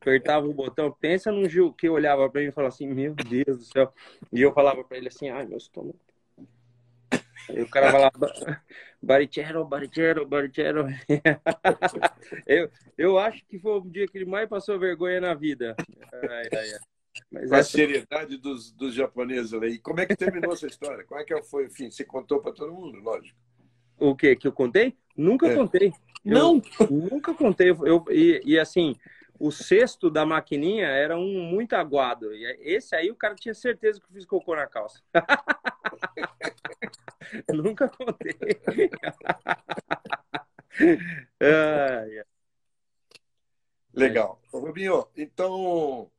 apertava 0.00 0.46
o 0.46 0.54
botão. 0.54 0.90
Pensa 0.90 1.30
num 1.30 1.46
Gil 1.46 1.74
que 1.74 1.90
olhava 1.90 2.30
para 2.30 2.40
mim 2.40 2.46
e 2.46 2.52
falava 2.52 2.72
assim: 2.72 2.86
Meu 2.86 3.14
Deus 3.14 3.58
do 3.58 3.64
céu. 3.64 3.92
E 4.32 4.40
eu 4.40 4.50
falava 4.54 4.82
para 4.82 4.96
ele 4.96 5.08
assim: 5.08 5.28
Ai, 5.28 5.44
meu 5.44 5.58
estômago. 5.58 6.00
Aí 7.50 7.60
o 7.60 7.68
cara 7.68 7.92
falava: 7.92 8.32
Barichero, 9.02 9.66
Barichero, 9.66 10.26
Barichero. 10.26 10.86
eu, 12.46 12.70
eu 12.96 13.18
acho 13.18 13.44
que 13.44 13.58
foi 13.58 13.72
o 13.72 13.82
dia 13.82 14.08
que 14.08 14.16
ele 14.16 14.24
mais 14.24 14.48
passou 14.48 14.78
vergonha 14.78 15.20
na 15.20 15.34
vida. 15.34 15.76
Ai, 16.10 16.48
ai, 16.50 16.72
ai. 16.72 16.91
Mas 17.30 17.52
a 17.52 17.58
essa... 17.58 17.70
seriedade 17.70 18.36
dos, 18.36 18.72
dos 18.72 18.94
japoneses 18.94 19.52
ali. 19.52 19.78
Como 19.78 20.00
é 20.00 20.06
que 20.06 20.16
terminou 20.16 20.52
essa 20.52 20.66
história? 20.66 21.04
Como 21.04 21.20
é 21.20 21.24
que 21.24 21.42
foi? 21.42 21.66
Enfim, 21.66 21.90
você 21.90 22.04
contou 22.04 22.40
para 22.40 22.52
todo 22.52 22.72
mundo, 22.72 22.98
lógico. 23.00 23.38
O 23.98 24.16
que 24.16 24.34
que 24.36 24.48
eu 24.48 24.52
contei? 24.52 24.96
Nunca 25.16 25.48
é. 25.48 25.54
contei. 25.54 25.92
Não, 26.24 26.62
eu, 26.80 26.90
nunca 26.90 27.34
contei. 27.34 27.70
Eu, 27.70 28.04
e, 28.10 28.40
e, 28.44 28.58
assim, 28.58 28.96
o 29.38 29.50
cesto 29.50 30.10
da 30.10 30.24
maquininha 30.24 30.86
era 30.86 31.16
um 31.16 31.42
muito 31.42 31.74
aguado. 31.74 32.34
E 32.34 32.44
esse 32.60 32.94
aí 32.94 33.10
o 33.10 33.16
cara 33.16 33.34
tinha 33.34 33.54
certeza 33.54 34.00
que 34.00 34.06
eu 34.06 34.12
fiz 34.12 34.24
cocô 34.24 34.56
na 34.56 34.66
calça. 34.66 35.02
nunca 37.52 37.88
contei. 37.88 38.36
ah, 41.40 42.04
Legal. 43.92 44.40
Rubinho, 44.52 45.06
então 45.16 46.10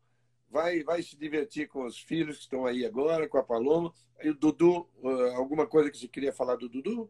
vai, 0.53 0.83
vai 0.83 1.01
se 1.01 1.17
divertir 1.17 1.67
com 1.67 1.83
os 1.83 1.97
filhos 1.97 2.37
que 2.37 2.43
estão 2.43 2.65
aí 2.65 2.85
agora, 2.85 3.27
com 3.27 3.39
a 3.39 3.43
Paloma. 3.43 3.91
E 4.23 4.29
o 4.29 4.35
Dudu, 4.35 4.87
ah, 5.03 5.35
alguma 5.35 5.65
coisa 5.65 5.89
que 5.89 5.97
você 5.97 6.07
queria 6.07 6.31
falar 6.31 6.55
do 6.55 6.69
Dudu? 6.69 7.09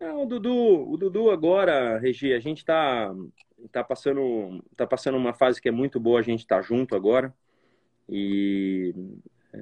Não, 0.00 0.22
o 0.22 0.26
Dudu, 0.26 0.90
o 0.90 0.96
Dudu 0.96 1.30
agora, 1.30 1.98
Regi, 1.98 2.32
a 2.32 2.40
gente 2.40 2.58
está 2.58 3.14
tá 3.70 3.84
passando, 3.84 4.64
tá 4.74 4.86
passando 4.86 5.18
uma 5.18 5.34
fase 5.34 5.60
que 5.60 5.68
é 5.68 5.72
muito 5.72 6.00
boa, 6.00 6.18
a 6.18 6.22
gente 6.22 6.40
está 6.40 6.60
junto 6.62 6.96
agora. 6.96 7.32
E 8.08 8.94
é... 9.52 9.58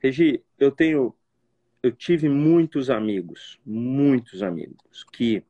Regi, 0.00 0.42
eu 0.58 0.72
tenho, 0.72 1.14
eu 1.82 1.92
tive 1.92 2.26
muitos 2.28 2.88
amigos, 2.88 3.60
muitos 3.66 4.42
amigos 4.42 5.04
que 5.12 5.44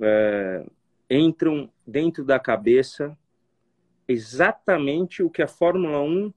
é, 0.00 0.64
entram 1.10 1.70
dentro 1.84 2.24
da 2.24 2.38
cabeça 2.38 3.18
exatamente 4.06 5.22
o 5.22 5.30
que 5.30 5.42
a 5.42 5.48
Fórmula 5.48 6.00
1 6.00 6.32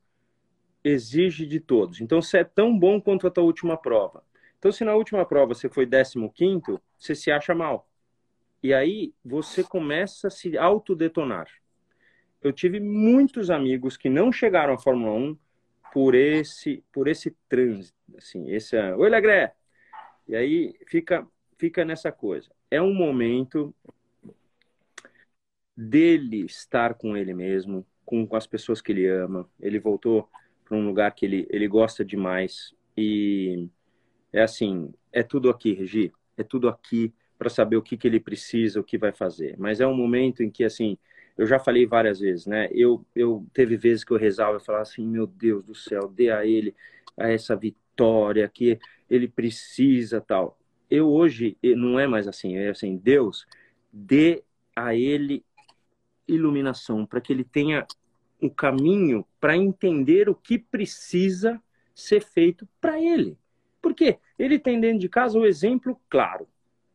exige 0.83 1.45
de 1.45 1.59
todos. 1.59 2.01
Então, 2.01 2.21
você 2.21 2.39
é 2.39 2.43
tão 2.43 2.77
bom 2.77 3.01
quanto 3.01 3.27
a 3.27 3.31
tua 3.31 3.43
última 3.43 3.77
prova. 3.77 4.23
Então, 4.59 4.71
se 4.71 4.83
na 4.83 4.95
última 4.95 5.25
prova 5.25 5.53
você 5.53 5.69
foi 5.69 5.87
15 5.87 6.79
você 6.97 7.13
se 7.13 7.31
acha 7.31 7.53
mal. 7.53 7.87
E 8.61 8.73
aí 8.73 9.13
você 9.23 9.63
começa 9.63 10.27
a 10.27 10.31
se 10.31 10.57
autodetonar. 10.57 11.47
Eu 12.41 12.51
tive 12.51 12.79
muitos 12.79 13.49
amigos 13.49 13.97
que 13.97 14.09
não 14.09 14.31
chegaram 14.31 14.73
à 14.73 14.77
Fórmula 14.77 15.13
1 15.13 15.37
por 15.93 16.15
esse 16.15 16.83
por 16.91 17.07
esse 17.07 17.31
trânsito, 17.47 17.97
assim, 18.17 18.51
esse 18.51 18.77
Oi, 18.93 19.09
Legré. 19.09 19.53
E 20.27 20.35
aí 20.35 20.75
fica 20.87 21.27
fica 21.57 21.85
nessa 21.85 22.11
coisa. 22.11 22.49
É 22.69 22.81
um 22.81 22.93
momento 22.93 23.73
dele 25.77 26.45
estar 26.45 26.95
com 26.95 27.15
ele 27.15 27.35
mesmo, 27.35 27.85
com, 28.03 28.27
as 28.31 28.47
pessoas 28.47 28.81
que 28.81 28.91
ele 28.91 29.07
ama. 29.07 29.47
Ele 29.59 29.79
voltou 29.79 30.27
para 30.65 30.75
um 30.75 30.85
lugar 30.87 31.11
que 31.11 31.25
ele, 31.25 31.47
ele 31.51 31.67
gosta 31.67 32.03
demais. 32.03 32.73
E 32.97 33.69
é 34.33 34.41
assim, 34.41 34.91
é 35.13 35.21
tudo 35.21 35.49
aqui, 35.51 35.73
Regi. 35.73 36.11
É 36.35 36.43
tudo 36.43 36.67
aqui 36.67 37.13
para 37.37 37.49
saber 37.49 37.77
o 37.77 37.81
que, 37.81 37.95
que 37.95 38.07
ele 38.07 38.19
precisa, 38.19 38.79
o 38.79 38.83
que 38.83 38.97
vai 38.97 39.11
fazer. 39.11 39.55
Mas 39.59 39.79
é 39.79 39.85
um 39.85 39.95
momento 39.95 40.41
em 40.41 40.49
que, 40.49 40.63
assim, 40.63 40.97
eu 41.37 41.45
já 41.45 41.59
falei 41.59 41.85
várias 41.85 42.19
vezes, 42.19 42.47
né? 42.47 42.67
Eu, 42.71 43.05
eu 43.15 43.45
teve 43.53 43.77
vezes 43.77 44.03
que 44.03 44.11
eu 44.11 44.17
rezava 44.17 44.57
e 44.57 44.65
falava 44.65 44.81
assim, 44.81 45.05
meu 45.05 45.27
Deus 45.27 45.63
do 45.63 45.75
céu, 45.75 46.09
dê 46.09 46.31
a 46.31 46.43
ele 46.45 46.75
a 47.15 47.29
essa 47.29 47.55
vitória 47.55 48.47
que 48.49 48.79
ele 49.07 49.27
precisa, 49.27 50.19
tal. 50.19 50.57
Eu 50.89 51.07
hoje 51.09 51.55
não 51.61 51.99
é 51.99 52.07
mais 52.07 52.27
assim, 52.27 52.55
é 52.55 52.69
assim, 52.69 52.97
Deus, 52.97 53.45
dê 53.91 54.43
a 54.75 54.95
ele 54.95 55.45
iluminação, 56.27 57.05
para 57.05 57.21
que 57.21 57.31
ele 57.31 57.43
tenha 57.43 57.85
o 58.41 58.49
caminho 58.49 59.25
para 59.39 59.55
entender 59.55 60.29
o 60.29 60.35
que 60.35 60.59
precisa 60.59 61.61
ser 61.93 62.21
feito 62.21 62.67
para 62.79 63.01
ele. 63.01 63.37
Porque 63.81 64.19
ele 64.37 64.59
tem 64.59 64.79
dentro 64.79 64.99
de 64.99 65.09
casa 65.09 65.37
o 65.37 65.45
exemplo 65.45 65.99
claro. 66.09 66.47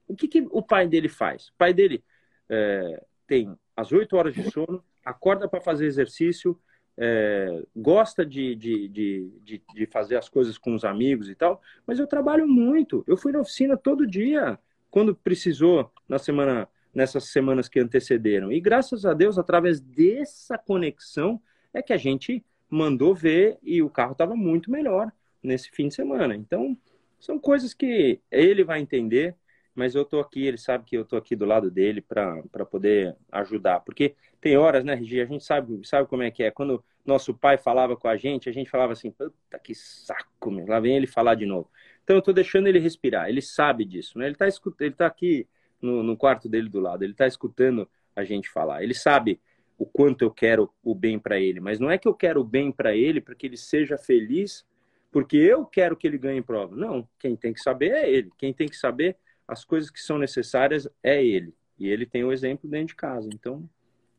O 0.06 0.14
que, 0.14 0.28
que, 0.28 0.46
o 0.50 0.62
pai 0.62 0.86
dele 0.86 1.08
faz? 1.08 1.48
O 1.48 1.54
pai 1.56 1.72
dele 1.72 2.04
é, 2.48 3.04
tem 3.26 3.56
as 3.76 3.92
oito 3.92 4.16
horas 4.16 4.34
de 4.34 4.50
sono, 4.50 4.84
acorda 5.04 5.48
para 5.48 5.60
fazer 5.60 5.86
exercício, 5.86 6.58
é, 6.96 7.62
gosta 7.74 8.24
de, 8.24 8.54
de, 8.54 8.88
de, 8.88 9.62
de, 9.74 9.86
fazer 9.86 10.16
as 10.16 10.28
coisas 10.28 10.58
com 10.58 10.74
os 10.74 10.84
amigos 10.84 11.30
e 11.30 11.34
tal, 11.34 11.60
mas 11.86 11.98
eu 11.98 12.06
trabalho 12.06 12.46
muito. 12.46 13.02
Eu 13.06 13.16
fui 13.16 13.32
na 13.32 13.40
oficina 13.40 13.76
todo 13.76 14.06
dia, 14.06 14.58
quando 14.90 15.14
precisou, 15.14 15.90
na 16.06 16.18
semana 16.18 16.68
nessas 16.94 17.24
semanas 17.30 17.68
que 17.68 17.80
antecederam. 17.80 18.52
E 18.52 18.60
graças 18.60 19.04
a 19.04 19.14
Deus, 19.14 19.38
através 19.38 19.80
dessa 19.80 20.58
conexão, 20.58 21.40
é 21.72 21.80
que 21.80 21.92
a 21.92 21.96
gente 21.96 22.44
mandou 22.68 23.14
ver 23.14 23.58
e 23.62 23.82
o 23.82 23.90
carro 23.90 24.12
estava 24.12 24.34
muito 24.34 24.70
melhor 24.70 25.10
nesse 25.42 25.70
fim 25.70 25.88
de 25.88 25.94
semana. 25.94 26.34
Então, 26.34 26.76
são 27.18 27.38
coisas 27.38 27.74
que 27.74 28.20
ele 28.30 28.64
vai 28.64 28.80
entender, 28.80 29.34
mas 29.74 29.94
eu 29.94 30.02
estou 30.02 30.20
aqui, 30.20 30.46
ele 30.46 30.58
sabe 30.58 30.84
que 30.84 30.96
eu 30.96 31.02
estou 31.02 31.18
aqui 31.18 31.34
do 31.34 31.44
lado 31.44 31.70
dele 31.70 32.00
para 32.00 32.66
poder 32.70 33.16
ajudar. 33.30 33.80
Porque 33.80 34.14
tem 34.40 34.56
horas, 34.56 34.84
né, 34.84 34.94
Regi, 34.94 35.20
a 35.20 35.26
gente 35.26 35.44
sabe, 35.44 35.86
sabe 35.86 36.08
como 36.08 36.22
é 36.22 36.30
que 36.30 36.42
é. 36.42 36.50
Quando 36.50 36.84
nosso 37.04 37.34
pai 37.34 37.58
falava 37.58 37.96
com 37.96 38.08
a 38.08 38.16
gente, 38.16 38.48
a 38.48 38.52
gente 38.52 38.70
falava 38.70 38.92
assim, 38.92 39.10
puta 39.10 39.58
que 39.58 39.74
saco, 39.74 40.50
meu. 40.50 40.66
lá 40.66 40.78
vem 40.78 40.96
ele 40.96 41.06
falar 41.06 41.34
de 41.34 41.46
novo. 41.46 41.70
Então 42.04 42.16
eu 42.16 42.20
estou 42.20 42.34
deixando 42.34 42.66
ele 42.66 42.78
respirar, 42.78 43.28
ele 43.28 43.40
sabe 43.42 43.84
disso, 43.84 44.18
né? 44.18 44.26
Ele 44.26 44.34
está 44.34 44.46
ele 44.80 44.94
tá 44.94 45.06
aqui 45.06 45.46
no, 45.82 46.02
no 46.02 46.16
quarto 46.16 46.48
dele 46.48 46.68
do 46.68 46.80
lado. 46.80 47.02
Ele 47.02 47.12
está 47.12 47.26
escutando 47.26 47.88
a 48.14 48.24
gente 48.24 48.48
falar. 48.48 48.82
Ele 48.82 48.94
sabe 48.94 49.40
o 49.78 49.84
quanto 49.84 50.22
eu 50.22 50.30
quero 50.30 50.72
o 50.82 50.94
bem 50.94 51.18
para 51.18 51.40
ele, 51.40 51.58
mas 51.58 51.80
não 51.80 51.90
é 51.90 51.98
que 51.98 52.06
eu 52.06 52.14
quero 52.14 52.40
o 52.40 52.44
bem 52.44 52.70
para 52.70 52.94
ele 52.94 53.20
para 53.20 53.34
que 53.34 53.46
ele 53.46 53.56
seja 53.56 53.98
feliz, 53.98 54.64
porque 55.10 55.36
eu 55.36 55.66
quero 55.66 55.96
que 55.96 56.06
ele 56.06 56.18
ganhe 56.18 56.40
prova. 56.40 56.76
Não, 56.76 57.06
quem 57.18 57.34
tem 57.34 57.52
que 57.52 57.60
saber 57.60 57.90
é 57.92 58.08
ele. 58.08 58.30
Quem 58.38 58.52
tem 58.52 58.68
que 58.68 58.76
saber 58.76 59.16
as 59.46 59.64
coisas 59.64 59.90
que 59.90 60.00
são 60.00 60.18
necessárias 60.18 60.88
é 61.02 61.22
ele. 61.22 61.54
E 61.78 61.88
ele 61.88 62.06
tem 62.06 62.22
o 62.24 62.32
exemplo 62.32 62.70
dentro 62.70 62.88
de 62.88 62.96
casa. 62.96 63.28
Então, 63.32 63.68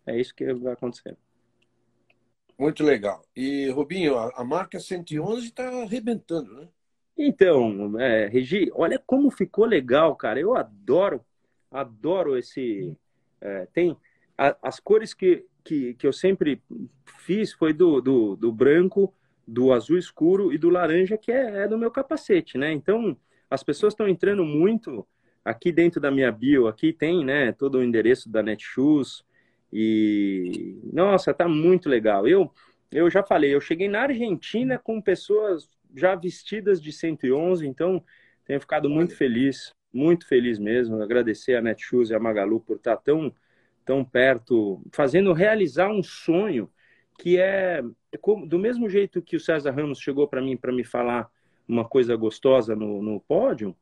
é 0.06 0.20
isso 0.20 0.36
que 0.36 0.54
vai 0.54 0.74
acontecer. 0.74 1.18
Muito 2.58 2.84
legal. 2.84 3.26
E, 3.36 3.70
Rubinho, 3.70 4.18
a, 4.18 4.44
marca 4.44 4.80
111 4.80 5.48
está 5.48 5.68
arrebentando, 5.82 6.54
né? 6.54 6.68
Então, 7.18 8.00
é, 8.00 8.28
Regi, 8.28 8.72
olha 8.74 9.00
como 9.00 9.32
ficou 9.32 9.66
legal, 9.66 10.16
cara. 10.16 10.40
Eu 10.40 10.56
adoro 10.56 11.24
adoro 11.74 12.38
esse. 12.38 12.96
É, 13.42 13.68
tem 13.74 13.98
a, 14.38 14.56
as 14.62 14.80
cores 14.80 15.14
que, 15.14 15.46
que, 15.64 15.96
que 15.96 16.08
eu 16.08 16.14
sempre 16.14 16.62
fiz 17.20 17.52
foi 17.52 17.74
do, 17.74 18.00
do, 18.00 18.36
do, 18.36 18.52
branco, 18.52 19.14
do 19.46 19.74
azul 19.74 19.98
escuro 19.98 20.54
e 20.54 20.58
do 20.58 20.70
laranja, 20.70 21.18
que 21.18 21.32
é, 21.32 21.64
é 21.64 21.68
do 21.68 21.78
meu 21.78 21.92
capacete, 21.92 22.58
né? 22.58 22.72
Então, 22.72 23.18
as 23.50 23.64
pessoas 23.64 23.94
estão 23.94 24.08
entrando 24.08 24.46
muito 24.46 25.06
aqui 25.44 25.72
dentro 25.72 26.00
da 26.00 26.12
minha 26.12 26.32
bio. 26.32 26.68
Aqui 26.68 26.94
tem, 26.94 27.26
né, 27.26 27.52
todo 27.52 27.80
o 27.80 27.84
endereço 27.84 28.30
da 28.30 28.42
Netshoes. 28.42 29.24
E, 29.72 30.80
nossa, 30.94 31.34
tá 31.34 31.48
muito 31.48 31.90
legal. 31.90 32.28
Eu, 32.28 32.52
eu 32.92 33.10
já 33.10 33.24
falei, 33.24 33.54
eu 33.54 33.60
cheguei 33.60 33.90
na 33.90 34.02
Argentina 34.04 34.78
com 34.78 35.02
pessoas 35.02 35.70
já 35.96 36.16
vestidas 36.16 36.82
de 36.82 36.92
111, 36.92 37.68
então 37.68 38.04
tenho 38.46 38.60
ficado 38.60 38.90
muito 38.90 39.16
feliz 39.16 39.74
muito 39.94 40.28
feliz 40.28 40.58
mesmo. 40.58 41.02
Agradecer 41.02 41.56
a 41.56 41.62
Netshoes 41.62 42.10
e 42.10 42.16
a 42.16 42.20
Magalu 42.20 42.60
por 42.60 42.78
estar 42.78 42.98
tão, 42.98 43.34
tão 43.86 44.04
perto, 44.04 44.82
fazendo 44.92 45.32
realizar 45.34 45.90
um 45.90 46.02
sonho 46.02 46.70
que 47.20 47.38
é, 47.38 47.84
é 48.12 48.46
do 48.48 48.58
mesmo 48.58 48.90
jeito 48.90 49.22
que 49.22 49.36
o 49.36 49.40
César 49.40 49.72
Ramos 49.72 50.00
chegou 50.00 50.28
para 50.28 50.42
mim 50.42 50.58
para 50.58 50.72
me 50.72 50.84
falar 50.84 51.30
uma 51.68 51.86
coisa 51.86 52.16
gostosa 52.16 52.76
no, 52.76 53.02
no 53.02 53.20
pódio. 53.20 53.76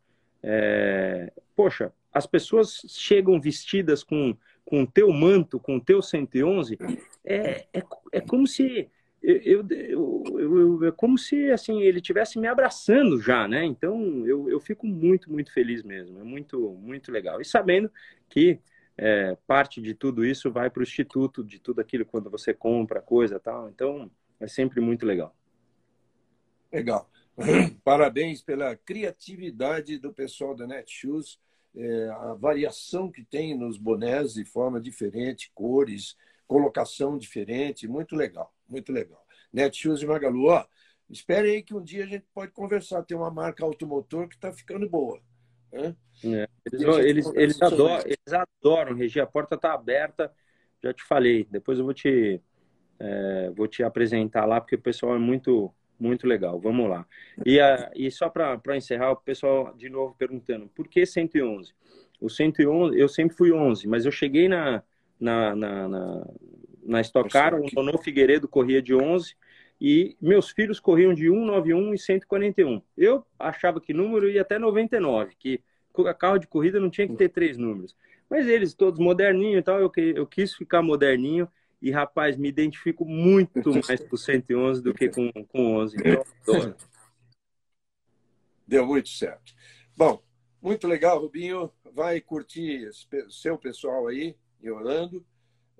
É, 0.43 1.31
poxa, 1.55 1.93
as 2.13 2.25
pessoas 2.25 2.81
chegam 2.87 3.39
vestidas 3.39 4.03
com, 4.03 4.35
com 4.65 4.83
o 4.83 4.87
teu 4.87 5.11
manto, 5.11 5.59
com 5.59 5.77
o 5.77 5.81
teu 5.81 6.01
111, 6.01 6.77
é, 7.23 7.65
é, 7.73 7.83
é 8.11 8.21
como 8.21 8.45
se 8.45 8.89
eu, 9.21 9.65
eu, 9.69 10.23
eu, 10.39 10.85
é 10.85 10.91
como 10.91 11.17
se 11.17 11.51
assim 11.51 11.81
ele 11.81 12.01
tivesse 12.01 12.39
me 12.39 12.47
abraçando 12.47 13.21
já, 13.21 13.47
né? 13.47 13.63
Então 13.63 14.25
eu, 14.25 14.49
eu 14.49 14.59
fico 14.59 14.87
muito, 14.87 15.31
muito 15.31 15.53
feliz 15.53 15.83
mesmo. 15.83 16.19
É 16.19 16.23
muito, 16.23 16.71
muito 16.81 17.11
legal. 17.11 17.39
E 17.39 17.45
sabendo 17.45 17.91
que 18.27 18.59
é, 18.97 19.37
parte 19.45 19.79
de 19.79 19.93
tudo 19.93 20.25
isso 20.25 20.51
vai 20.51 20.69
para 20.69 20.79
o 20.79 20.83
instituto, 20.83 21.43
de 21.43 21.59
tudo 21.59 21.81
aquilo 21.81 22.05
quando 22.05 22.29
você 22.29 22.53
compra 22.53 23.01
coisa 23.01 23.39
tal. 23.39 23.69
Então 23.69 24.09
é 24.39 24.47
sempre 24.47 24.81
muito 24.81 25.05
legal. 25.05 25.35
Legal. 26.71 27.09
Parabéns 27.83 28.41
pela 28.41 28.75
criatividade 28.75 29.99
do 29.99 30.11
pessoal 30.11 30.55
da 30.55 30.65
Netshoes, 30.65 31.39
é, 31.75 32.09
a 32.09 32.33
variação 32.33 33.11
que 33.11 33.23
tem 33.23 33.57
nos 33.57 33.77
bonés 33.77 34.33
de 34.33 34.45
forma 34.45 34.81
diferente, 34.81 35.51
cores, 35.53 36.17
colocação 36.47 37.17
diferente, 37.17 37.87
muito 37.87 38.15
legal, 38.15 38.53
muito 38.71 38.91
legal. 38.91 39.23
Netshoes 39.51 40.01
e 40.01 40.05
Magalu, 40.05 40.45
ó, 40.47 40.65
espere 41.09 41.51
aí 41.51 41.61
que 41.61 41.75
um 41.75 41.83
dia 41.83 42.05
a 42.05 42.07
gente 42.07 42.25
pode 42.33 42.51
conversar. 42.51 43.03
Tem 43.03 43.17
uma 43.17 43.29
marca 43.29 43.63
automotor 43.63 44.27
que 44.27 44.35
está 44.35 44.51
ficando 44.51 44.89
boa. 44.89 45.19
Né? 45.71 45.95
É, 46.23 46.47
eles, 46.71 46.97
eles, 46.97 47.31
eles, 47.35 47.61
adoram, 47.61 48.03
eles 48.05 48.33
adoram, 48.33 48.95
Regi, 48.95 49.19
a 49.19 49.25
porta 49.25 49.55
está 49.55 49.73
aberta, 49.73 50.31
já 50.83 50.93
te 50.93 51.03
falei. 51.03 51.47
Depois 51.49 51.79
eu 51.79 51.85
vou 51.85 51.93
te, 51.93 52.41
é, 52.99 53.51
vou 53.55 53.67
te 53.67 53.83
apresentar 53.83 54.45
lá, 54.45 54.59
porque 54.59 54.75
o 54.75 54.81
pessoal 54.81 55.15
é 55.15 55.19
muito, 55.19 55.73
muito 55.99 56.25
legal. 56.25 56.59
Vamos 56.59 56.89
lá. 56.89 57.05
E, 57.45 57.59
a, 57.59 57.91
e 57.95 58.09
só 58.09 58.29
para 58.29 58.77
encerrar, 58.77 59.11
o 59.11 59.17
pessoal 59.17 59.73
de 59.75 59.89
novo 59.89 60.15
perguntando, 60.17 60.69
por 60.69 60.87
que 60.87 61.05
111? 61.05 61.73
O 62.19 62.29
111, 62.29 62.97
eu 62.97 63.09
sempre 63.09 63.35
fui 63.35 63.51
11, 63.51 63.87
mas 63.87 64.05
eu 64.05 64.11
cheguei 64.11 64.47
na, 64.47 64.83
na, 65.19 65.55
na, 65.55 65.87
na, 65.87 66.27
na 66.83 67.01
Stock 67.01 67.29
Car, 67.29 67.53
o 67.53 67.65
Nono 67.73 67.97
Figueiredo 67.97 68.47
corria 68.47 68.81
de 68.81 68.93
11 68.93 69.35
e 69.79 70.15
meus 70.21 70.49
filhos 70.49 70.79
corriam 70.79 71.13
de 71.13 71.23
191 71.23 71.93
e 71.93 71.97
141. 71.97 72.81
Eu 72.97 73.25
achava 73.39 73.81
que 73.81 73.93
número 73.93 74.29
ia 74.29 74.41
até 74.41 74.59
99, 74.59 75.35
que 75.37 75.61
carro 76.17 76.37
de 76.37 76.47
corrida 76.47 76.79
não 76.79 76.89
tinha 76.89 77.07
que 77.07 77.15
ter 77.15 77.29
três 77.29 77.57
números. 77.57 77.95
Mas 78.29 78.47
eles 78.47 78.73
todos 78.73 78.99
moderninho 78.99 79.59
e 79.59 79.61
tal, 79.61 79.79
eu, 79.79 79.91
eu 80.15 80.25
quis 80.25 80.53
ficar 80.53 80.81
moderninho 80.81 81.49
e, 81.81 81.89
rapaz, 81.91 82.37
me 82.37 82.47
identifico 82.47 83.03
muito 83.03 83.71
mais 83.87 83.99
com 84.07 84.15
111 84.15 84.81
do 84.81 84.93
que 84.93 85.09
com, 85.09 85.31
com 85.49 85.75
11. 85.77 85.97
Então, 85.97 86.75
Deu 88.67 88.85
muito 88.85 89.09
certo. 89.09 89.53
Bom, 89.97 90.23
muito 90.61 90.87
legal, 90.87 91.19
Rubinho. 91.19 91.69
Vai 91.93 92.21
curtir 92.21 92.89
seu 93.29 93.57
pessoal 93.57 94.07
aí 94.07 94.33
em 94.63 94.69
Orlando. 94.69 95.25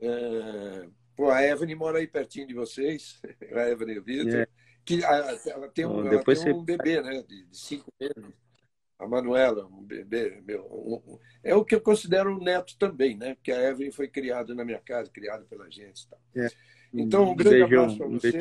É... 0.02 0.88
Pô, 1.16 1.30
a 1.30 1.44
Evelyn 1.44 1.76
mora 1.76 2.00
aí 2.00 2.08
pertinho 2.08 2.48
de 2.48 2.54
vocês, 2.54 3.22
a 3.54 3.70
Evelyn 3.70 3.98
e 3.98 4.00
Vitor. 4.00 4.40
É. 4.42 4.48
Que, 4.84 5.04
ela 5.04 5.70
tem 5.70 5.86
um, 5.86 6.08
ela 6.08 6.24
tem 6.24 6.54
um 6.54 6.64
bebê, 6.64 7.02
né? 7.02 7.22
De, 7.22 7.46
de 7.46 7.58
cinco 7.58 7.94
meses. 8.00 8.34
A 8.98 9.08
Manuela, 9.08 9.66
um 9.68 9.84
bebê 9.84 10.42
meu. 10.46 10.64
Um, 10.66 11.14
um, 11.14 11.20
é 11.44 11.56
o 11.56 11.66
que 11.66 11.76
eu 11.76 11.82
considero 11.82 12.36
um 12.36 12.44
neto 12.44 12.78
também, 12.78 13.18
né? 13.18 13.36
Porque 13.36 13.52
a 13.52 13.70
Evelyn 13.70 13.92
foi 13.92 14.08
criada 14.08 14.54
na 14.54 14.66
minha 14.66 14.80
casa, 14.80 15.10
criada 15.12 15.46
pela 15.46 15.70
gente. 15.70 16.08
Tá? 16.08 16.18
É. 16.36 16.48
Então, 16.94 17.32
um 17.32 17.36
grande 17.36 17.60
beijão, 17.60 17.84
abraço 17.84 17.98
para 17.98 18.08
você. 18.08 18.40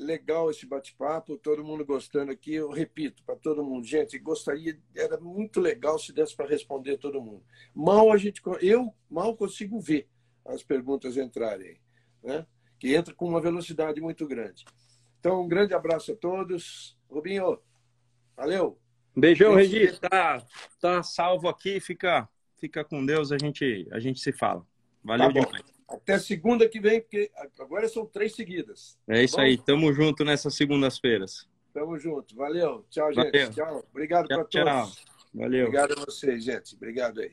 Legal 0.00 0.50
esse 0.50 0.64
bate-papo, 0.64 1.36
todo 1.36 1.62
mundo 1.62 1.84
gostando 1.84 2.32
aqui. 2.32 2.54
Eu 2.54 2.70
repito 2.70 3.22
para 3.22 3.36
todo 3.36 3.62
mundo, 3.62 3.86
gente, 3.86 4.18
gostaria, 4.18 4.80
era 4.96 5.20
muito 5.20 5.60
legal 5.60 5.98
se 5.98 6.10
desse 6.10 6.34
para 6.34 6.48
responder 6.48 6.96
todo 6.96 7.20
mundo. 7.20 7.44
Mal 7.74 8.10
a 8.10 8.16
gente, 8.16 8.40
eu 8.62 8.94
mal 9.10 9.36
consigo 9.36 9.78
ver 9.78 10.08
as 10.44 10.62
perguntas 10.62 11.18
entrarem, 11.18 11.78
né? 12.22 12.46
Que 12.78 12.94
entra 12.94 13.14
com 13.14 13.28
uma 13.28 13.42
velocidade 13.42 14.00
muito 14.00 14.26
grande. 14.26 14.64
Então, 15.18 15.42
um 15.42 15.48
grande 15.48 15.74
abraço 15.74 16.12
a 16.12 16.16
todos. 16.16 16.98
Rubinho, 17.10 17.58
valeu. 18.34 18.80
Beijão, 19.14 19.54
Regi. 19.54 20.00
Tá, 20.00 20.42
tá 20.80 21.02
salvo 21.02 21.46
aqui. 21.46 21.78
Fica, 21.78 22.26
fica 22.56 22.82
com 22.82 23.04
Deus. 23.04 23.30
A 23.30 23.36
gente, 23.36 23.86
a 23.92 24.00
gente 24.00 24.18
se 24.18 24.32
fala. 24.32 24.66
Valeu 25.04 25.32
tá 25.32 25.40
demais. 25.40 25.69
Até 25.90 26.18
segunda 26.18 26.68
que 26.68 26.80
vem, 26.80 27.00
porque 27.00 27.30
agora 27.58 27.88
são 27.88 28.06
três 28.06 28.34
seguidas. 28.36 28.96
É 29.08 29.24
isso 29.24 29.40
aí. 29.40 29.58
Tamo 29.58 29.92
junto 29.92 30.24
nessas 30.24 30.54
segundas-feiras. 30.54 31.48
Tamo 31.74 31.98
junto. 31.98 32.34
Valeu. 32.36 32.84
Tchau, 32.88 33.12
gente. 33.12 33.24
Valeu. 33.24 33.50
Tchau. 33.50 33.84
Obrigado 33.90 34.28
para 34.28 34.44
todos. 34.44 34.50
Tchau. 34.50 34.90
Valeu. 35.34 35.66
Obrigado 35.66 35.92
a 35.98 36.04
vocês, 36.04 36.44
gente. 36.44 36.76
Obrigado 36.76 37.20
aí. 37.20 37.32